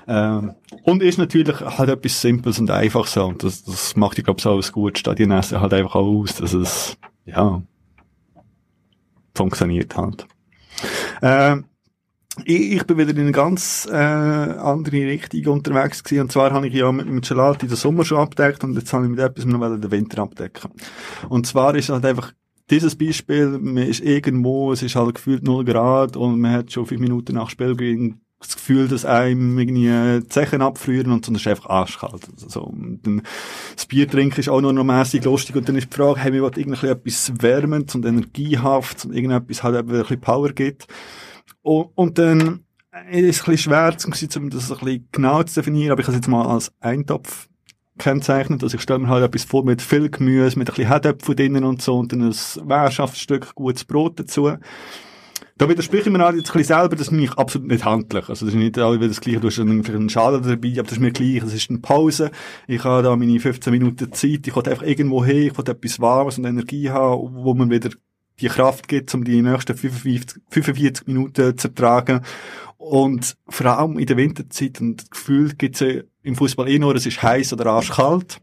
[0.07, 0.53] Ähm,
[0.83, 3.17] und ist natürlich halt etwas Simples und Einfaches.
[3.17, 6.53] Und das, das macht, ich glaube, so ein gutes Stadionessen halt einfach auch aus, dass
[6.53, 7.61] es, ja,
[9.35, 10.25] funktioniert halt.
[11.21, 11.65] Ähm,
[12.45, 16.21] ich, ich bin wieder in eine ganz äh, andere Richtung unterwegs gewesen.
[16.21, 19.05] Und zwar habe ich ja mit, mit Gelati den Sommer schon abdeckt und jetzt habe
[19.05, 20.71] ich mit etwas noch den Winter abdecken.
[21.27, 22.33] Und zwar ist halt einfach
[22.69, 26.85] dieses Beispiel, man ist irgendwo, es ist halt gefühlt 0 Grad und man hat schon
[26.85, 31.69] fünf Minuten nach Spielbeginn das Gefühl, dass einem irgendwie Zechen abfrieren und so, ist einfach
[31.69, 32.25] arschkalt.
[32.33, 32.61] Also, so.
[32.61, 33.21] und dann,
[33.75, 36.31] das Bier trinken ist auch noch, noch mässig lustig und dann ist die Frage, hey,
[36.31, 40.87] wir wollen irgendwie etwas Wärmendes und Energiehaftes und irgendetwas halt ein bisschen Power gibt.
[41.69, 45.53] Und, und dann äh, ist es ein bisschen schwer, um das ein bisschen genau zu
[45.53, 47.47] definieren, aber ich habe es jetzt mal als Eintopf
[47.99, 48.63] kennzeichnet.
[48.63, 51.63] Also ich stelle mir halt etwas vor mit viel Gemüse, mit ein bisschen Herdöpfel drinnen
[51.65, 54.51] und so und dann ein Währschaftsstück gutes Brot dazu.
[55.59, 58.29] Da widerspreche ich mir halt jetzt ein bisschen selber, das ist nämlich absolut nicht handlich.
[58.29, 60.83] Also das ist nicht alle wieder das Gleiche, du hast vielleicht einen Schalen dabei, aber
[60.83, 62.31] das ist mir gleich, es ist eine Pause.
[62.65, 65.99] Ich habe da meine 15 Minuten Zeit, ich will einfach irgendwo hin, ich will etwas
[65.99, 67.91] Warmes und Energie haben, wo man wieder
[68.41, 72.21] die Kraft gibt, um die nächsten 45, 45 Minuten zu ertragen.
[72.77, 77.05] Und vor allem in der Winterzeit, und Gefühl gibt es im Fußball eh nur, es
[77.05, 78.39] ist heiß oder arschkalt.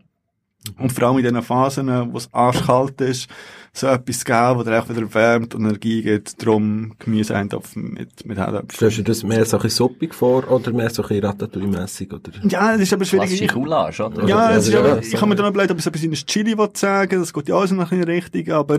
[0.78, 3.28] Und vor allem in diesen Phasen, wo es arschkalt ist,
[3.76, 8.38] so etwas geben, wo dir auch wieder wärmt und Energie gibt, drum Gemüseeintopf mit, mit
[8.38, 8.70] Herdöpfeln.
[8.72, 11.24] Stellst du dir das mehr so ein bisschen suppig vor oder mehr so ein bisschen
[11.24, 12.30] Ratatouille-mässig, oder?
[12.48, 13.28] Ja, das ist aber schwierig.
[13.28, 14.26] Klassische Coulage, oder?
[14.26, 16.02] ja, es ist ja, aber, so- ich habe mir dann überlegt, ob ich so etwas
[16.02, 18.78] in das Chili sagen das geht ja auch so nach in die Richtung, aber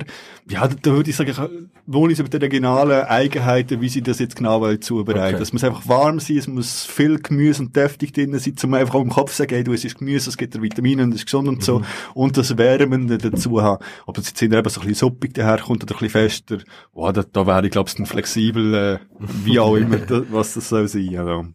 [0.49, 1.39] ja, da, da würde ich sagen, ich
[1.85, 5.35] wohne ich über die regionalen Eigenheiten, wie sie das jetzt genau wollen zubereiten.
[5.35, 5.43] Okay.
[5.43, 8.95] Es muss einfach warm sein, es muss viel Gemüse und deftig drin sein, um einfach
[8.95, 11.11] auch im Kopf zu sagen, hey, du, es ist Gemüse, es gibt dir Vitamine und
[11.11, 11.81] es ist gesund und so,
[12.13, 13.83] und das Wärmende dazu haben.
[14.05, 16.57] Ob das jetzt eben so ein bisschen suppig daherkommt oder ein bisschen fester,
[16.93, 20.69] wow, da, da wäre ich, glaube ich, flexibel, äh, wie auch immer, da, was das
[20.69, 21.17] soll sein.
[21.17, 21.45] Also.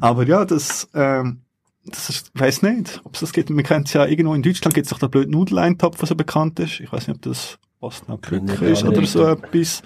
[0.00, 1.40] Aber ja, das, ähm,
[1.84, 3.50] das ist, ich weiss nicht, ob es das gibt.
[3.50, 6.14] Man kennt es ja irgendwo in Deutschland gibt es doch den blöden Nudeleintopf, der so
[6.14, 6.80] bekannt ist.
[6.80, 9.82] Ich weiß nicht, ob das Osnabrück ist oder so etwas,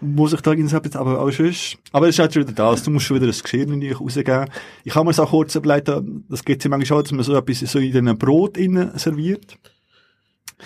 [0.00, 1.76] wo sich da irgendwie etwas, aber auch sonst.
[1.90, 2.84] Aber es ist halt schon wieder das.
[2.84, 4.48] Du musst schon wieder ein Geschirr natürlich rausgeben.
[4.84, 7.34] Ich habe mir so kurz überlegt, das gibt es ja manchmal auch, dass man so
[7.34, 9.58] etwas so in einem Brot innen serviert.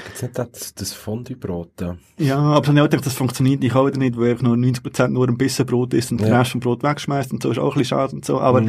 [0.04, 1.96] Gibt's nicht das, das Fondue-Brot da?
[2.18, 5.26] Ja, aber dann gedacht, das funktioniert nicht auch wieder nicht, weil ich nur 90% nur
[5.28, 6.38] ein bisschen Brot isst und den Ja.
[6.38, 8.62] Rest vom Brot wegschmeißt und so, ist auch ein bisschen schade und so, aber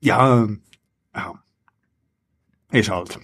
[0.00, 0.48] ja,
[1.14, 1.34] ja,
[2.72, 3.18] ist halt.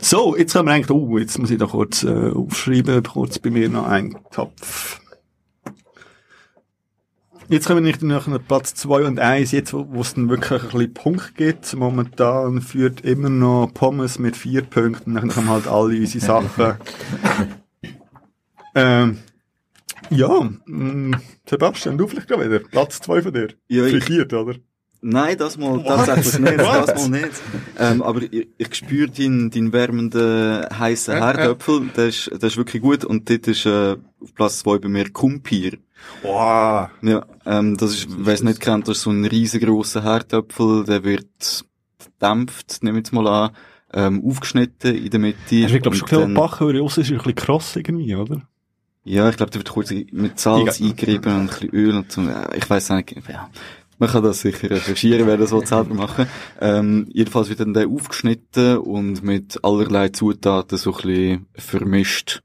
[0.00, 3.50] So, jetzt haben wir eigentlich, oh, jetzt muss ich da kurz äh, aufschreiben, kurz bei
[3.50, 5.00] mir noch ein Topf.
[7.52, 10.62] Jetzt kommen wir nicht nach Platz 2 und 1, jetzt wo wo es dann wirklich
[10.62, 11.74] ein bisschen Punkt gibt.
[11.76, 16.76] Momentan führt immer noch Pommes mit vier Punkten, dann haben halt alle unsere Sachen.
[18.74, 19.18] ähm,
[20.08, 22.60] ja, mh, Sebastian, du vielleicht gerade wieder.
[22.60, 23.48] Platz 2 von dir.
[23.68, 24.54] Ja, Fichiert, oder?
[25.02, 26.06] Nein, das mal What?
[26.06, 26.58] tatsächlich nicht.
[26.58, 26.88] What?
[26.88, 27.32] Das mal nicht.
[27.78, 31.90] Ähm, aber ich, ich spüre deinen, deinen wärmenden, heissen Herdöpfel.
[31.94, 33.04] Der ist, der ist wirklich gut.
[33.04, 35.76] Und dort ist äh, auf Platz zwei bei mir Kumpir.
[36.22, 36.88] Wow.
[37.02, 40.84] Ja, ähm, das ist, wer es nicht kennt, das ist so ein riesengroßer Herdöpfel.
[40.84, 41.64] Der wird
[41.98, 43.50] gedämpft, nehme ich jetzt mal an,
[43.92, 45.54] ähm, aufgeschnitten in der Mitte.
[45.54, 48.42] Ich glaube schon Bachen, weil aussen ist ein bisschen kross irgendwie, oder?
[49.04, 50.90] Ja, ich glaube, da wird kurz mit Salz Egal.
[50.90, 52.22] eingerieben und ein bisschen Öl und so.
[52.22, 53.50] Ja, Ich weiß nicht, ja.
[53.98, 56.26] Man kann das sicher recherchieren, wer das so selber machen.
[56.60, 62.42] Ähm, jedenfalls wird dann der aufgeschnitten und mit allerlei Zutaten so ein bisschen vermischt.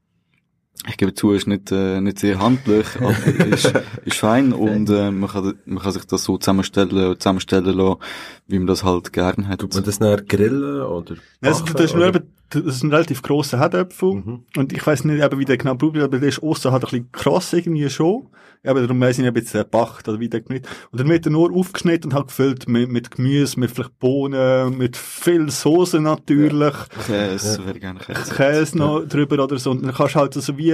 [0.86, 3.72] Ich gebe zu, ist nicht, äh, nicht sehr handlich, aber ist,
[4.04, 8.00] ist fein und äh, man, kann, man kann sich das so zusammenstellen, zusammenstellen lassen,
[8.46, 9.60] wie man das halt gern hat.
[9.60, 12.18] Tut man das dann grillen oder Das, backen, das, ist nur oder?
[12.20, 14.14] eben, das ist ein relativ grosser Herdöpfel.
[14.14, 14.44] Mhm.
[14.56, 16.90] Und ich weiss nicht, eben, wie der genau probiert, aber der ist aussen halt ein
[16.90, 18.28] bisschen krass irgendwie schon.
[18.64, 20.68] Eben, darum weiss ich nicht, ob jetzt der backt oder wie der geschnitten.
[20.90, 24.76] Und dann wird er nur aufgeschnitten und halt gefüllt mit, mit Gemüse, mit vielleicht Bohnen,
[24.76, 26.74] mit viel Soße natürlich.
[27.06, 28.34] Käse, wäre gerne Käse.
[28.34, 29.70] Käse noch drüber oder so.
[29.70, 30.72] Und dann kannst du halt so wie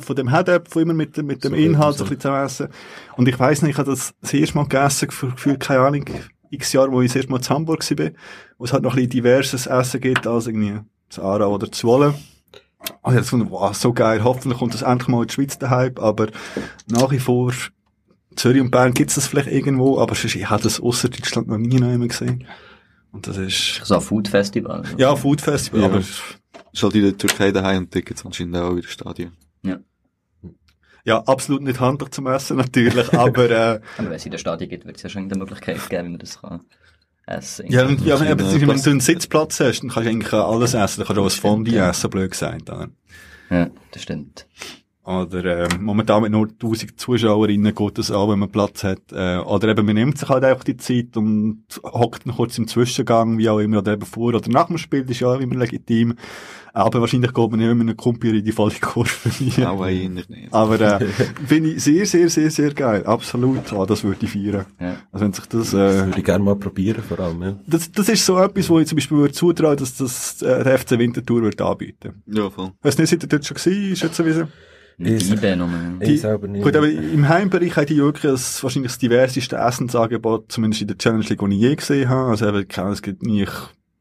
[0.00, 2.04] von dem Herdöpfel immer mit, dem- mit dem So Inhalt so.
[2.04, 2.68] ein bisschen zusammen essen.
[3.16, 6.04] Und ich weiss nicht, ich habe das das erste Mal gegessen, für, für keine Ahnung,
[6.50, 8.10] x Jahre, wo ich das erste Mal in Hamburg war,
[8.58, 10.78] wo es halt noch ein bisschen diverses Essen gibt, als irgendwie
[11.10, 12.08] Zara oder Zwolle.
[12.08, 12.16] Und
[12.82, 15.94] ich hab gefunden, wow, so geil, hoffentlich kommt das endlich mal in die Schweiz daheim,
[15.96, 16.28] aber
[16.86, 17.52] nach wie vor,
[18.36, 21.56] Zürich und Bern gibt's das vielleicht irgendwo, aber sonst, ich habe das ausser Deutschland noch
[21.58, 22.46] nie noch gesehen.
[23.12, 24.82] Und das ist, So ein Food Festival.
[24.98, 25.86] ja, Food Festival, Ja.
[25.86, 29.32] aber Ist halt in der Türkei daheim und Tickets anscheinend auch in der Stadion.
[31.04, 34.68] Ja, absolut nicht handlich zum Essen natürlich, aber äh, Aber wenn es in der Stadion
[34.68, 36.62] gibt, wird es ja schon eine Möglichkeit geben, wie man das kann
[37.26, 40.10] essen ja, und, ja, Ja, wenn, ja, wenn du einen Sitzplatz hast, dann kannst du
[40.10, 41.00] eigentlich alles essen.
[41.00, 42.70] Dann kannst du auch ein Fondue essen, blöd gesagt.
[42.70, 42.88] Oder,
[43.50, 44.46] Ja, das stimmt.
[45.06, 49.12] Oder äh, momentan mit nur 1000 Zuschauerinnen geht das auch, wenn man Platz hat.
[49.12, 52.66] Äh, oder eben, man nimmt sich halt einfach die Zeit und hockt noch kurz im
[52.66, 55.40] Zwischengang, wie auch immer, oder eben vor oder nach dem Spiel, das ist ja auch
[55.40, 56.14] immer legitim.
[56.72, 59.10] Aber wahrscheinlich geht man nicht mit einem Kumpel in die volle Kurve.
[59.24, 59.66] rein.
[59.66, 60.28] Auch eher nicht.
[60.50, 61.06] Aber äh,
[61.46, 63.02] finde ich sehr, sehr, sehr, sehr geil.
[63.06, 63.72] Absolut.
[63.72, 64.66] Ah, das würde ich feiern.
[64.78, 64.96] Ja.
[65.10, 65.70] Also wenn sich das...
[65.70, 67.56] Das Äh, würde ich gerne mal probieren, vor allem, ja.
[67.66, 70.78] das, das ist so etwas, wo ich zum Beispiel würde zutrauen, dass das äh, der
[70.78, 72.22] FC Winterthur würde anbieten.
[72.26, 72.72] Ja, voll.
[72.82, 74.40] Weißt du nicht, seid ihr dort schon gewesen, ist jetzt sowieso?
[74.40, 74.50] Mit
[74.98, 75.68] Ich- noch.
[76.00, 76.62] Ich selber nicht.
[76.64, 80.96] Gut, aber im Heimbereich haben die wirklich das, wahrscheinlich das diverseste Essensangebot, zumindest in der
[80.98, 82.30] Challenge League, die ich je gesehen habe.
[82.30, 83.52] Also eben, keine- es gibt nicht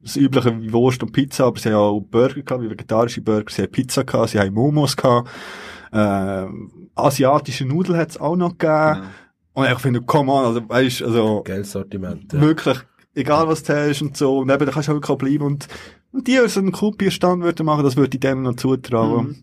[0.02, 3.52] das übliche wie Wurst und Pizza, aber sie haben auch Burger gehabt, wie vegetarische Burger,
[3.52, 5.30] sie haben Pizza gehabt, sie haben Momos gehabt,
[5.92, 6.46] äh,
[6.96, 9.02] asiatische Nudeln hat es auch noch gegeben.
[9.02, 9.06] Genau.
[9.54, 12.32] Und ich finde, come on, also, weißt, also, Geiles Sortiment.
[12.34, 12.42] Ja.
[12.42, 12.78] Wirklich,
[13.16, 15.44] egal was du hast und so, und eben, da kannst du auch wirklich auch bleiben
[15.46, 15.68] und,
[16.12, 19.28] und die, die so einen Kumpierstand würden machen, das würde ich denen noch zutrauen.
[19.28, 19.36] Mhm.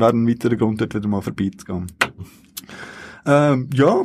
[0.00, 1.86] Wäre ein weiterer Grund, dort wieder mal vorbeizugehen.
[3.26, 4.02] ähm, ja.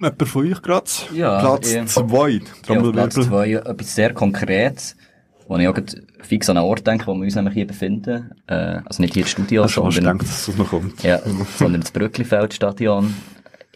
[0.00, 0.90] Jemand von euch gerade?
[1.14, 2.28] Ja, Platz ich- zwei.
[2.30, 3.10] Ja, auf Platz Trommelwirbel.
[3.10, 4.96] zwei etwas sehr Konkretes,
[5.48, 5.78] wo ich auch
[6.22, 8.32] fix an einen Ort denke, wo wir uns nämlich hier befinden.
[8.46, 11.02] Äh, also nicht hier das Studio, Also, ich sondern, denke, dass es noch kommt.
[11.02, 11.20] ja,
[11.56, 13.14] sondern das Brücklifeld-Stadion.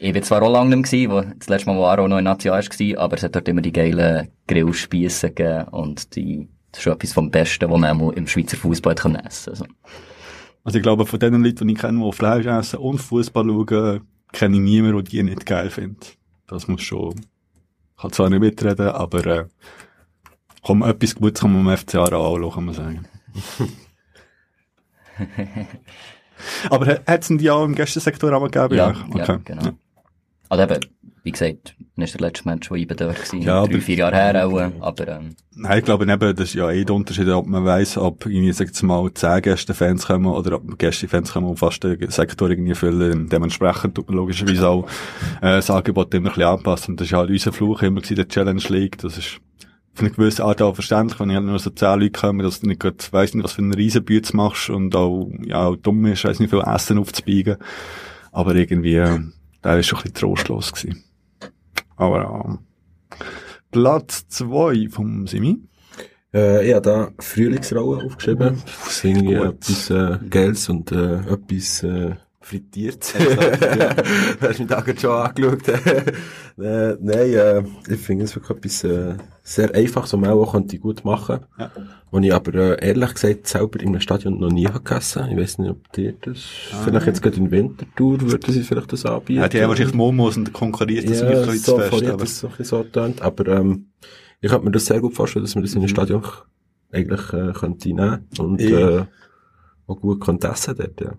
[0.00, 2.24] Ich bin zwar auch lange nicht mehr wo, das letzte Mal, wo Aro noch in
[2.24, 6.82] Nazio war, aber es hat dort immer die geilen Grillspiessen gegeben und die, das ist
[6.84, 9.16] schon etwas vom Besten, was man im Schweizer Fußball essen kann.
[9.16, 9.64] Also,
[10.64, 14.00] Also ich glaube, von den Leuten, die ich kenne, die Fleisch essen und Fußball schauen,
[14.32, 16.18] kenne ich niemanden, der die nicht geil findet.
[16.46, 19.44] Das muss schon, ich kann zwar nicht mitreden, aber, äh,
[20.62, 23.06] komm, etwas Gutes kann man am FCA anschauen, kann man sagen.
[26.70, 28.74] aber hat es denn die auch im Gästesektor auch gegeben?
[28.76, 29.18] ja, Okay.
[29.18, 29.70] ja, genau.
[30.48, 30.80] Also eben,
[31.28, 33.38] wie gesagt, das ist der letzte Mensch, der ich dort war.
[33.38, 36.70] Ja, Drei, vier Jahre her auch, aber, ähm, Nein, ich glaube eben, das ist ja
[36.70, 40.56] eh der Unterschied, ob man weiss, ob irgendwie, sag jetzt mal, 10 Gästefans kommen oder
[40.56, 43.28] ob Gästefans kommen und fast den Sektor irgendwie füllen.
[43.28, 44.86] Dementsprechend tut man logischerweise auch
[45.42, 46.92] äh, das Angebot immer ein bisschen anpassen.
[46.92, 48.96] Und das ist halt unser Fluch immer gewesen, der Challenge League.
[48.98, 49.40] Das ist
[49.92, 52.60] auf eine gewisse Art auch verständlich, wenn ich halt nur so 10 Leute kommen, dass
[52.60, 56.06] du nicht gerade, weiss nicht, was für einen Riesenbütz machst und auch, ja, auch dumm
[56.06, 57.56] ist, weiss nicht, viel Essen aufzubiegen.
[58.32, 59.18] Aber irgendwie, äh,
[59.62, 61.04] der ist schon ein bisschen trostlos gewesen.
[61.98, 62.58] Aber, ja.
[63.70, 65.58] Platz zwei vom Simi.
[66.32, 68.62] Äh, ich habe da Frühlingsrauen aufgeschrieben.
[68.64, 73.14] Das irgendwie etwas äh, Geiles und äh, etwas äh, frittiert.
[74.40, 75.68] Du hast mich da gerade schon angeschaut.
[76.58, 79.16] äh, nein, äh, ich finde es wirklich etwas äh,
[79.48, 81.70] sehr einfaches, was man auch könnte ich gut machen Ja.
[82.10, 85.26] Was ich aber äh, ehrlich gesagt selber in einem Stadion noch nie habe gegessen.
[85.30, 86.38] Ich weiß nicht, ob dir das...
[86.84, 89.40] Vielleicht jetzt gerade in Winterthur würde sie vielleicht das anbieten.
[89.40, 92.06] Ja, die haben wahrscheinlich Momos und konkurriert das Ja, irgendwie so fest.
[92.06, 93.86] hat das so ein bisschen so getönt, aber ähm,
[94.40, 96.22] ich könnte mir das sehr gut vorstellen, dass man das in einem Stadion
[96.92, 99.00] eigentlich äh, könnte nehmen und Ja.
[99.00, 99.04] äh,
[99.86, 101.12] auch gut könnte essen dort, ja.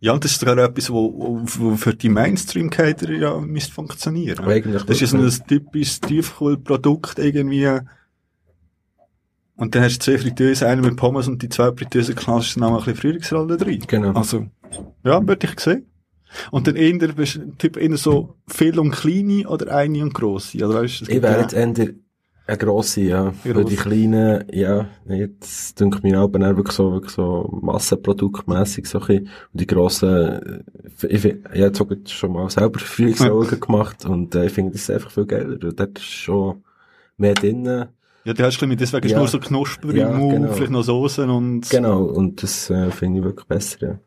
[0.00, 4.44] Ja, und das ist sogar etwas, wo, wo, für die Mainstream-Caterer ja müsste funktionieren.
[4.86, 7.80] Das ist ein typisches Tiefkohlprodukt irgendwie.
[9.56, 11.70] Und dann hast du zwei Fritteusen, eine mit Pommes und die zwei
[12.56, 13.84] du dann noch ein bisschen Frühlingsrolle drin.
[13.86, 14.12] Genau.
[14.12, 14.46] Also,
[15.02, 15.86] ja, würde ich sehen.
[16.50, 20.58] Und dann eher, bist du Typ eher so viel und kleine oder eine und grosse.
[20.58, 21.94] Oder weißt, du, Ich wäre jetzt eher
[22.48, 23.22] Eine grosse, ja.
[23.24, 28.86] Eine Für die kleinen, ja, nee, das dünkt mir auch wirklich so, wirklich so massenproduktmässig
[28.86, 29.22] so ein.
[29.52, 30.62] Und die grossen, äh,
[31.08, 34.88] ich, find- ich habe sogar schon mal selber Frühlingsrollen gemacht und äh, ich finde das
[34.90, 35.54] einfach viel geiler.
[35.60, 36.62] Und dort ist schon
[37.16, 37.86] mehr drinnen.
[38.24, 39.18] Ja, du hast ein bisschen, deswegen ist Ja.
[39.18, 40.52] nur so Knusper Ja, im Mund, genau.
[40.52, 41.68] vielleicht noch Soßen und...
[41.70, 43.98] Genau, und das äh, finde ich wirklich besser, ja.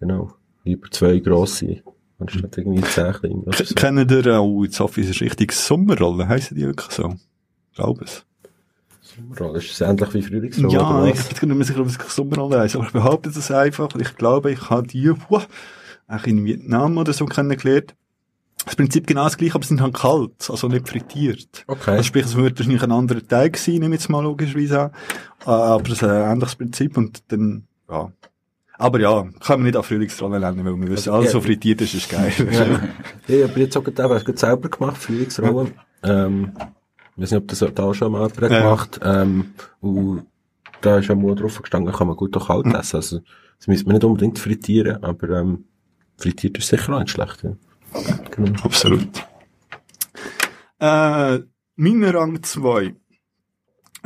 [0.00, 0.32] Genau.
[0.64, 1.82] Lieber zwei grosse,
[2.18, 3.42] anstatt irgendwie zehn kleine.
[3.52, 3.74] so.
[3.74, 7.14] Kennen ihr auch, jetzt hoffe ich, es ist richtig Sommerrollen, heissen die wirklich so?
[7.70, 8.24] Ich glaube es.
[9.00, 10.72] Sommerrolle, ist es ähnlich wie Frühlingsrolle?
[10.72, 13.50] Ja, ich bin nicht mehr sicher, ob es wirklich Sommerrollen heisst, aber ich behaupte das
[13.50, 15.46] einfach, ich glaube, ich habe die, wow,
[16.06, 17.94] auch in Vietnam oder so kennengelernt.
[18.66, 21.64] Das Prinzip genau das gleiche, aber sie sind halt kalt, also nicht frittiert.
[21.66, 21.92] Okay.
[21.92, 24.90] Also sprich, es wird wahrscheinlich ein anderer Teig sein, nehme ich jetzt mal logischerweise an.
[25.46, 28.12] Äh, Aber es ist ein ähnliches Prinzip und dann, ja.
[28.76, 31.38] Aber ja, kann man nicht an Frühlingsrollen nennen, weil wir wissen, alles, ja.
[31.38, 32.32] was frittiert ist, ist geil.
[32.50, 32.80] Ja.
[33.28, 35.72] Ich habe jetzt auch gerade selber gemacht, Frühlingsrollen.
[36.02, 36.52] Ähm,
[37.20, 38.60] ich weiß nicht, ob das da auch schon mal jemand Ja.
[38.60, 40.26] gemacht ähm, Und
[40.80, 42.96] da ist auch mal drauf gestanden, kann man gut auch kalt essen.
[42.96, 43.20] Also,
[43.58, 45.64] das müsste man nicht unbedingt frittieren, aber ähm,
[46.16, 47.42] frittiert ist sicher auch nicht schlecht.
[47.42, 47.52] Ja.
[48.30, 48.58] Genau.
[48.62, 49.06] Absolut.
[50.78, 51.40] Äh,
[51.76, 52.94] mein Rang 2.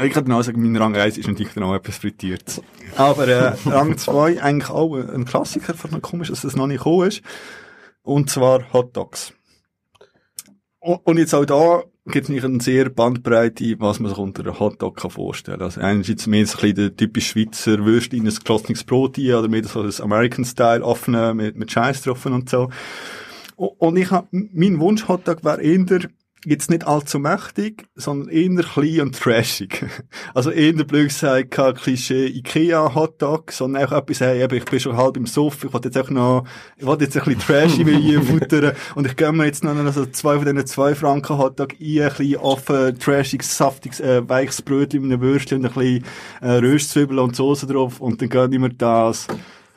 [0.02, 2.60] Ich kann genau sagen, mein Rang 1 ist natürlich dann auch etwas frittiert.
[2.96, 7.06] Aber äh, Rang 2 eigentlich auch ein Klassiker, noch komisch, dass das noch nicht gekommen
[7.06, 7.22] ist.
[8.02, 9.32] Und zwar Hot Dogs.
[10.80, 14.42] Und und jetzt auch da gibt es nicht eine sehr Bandbreite, was man sich unter
[14.42, 15.66] einem Hotdog kann vorstellen kann.
[15.66, 19.34] Also einerseits mehr so ein bisschen der typisch Schweizer Würstchen in ein gelossenes Brot rein,
[19.34, 22.68] oder mehr so das American Style offen mit, mit Scheiß drauf und so.
[23.56, 26.00] Und ich hab, mein Wunsch Hotdog wäre eher,
[26.44, 29.86] jetzt nicht allzu mächtig, sondern eher klein und trashig.
[30.34, 34.80] Also eher blöd gesagt, kein Klischee Ikea Hotdog, sondern auch etwas, hey, eben, ich bin
[34.80, 36.44] schon halb im Sofa, ich wollte jetzt auch noch,
[36.76, 40.06] ich wollte jetzt ein bisschen trashy hier futtern und ich gönne mir jetzt noch also
[40.06, 45.02] zwei von diesen zwei Franken Hotdog ein, ein bisschen offen, trashig, saftiges, äh, weiches Brötchen
[45.02, 46.04] mit einem Würstchen und ein bisschen,
[46.40, 49.26] äh, Röstzwiebeln und Soße drauf und dann gönne ich mir das.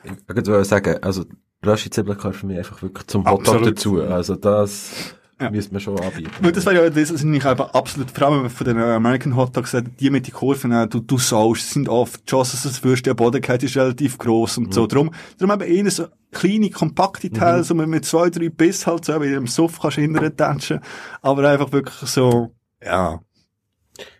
[0.04, 1.24] Ich gerade sagen, also,
[1.62, 4.00] Rasche Zwiebeln gehört für mich einfach wirklich zum Hotdog dazu.
[4.00, 5.50] Also, das Ja.
[5.50, 6.30] müsste man schon anbieten.
[6.40, 9.56] Weil das wäre ja, das sind nicht einfach absolut, vor allem von den American Hot
[9.56, 12.62] Dogs, äh, die mit den Kurven, äh, du, du saust, sind oft, die Chance, dass
[12.64, 14.86] das Würst, der Bodenkeit ist relativ gross und so.
[14.86, 19.20] Drum, drum eben eher so kleine, kompakte Teile, so mit zwei, drei Biss halt so,
[19.22, 20.80] wie du im Suff kannst hinterher tätschen.
[21.22, 22.52] Aber einfach wirklich so,
[22.82, 23.20] ja,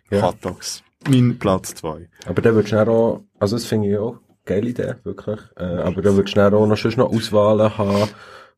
[0.09, 0.21] Ja.
[0.21, 0.83] Hot Dogs.
[1.07, 2.09] Mein Platz zwei.
[2.25, 5.39] Aber dann würdest du auch, also das finde ich auch, geile Idee, wirklich.
[5.55, 8.09] Äh, aber dann würdest du auch noch, sonst noch Auswahlen haben,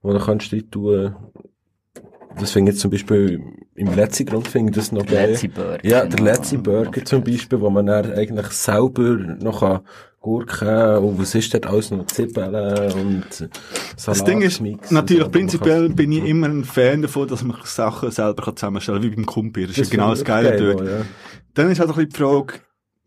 [0.01, 1.15] wo du kannst drin tun.
[2.39, 3.41] Das finde ich jetzt zum Beispiel
[3.75, 5.31] im letzten Grund finde ich das noch geil.
[5.31, 5.79] Letzi Burger.
[5.85, 6.23] Ja, der genau.
[6.23, 9.81] letzte Burger zum Beispiel, wo man dann eigentlich selber noch kann
[10.19, 12.53] Gurken und was ist dort alles noch Zwiebeln
[12.93, 13.25] und
[13.97, 17.27] Salat Das Ding ist, mixen, natürlich, so, prinzipiell kann- bin ich immer ein Fan davon,
[17.27, 19.65] dass man Sachen selber kann zusammenstellen kann, wie beim Kumpir.
[19.67, 20.81] Das, ist finde genau das Geile geil dort.
[20.81, 21.05] auch, ja.
[21.55, 22.53] Dann ist halt ein bisschen die Frage,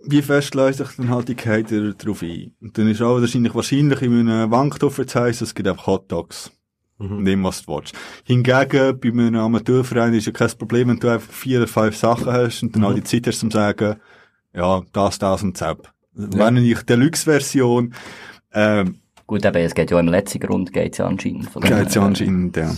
[0.06, 2.52] wie fest lässt sich dann halt die Kälte darauf ein?
[2.60, 6.51] Und dann ist auch wahrscheinlich, wahrscheinlich in einem Wankdorfer-Zeiss, es gibt einfach Hot Dogs.
[6.98, 7.22] Mhm.
[7.24, 7.94] Nimm, was du willst.
[8.24, 12.26] Hingegen, bei einem Amateurverein ist ja kein Problem, wenn du einfach vier oder fünf Sachen
[12.32, 12.88] hast und dann Mhm.
[12.88, 13.96] auch die Zeit hast, zum sagen,
[14.52, 15.92] ja, das, das und Zapp.
[16.12, 17.92] Wenn nicht Deluxe-Version,
[18.52, 21.48] ähm, Gut, eben, es geht ja im letzten Grund, geht's ja anscheinend.
[21.62, 22.70] Geht's ja anscheinend, ja.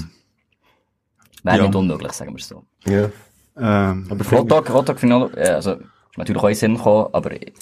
[1.42, 1.62] Wäre Ja.
[1.64, 2.64] nicht unmöglich, sagen wir es so.
[2.86, 3.10] Ja.
[3.58, 5.80] Ähm, Aber ich, auch- äh, also, ist
[6.16, 7.52] natürlich auch in Sinn gekommen, aber ich,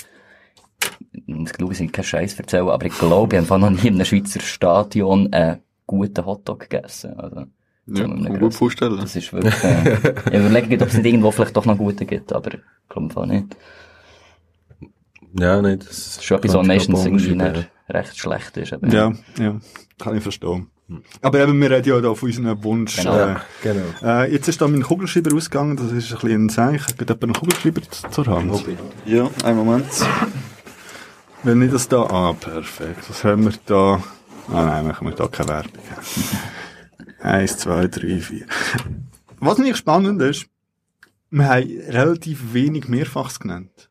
[1.26, 4.04] ich glaube, ich keinen Scheiß erzählen, aber ich glaube, ich habe noch nie in einem
[4.04, 7.14] Schweizer Stadion einen guten Hotdog gegessen.
[7.18, 7.44] Also,
[7.86, 8.96] Ja, kann gut grossen- vorstellen.
[8.98, 9.94] Das ist wirklich, äh,
[10.30, 13.26] ich überlege, ob es nicht irgendwo vielleicht doch noch gute gibt, aber ich glaube einfach
[13.26, 13.56] nicht.
[14.80, 18.56] ich- ja, nein, das ist schon etwas, was ich meistens auch irgendwie nicht recht schlecht
[18.56, 18.72] ist.
[18.72, 19.60] Aber, ja, ja,
[19.98, 20.68] kann ich verstehen.
[21.22, 22.96] Aber eben, wir reden ja da von unserem Wunsch.
[22.98, 23.14] Genau.
[23.14, 23.40] Äh, ja.
[23.62, 23.84] Genau.
[24.02, 26.86] äh, jetzt ist da mein Kugelschreiber ausgegangen, das ist ein bisschen ein Zeichen.
[26.98, 27.80] Gibt jemand einen Kugelschreiber
[28.10, 28.64] zur Hand?
[29.06, 29.86] Ja, einen Moment.
[31.42, 33.08] Wenn nicht das da, ah, perfekt.
[33.08, 34.02] Was haben wir da?
[34.48, 35.72] Ah nein, machen wir da keine Werbung.
[37.20, 38.46] Eins, zwei, drei, vier.
[39.40, 40.46] Was nicht spannend ist,
[41.30, 43.90] wir haben relativ wenig Mehrfachs genannt.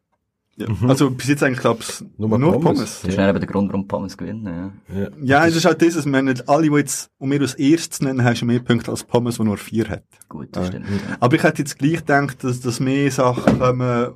[0.55, 0.67] Ja.
[0.87, 2.63] Also bis jetzt eigentlich, glaube ich, Nur nur, Pommes.
[2.63, 3.01] Pommes.
[3.01, 4.71] Das ist dann eben der Grund, warum Pommes gewinnen.
[4.93, 5.01] Ja.
[5.01, 5.09] Ja.
[5.23, 8.01] Ja, es ist halt das, dass wir nicht alle, die jetzt, um mir als erstes
[8.01, 10.03] nennen, haben mehr Punkte als Pommes, die nur vier hat.
[10.29, 10.71] Gut, das Ja.
[10.73, 10.87] stimmt.
[11.19, 14.13] Aber ich hätte jetzt gleich gedacht, dass, dass mehr Sachen kommen,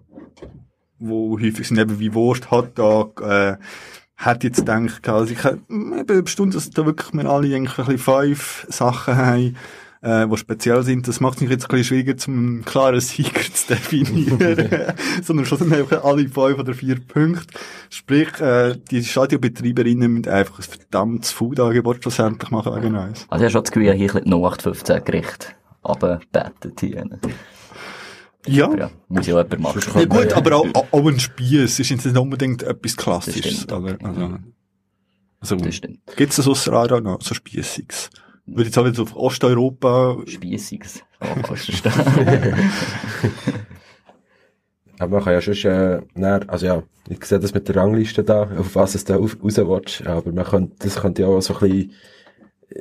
[1.00, 3.58] wo häufig sind, eben wie Wurst, Hotdog, äh,
[4.18, 7.98] hätte jetzt gedacht, also ich hätte bestimmt, dass da wirklich wir alle eigentlich ein bisschen
[7.99, 9.56] fünf Sachen haben,
[10.02, 11.07] äh, die speziell sind.
[11.07, 14.69] Das macht es mich jetzt ein bisschen schwieriger, zum einen klaren Sieger zu definieren.
[15.23, 17.60] Sondern schon sind einfach alle fünf oder vier Punkte.
[17.89, 23.26] Sprich, äh, die Stadionbetreiberinnen müssen einfach ein verdammtes Food-Angebot schlussendlich machen wegen uns.
[23.30, 27.06] Also ich habe schon das Gefühl, hier ein bisschen die 0815 Gericht runtergebettet hier.
[28.48, 28.74] Ja.
[28.76, 29.82] Ja, muss ja auch jemand machen.
[29.95, 33.61] Ja gut, aber auch, auch- ein Spieß ist jetzt nicht unbedingt etwas Klassisches.
[33.61, 33.72] stimmt.
[33.74, 33.98] Oder?
[34.03, 34.38] Also,
[35.40, 35.99] also Das stimmt.
[36.15, 38.10] gibt's das ausser Aarau noch, so Spießiges?
[38.45, 41.02] Würde jetzt auch wieder auf Osteuropa, Spiessiges.
[41.22, 41.26] Oh.
[44.99, 48.24] Aber man kann ja schon, äh, näher, also ja, ich sehe das mit der Rangliste
[48.24, 51.53] da, auf was es da auf, raus aber man könnte, das könnte ja auch so
[51.56, 51.91] ein bisschen,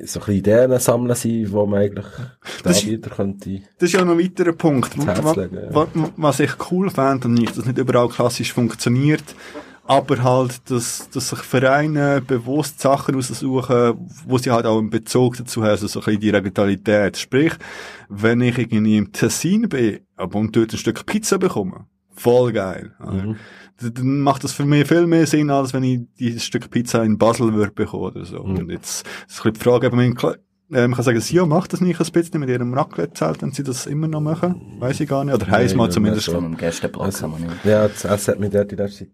[0.04, 2.26] so ein bisschen Ideen sammeln sein, wo man eigentlich den
[2.64, 4.96] Das ist- Anbieter könnte, Das ist ja noch ein weiterer Punkt.
[4.98, 5.24] Was,
[5.72, 9.24] was, was ich cool fände, und nicht, dass nicht überall klassisch funktioniert,
[9.88, 13.94] aber halt, dass, dass sich Vereine bewusst Sachen aussuchen,
[14.26, 17.16] wo sie halt auch einen Bezug dazu haben, also so ein bisschen die Regionalität.
[17.16, 17.52] Sprich,
[18.08, 21.86] wenn ich irgendwie im Tessin bin, aber und dort ein Stück Pizza bekomme,
[22.16, 22.94] voll geil.
[23.00, 23.36] D-
[23.80, 27.18] Dann macht das für mich viel mehr Sinn, als wenn ich dieses Stück Pizza in
[27.18, 28.40] Basel würde bekommen oder so.
[28.40, 30.14] Und jetzt, das ist ein bisschen die Frage, ob man
[30.72, 33.86] ähm, kann sagen, Sio macht das nicht ein bisschen mit ihrem Raclette-Zelt, wenn sie das
[33.86, 34.76] immer noch machen.
[34.80, 35.34] Weiß ich gar nicht.
[35.34, 36.26] Oder heiß mal zumindest.
[36.26, 37.64] So im Gästeblock nicht.
[37.64, 39.08] ja, das S hat mich dort in der Zeit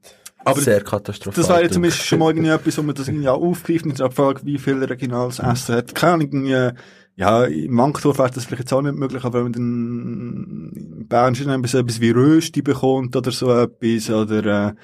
[0.45, 1.35] Aber sehr katastrophal.
[1.41, 1.75] Das wäre ja gedacht.
[1.75, 4.59] zumindest schon mal irgendwie etwas, wo man das irgendwie auch aufgreift und sich fragt, wie
[4.59, 5.95] viel regionales Essen hat.
[5.95, 6.75] Keine Ahnung,
[7.17, 11.07] ja, im Wankdorf wäre das vielleicht jetzt auch nicht möglich, aber wenn man dann in
[11.09, 14.75] Bern schon ein bisschen etwas wie Rösti bekommt oder so etwas, oder, äh,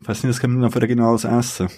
[0.00, 1.68] ich weiss nicht, was kann man noch für regionales Essen?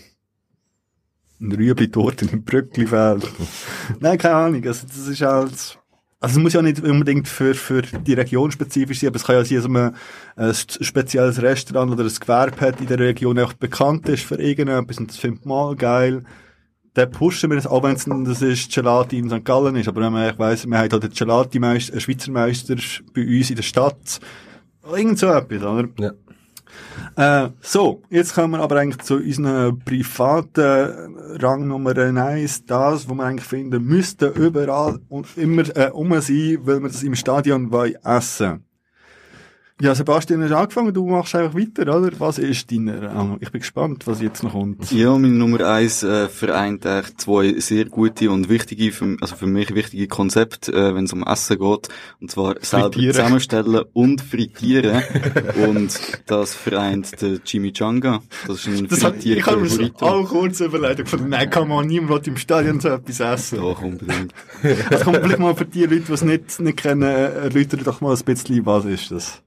[1.41, 3.31] Ein Rüebli dort in einem Brücklifeld.
[4.01, 5.79] Nein, keine Ahnung, also das ist halt,
[6.23, 9.37] also es muss ja nicht unbedingt für, für die Region spezifisch sein, aber es kann
[9.37, 9.97] ja sein, dass man
[10.37, 14.99] ein spezielles Restaurant oder ein Gewerbe hat in der Region, auch bekannt ist für irgendetwas
[14.99, 16.25] und das findet man mal geil.
[16.95, 19.45] Dann pushen wir das, auch wenn es das ist Gelati in St.
[19.45, 22.77] Gallen ist, aber wenn man echt weiss, wir haben halt den Gelati-Meister, einen Schweizer Meister
[23.15, 24.21] bei uns in der Stadt,
[24.93, 25.89] irgend so etwas, oder?
[25.99, 26.13] Ja.
[27.17, 33.15] Äh, so, jetzt kommen wir aber eigentlich zu unseren privaten Rang Nummer eins, das, wo
[33.15, 37.71] wir eigentlich finden, müsste überall und immer äh, um sein, weil wir das im Stadion
[37.71, 38.65] wollen essen.
[39.81, 42.11] Ja, Sebastian, hast angefangen, du machst einfach weiter, oder?
[42.19, 43.39] Was ist deine Rang?
[43.41, 44.93] Ich bin gespannt, was jetzt noch kommt.
[44.93, 49.47] Ja, meine Nummer eins äh, vereint eigentlich zwei sehr gute und wichtige, für, also für
[49.47, 51.89] mich wichtige Konzepte, äh, wenn es um Essen geht.
[52.21, 53.15] Und zwar selber Frittieren.
[53.15, 55.03] zusammenstellen und frittieren.
[55.67, 58.21] und das vereint der Chimichanga.
[58.47, 61.69] Das ist ein Das hat, ich frittierter habe mir auch kurz überlegt, gefunden, nein, kann
[61.69, 63.61] man niemand im Stadion so etwas essen.
[63.61, 64.35] Doch, unbedingt.
[64.91, 68.03] Das kommt vielleicht mal für die Leute, die es nicht, nicht kennen, äh, erläutern doch
[68.03, 69.43] mal ein bisschen, was ist das?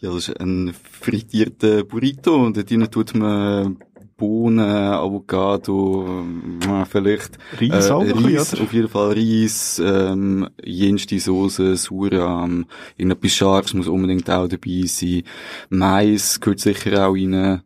[0.00, 3.78] Ja, das ist ein frittierter Burrito und dort rein tut man
[4.16, 6.24] Bohnen, Avocado,
[6.68, 12.66] äh, vielleicht Reis ein Reis, auf jeden Fall Reis, ähm, jenste Soße, Suram,
[12.96, 15.22] irgendetwas Scharfes muss unbedingt auch dabei sein.
[15.70, 17.62] Mais gehört sicher auch rein.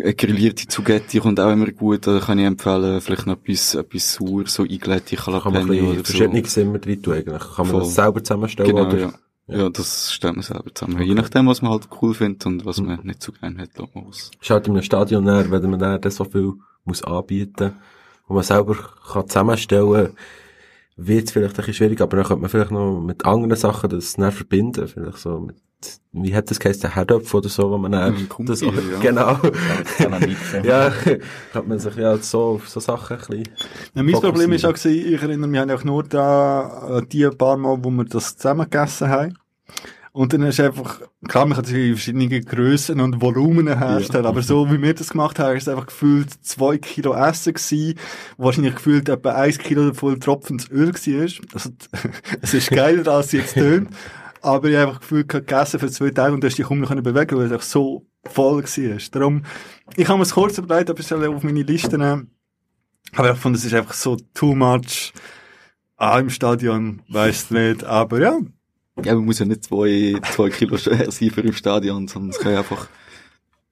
[0.00, 4.14] Äh, Grillierte Zugetti kommt auch immer gut, da kann ich empfehlen, vielleicht noch etwas, etwas
[4.14, 6.04] sauer, so eingelegte kann Jalapeno oder so.
[6.04, 7.42] verschiedene Zimmer drin tun, eigentlich.
[7.42, 7.80] Kann man Voll.
[7.80, 8.98] das selber zusammenstellen, Genau, oder?
[8.98, 9.12] ja.
[9.48, 11.00] Ja, das stellt man selber zusammen.
[11.02, 13.94] Je nachdem, was man halt cool findet und was man nicht so gerne hat, lässt
[13.94, 14.30] man aus.
[14.42, 16.54] ist halt in einem Stadion näher, wenn man dann so viel
[16.84, 17.74] muss anbieten,
[18.26, 20.14] wo man selber kann zusammenstellen,
[20.96, 23.90] wird es vielleicht ein bisschen schwierig, aber dann könnte man vielleicht noch mit anderen Sachen
[23.90, 25.56] das dann verbinden, vielleicht so mit,
[26.12, 28.70] wie hat das geheißen, Herdöpf oder so, wo man Ein Kumpel, das, ja.
[29.00, 29.38] genau,
[30.62, 30.90] ja,
[31.52, 33.48] könnte man sich ja so auf so Sachen ein bisschen,
[33.94, 37.56] Ja, mein Problem ist auch, gewesen, ich erinnere mich auch nur da, äh, die paar
[37.56, 39.38] Mal, wo wir das zusammen gegessen haben.
[40.16, 44.72] Und dann ist einfach, klar, man kann sich verschiedene Grössen und Volumen herstellen, aber so
[44.72, 47.98] wie wir das gemacht haben, ist es einfach gefühlt zwei Kilo Essen gewesen,
[48.38, 51.44] wahrscheinlich gefühlt etwa ein Kilo voll tropfendes Öl war.
[51.52, 51.70] Also,
[52.40, 53.90] es ist geiler, als es jetzt tönt.
[54.46, 56.80] Aber ich habe einfach gefühlt gehabt, gegessen für zwei Tage und du hast dich kaum
[56.80, 58.98] noch bewegen, weil es einfach so voll war.
[59.10, 59.42] Darum,
[59.96, 62.30] ich habe mir es kurz überlegt, ob ich es auf meine Liste nehmen
[63.14, 65.12] aber ich fand, es ist einfach so too much.
[65.96, 68.38] Ah, im Stadion, weißt nicht, aber ja.
[69.02, 72.38] Ja, man muss ja nicht zwei, zwei Kilo schwer sein für im Stadion, sondern es
[72.38, 72.88] kann ja einfach,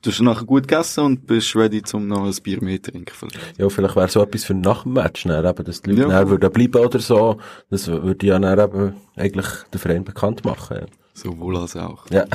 [0.05, 3.13] du hast nachher gut gegessen und bist ready, zum noch ein Bier mehr trinken.
[3.13, 3.59] vielleicht.
[3.59, 6.29] ja, vielleicht wäre so etwas für nach dem Match, dann eben, dass die Leute Ja,
[6.29, 7.39] würden bleiben oder so,
[7.71, 10.87] das würde ja dann eben eigentlich den Verein bekannt machen, ja.
[11.15, 12.07] Sowohl als auch.
[12.11, 12.25] Ja.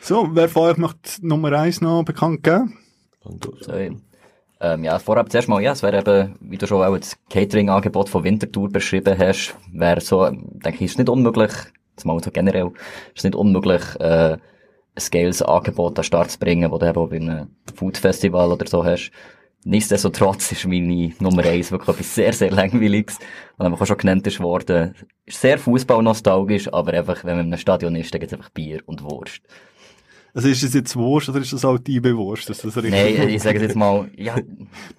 [0.00, 2.78] So, wer von euch möchte Nummer eins noch bekannt geben?
[3.24, 3.72] Und, So,
[4.60, 8.08] ähm, ja, vorab zuerst mal, ja, es wäre eben, wie du schon auch das Catering-Angebot
[8.08, 11.52] von Winterthur beschrieben hast, wäre so, ähm, denke ich, ist nicht unmöglich,
[11.90, 12.70] jetzt mal so generell,
[13.14, 14.38] ist nicht unmöglich, äh,
[14.98, 18.84] ein scales Angebot an Start zu bringen, wo du eben bei einem Food-Festival oder so
[18.84, 19.10] hast.
[19.64, 23.18] Nichtsdestotrotz ist meine Nummer eins wirklich etwas sehr, sehr langweiliges.
[23.56, 24.94] Und einfach schon genannt ist worden,
[25.24, 28.80] ist sehr fußballnostalgisch, aber einfach, wenn man in Stadion ist, dann gibt es einfach Bier
[28.86, 29.40] und Wurst.
[30.34, 32.50] Also ist das jetzt Wurst oder ist das auch die Wurst?
[32.50, 32.92] Ist das richtig?
[32.92, 34.36] Nein, ich sage jetzt mal, ja,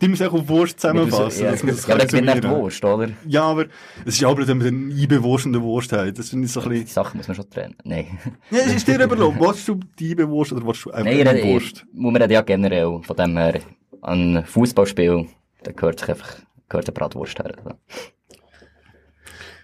[0.01, 1.43] Die müssen auch auf Wurst zusammenfassen.
[1.45, 2.43] ja, man das ja, aber das wird nicht.
[2.49, 3.09] Wurst, oder?
[3.27, 3.65] Ja, aber
[4.05, 6.17] es ist aber, wenn man eine IB-Wurst und eine Wurst hat.
[6.17, 6.87] Das finde ich so ein Die bisschen...
[6.93, 7.75] Sachen muss man schon trennen.
[7.83, 8.17] Nein.
[8.51, 9.37] Ja, es ist dir überlassen.
[9.39, 11.85] Willst du die IB-Wurst oder willst du einfach Nein, ich, Wurst?
[11.93, 13.59] muss man ja generell von dem her
[14.01, 15.27] an Fußballspiel,
[15.63, 16.37] da gehört sich einfach,
[16.69, 17.53] gehört eine Bratwurst her.
[17.57, 17.77] Also.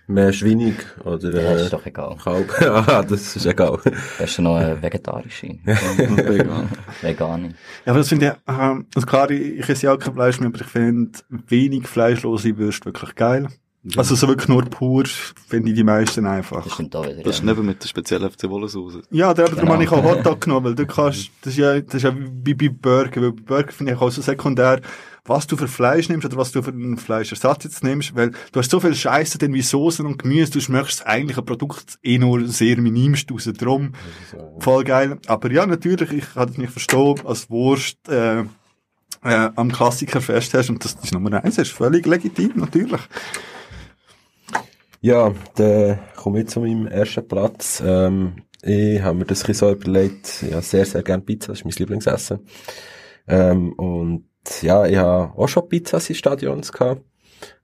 [0.08, 2.16] Mehr Schweinig oder Ja, äh, ist doch egal.
[2.24, 2.54] Kalb.
[2.62, 3.80] ah, das ist egal.
[4.20, 5.48] Das ist noch eine vegetarische.
[5.66, 6.70] Vegan.
[7.02, 7.48] Vegane.
[7.86, 10.40] Ja, aber das finde ich, ähm, also klar, ich, ich esse ja auch kein Fleisch
[10.40, 13.48] mehr, aber ich finde wenig fleischlose Würste wirklich geil.
[13.98, 15.04] Also so wirklich nur pur,
[15.48, 16.64] finde ich die meisten einfach.
[16.64, 17.22] Das stimmt auch wieder.
[17.24, 17.54] Das ist ja.
[17.54, 19.00] neben mit der speziellen FC Wollensauce.
[19.12, 19.74] Ja, da darum Genau.
[19.74, 22.54] habe ich auch Hotdog genommen, weil du kannst, das ist ja, das ist ja wie
[22.56, 24.82] bei Burger, weil bei Burger finde ich auch so sekundär,
[25.28, 28.60] was du für Fleisch nimmst oder was du für einen Fleischersatz jetzt nimmst, weil du
[28.60, 32.18] hast so viel Scheiße denn wie Soßen und Gemüse, du schmeckst das eigentliche Produkt eh
[32.18, 33.94] nur sehr minimst raus, drum
[34.60, 35.18] voll geil.
[35.28, 38.42] Aber ja, natürlich, ich kann das nicht verstehen, als Wurst, äh,
[39.24, 43.02] äh, am Klassiker festhältst und das ist Nummer eins, das ist völlig legitim, natürlich.
[45.06, 47.80] Ja, dann komme ich zu meinem ersten Platz.
[47.86, 51.60] Ähm, ich habe mir das ein bisschen so überlegt, ja, sehr, sehr gern Pizza, das
[51.60, 52.40] ist mein Lieblingsessen.
[53.28, 54.26] Ähm, und
[54.64, 57.04] ja, ich habe auch schon Pizzas in Stadions gehabt,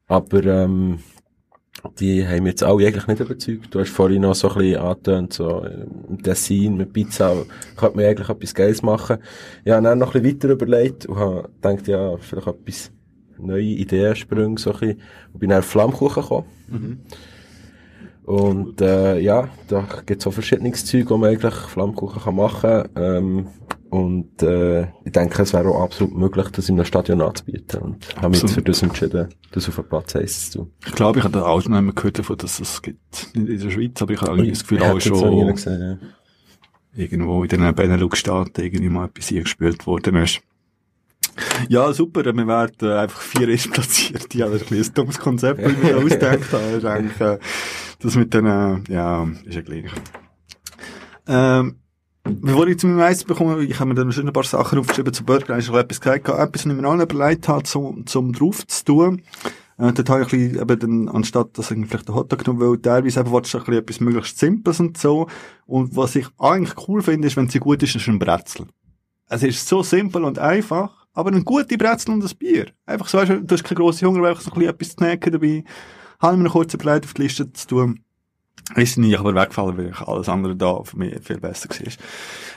[0.06, 1.00] aber ähm,
[1.98, 3.74] die haben mich jetzt alle eigentlich nicht überzeugt.
[3.74, 5.66] Du hast vorhin noch so ein bisschen angetönt, so
[6.10, 7.34] im Tessin mit Pizza
[7.76, 9.18] könnte man eigentlich etwas Geiles machen.
[9.66, 12.92] Ich habe dann noch ein bisschen weiter überlegt und habe gedacht, ja, vielleicht etwas
[13.40, 15.02] neue Ideensprünge, so ein bisschen.
[15.34, 16.46] Und bin dann auf Flammkuchen gekommen.
[18.24, 23.48] Und äh, ja, da gibt's auch verschiedenes Zeug, wo man eigentlich Flammkuchen kann machen ähm,
[23.90, 27.82] Und äh, ich denke, es wäre auch absolut möglich, das in einem Stadion anzubieten.
[27.82, 28.54] Und habe mich jetzt Absolut.
[28.54, 30.72] für das entschieden, das auf den Platz 1 zu tun.
[30.86, 33.36] Ich glaube, ich habe da auch schon einmal gehört davon, dass es gibt.
[33.36, 36.00] Nicht in der Schweiz, aber ich habe irgendwie das Gefühl, auch schon gesehen,
[36.94, 37.02] ja.
[37.04, 40.42] irgendwo in den Benelux-Staaten irgendwie mal etwas eingespielt worden ist.
[41.70, 44.34] Ja, super, wir werden einfach vier ist platziert.
[44.34, 47.40] Ja, das ist ein, ein dummes Konzept, mir da ausgedacht habe.
[48.02, 49.86] Das mit den, äh, ja, ist ja gleich.
[51.28, 51.76] Ähm,
[52.24, 55.14] bevor ich zu meinem Eis bekomme, ich habe mir dann schon ein paar Sachen aufgeschrieben
[55.14, 58.34] zu Burger, ich habe etwas gesagt, etwas, was ich mir noch überlegt habe, zum, zum
[58.34, 59.22] drauf zu tun.
[59.78, 62.62] Äh, dort habe ich ein bisschen, eben dann, anstatt, dass ich vielleicht den Hotdog genommen
[62.62, 65.28] weil teilweise eben willst du ein bisschen etwas möglichst Simples und so.
[65.66, 68.68] Und was ich eigentlich cool finde, ist, wenn sie gut ist, ist ein Brezel.
[69.30, 72.68] Es ist so simpel und einfach, aber eine gute Brezel und ein Bier.
[72.86, 74.90] Einfach so, weißt du, du hast keine grosse Hunger, weil einfach so ein bisschen etwas
[74.90, 75.64] zu snacken dabei.
[76.22, 78.00] Habe ich mir noch kurz überlegt, auf die Liste zu tun.
[78.76, 81.92] Ist nicht, aber weggefallen, weil ich alles andere da für mich viel besser war.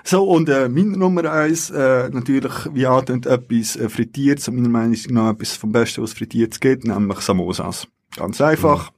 [0.05, 4.99] So, und äh, mein Nummer eins, äh, natürlich, wie angetönt, etwas äh, frittiert, meiner Meinung
[5.11, 7.89] nach etwas vom Besten, was frittiert gibt, nämlich Samosas.
[8.17, 8.93] Ganz einfach.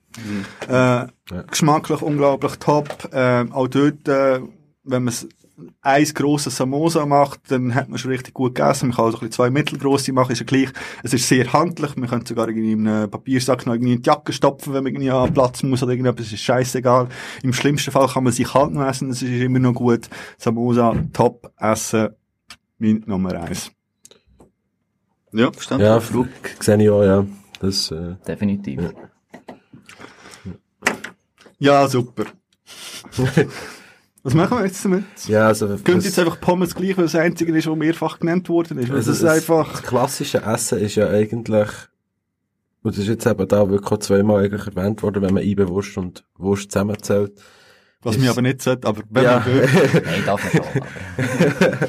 [0.69, 1.07] Äh,
[1.51, 3.09] Geschmacklich unglaublich top.
[3.13, 4.41] Äh, auch dort, äh,
[4.85, 5.15] wenn man
[5.81, 8.89] ein grosses Samosa macht, dann hat man schon richtig gut gegessen.
[8.89, 10.69] Man kann also ein bisschen zwei mittelgroße machen, ist ja gleich.
[11.03, 11.97] Es ist sehr handlich.
[11.97, 14.93] Man könnte sogar irgendwie in einem Papiersack noch irgendwie in die Jacke stopfen, wenn man
[14.93, 16.33] irgendwie an Platz muss oder irgendetwas.
[16.33, 17.09] ist scheißegal.
[17.43, 19.09] Im schlimmsten Fall kann man sich kalt noch essen.
[19.09, 20.09] Das ist immer noch gut.
[20.37, 22.11] Samosa, top essen.
[22.79, 23.71] Mein Nummer eins.
[25.33, 25.89] Ja, verständlich.
[25.89, 26.29] Ja, Flug
[26.61, 27.27] sehe ich auch, ja.
[27.61, 28.81] Das, äh, Definitiv.
[28.83, 28.91] Ja.
[31.59, 32.25] Ja, super.
[34.27, 35.05] Was machen wir jetzt damit?
[35.29, 38.79] ja, also, Könnt jetzt einfach Pommes gleich, weil das einzige ist, was mehrfach genannt worden
[38.79, 38.89] ist.
[38.89, 41.69] Weil Also das ist einfach, das klassische Essen ist ja eigentlich,
[42.83, 45.69] und das ist jetzt eben da wirklich auch zweimal eigentlich erwähnt worden, wenn man Eibe
[45.69, 47.41] Wurst und Wurst zusammenzählt.
[48.03, 49.39] was mir aber nicht sollte, aber wenn Ja.
[49.39, 49.69] man will.
[50.05, 51.87] Nein, darf aber-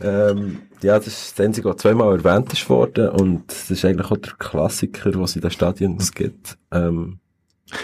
[0.00, 4.10] Ähm, ja, das ist das Einzige, was zweimal erwähnt ist worden, und das ist eigentlich
[4.10, 6.58] auch der Klassiker, was es in den Stadien gibt.
[6.70, 7.18] Ähm,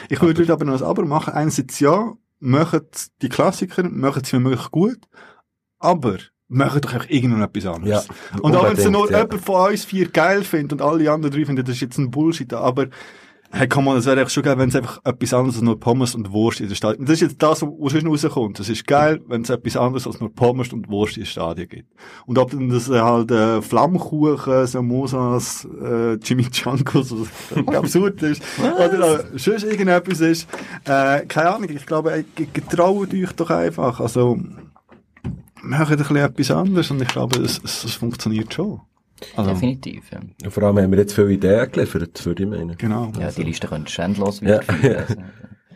[0.09, 1.33] Ich würde aber noch ein Aber machen.
[1.33, 2.13] Einerseits ja,
[2.43, 2.83] machen
[3.23, 4.99] die Klassiker, machen sie mir möglich gut,
[5.79, 8.09] aber machen doch einfach irgendetwas anderes.
[8.09, 9.23] Ja, und auch wenn es nur ja.
[9.23, 12.11] jemand von uns vier geil findet und alle anderen drei finden, das ist jetzt ein
[12.11, 12.89] Bullshit, aber
[13.53, 15.79] hey, komm mal, das wäre echt schon geil, wenn es einfach etwas anderes als nur
[15.79, 18.59] Pommes und Wurst in der Stadt Das ist jetzt das, was sonst rauskommt.
[18.59, 21.69] Das ist geil, wenn es etwas anderes als nur Pommes und Wurst in der Stadion
[21.69, 21.93] gibt.
[22.27, 29.21] Und ob dann das äh, halt äh, Flammkuchen, Samosas, äh, Chimichangas, was absurd ist, oder
[29.21, 30.49] äh, sonst irgendetwas ist,
[30.85, 34.01] äh, keine Ahnung, ich glaube, äh, ge- getraut euch doch einfach.
[34.01, 34.39] Also,
[35.63, 38.81] macht ein bisschen etwas anderes und ich glaube, es, es, es funktioniert schon.
[39.37, 40.19] Also, Definitiv, ja.
[40.45, 42.77] und vor allem haben wir jetzt viele Ideen geliefert, würde ich meinen.
[42.77, 43.13] genau.
[43.21, 44.57] Ja, die Liste könntest du endlos Ja.
[44.59, 45.05] weiterführen.
[45.09, 45.23] Also,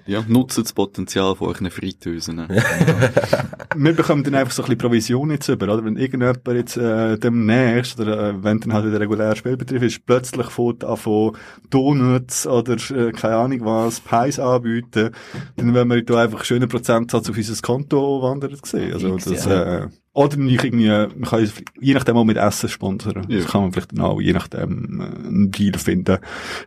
[0.07, 2.47] Ja, nutzt das Potenzial von euren Fritteusen.
[3.77, 5.85] Wir bekommen dann einfach so ein bisschen Provision jetzt über, oder?
[5.85, 10.47] Wenn irgendjemand jetzt äh, demnächst, oder äh, wenn dann halt der reguläre Spielbetrieb ist, plötzlich
[10.47, 11.37] fährt an von
[11.71, 15.11] Donuts oder äh, keine Ahnung was, Pies anbieten,
[15.57, 18.93] dann werden wir da einfach schönen Prozentsatz auf unser Konto wandern sehen.
[18.93, 19.85] Also das, ja.
[19.85, 21.51] äh, Oder nicht irgendwie, man kann
[21.81, 23.27] je nachdem auch mit Essen sponsern.
[23.29, 23.39] Ja.
[23.39, 26.19] Das kann man vielleicht dann auch je nachdem äh, einen Deal finden,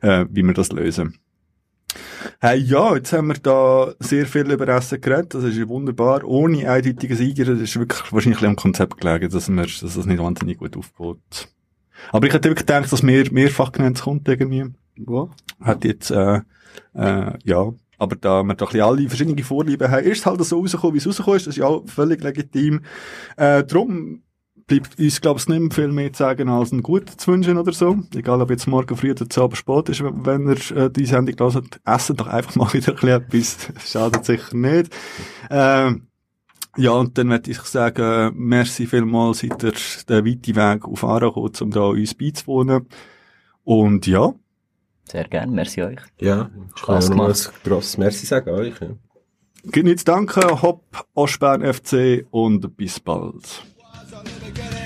[0.01, 1.17] äh, wie wir das lösen.
[2.39, 5.33] Hey, ja, jetzt haben wir da sehr viel über Essen geredet.
[5.33, 6.23] Das ist ja wunderbar.
[6.23, 7.45] Ohne eindeutigen Sieger.
[7.45, 11.49] Das ist wirklich wahrscheinlich am Konzept gelegen, dass, wir, dass das nicht wahnsinnig gut aufgeht.
[12.11, 14.65] Aber ich hätte wirklich gedacht, dass mehr, mehrfach genannt kommt irgendwie.
[14.97, 15.29] Wow.
[15.61, 16.41] Hat jetzt, äh,
[16.93, 17.73] äh, ja.
[17.97, 21.07] Aber da wir doch alle verschiedene Vorlieben haben, ist es halt so rausgekommen, wie es
[21.07, 21.47] rausgekommen ist.
[21.47, 22.81] Das ist ja auch völlig legitim.
[23.35, 24.21] Äh, drum
[24.69, 27.57] bleibt uns, glaube ich, nicht mehr viel mehr zu sagen, als ein Gutes zu wünschen
[27.57, 27.97] oder so.
[28.15, 31.35] Egal, ob jetzt morgen früh oder zu Abend spät ist, wenn ihr äh, die Sendung
[31.51, 31.81] hört.
[31.85, 33.91] Essen doch einfach mal wieder ein bisschen etwas.
[33.91, 34.95] Schadet sicher nicht.
[35.49, 36.07] Ähm,
[36.77, 39.73] ja, und dann möchte ich sagen, merci vielmals, seid ihr
[40.07, 42.87] den weiten Weg auf Aarau gekommen, um da uns beizuwohnen.
[43.63, 44.33] Und ja,
[45.03, 45.99] Sehr gerne, merci euch.
[46.21, 47.63] Ja, ich noch mal ein gemacht.
[47.63, 48.75] grosses Merci sagen euch.
[48.79, 49.95] Ja.
[49.97, 53.63] zu danken, Hopp, Oschbern FC und bis bald.
[54.25, 54.78] Let me get it.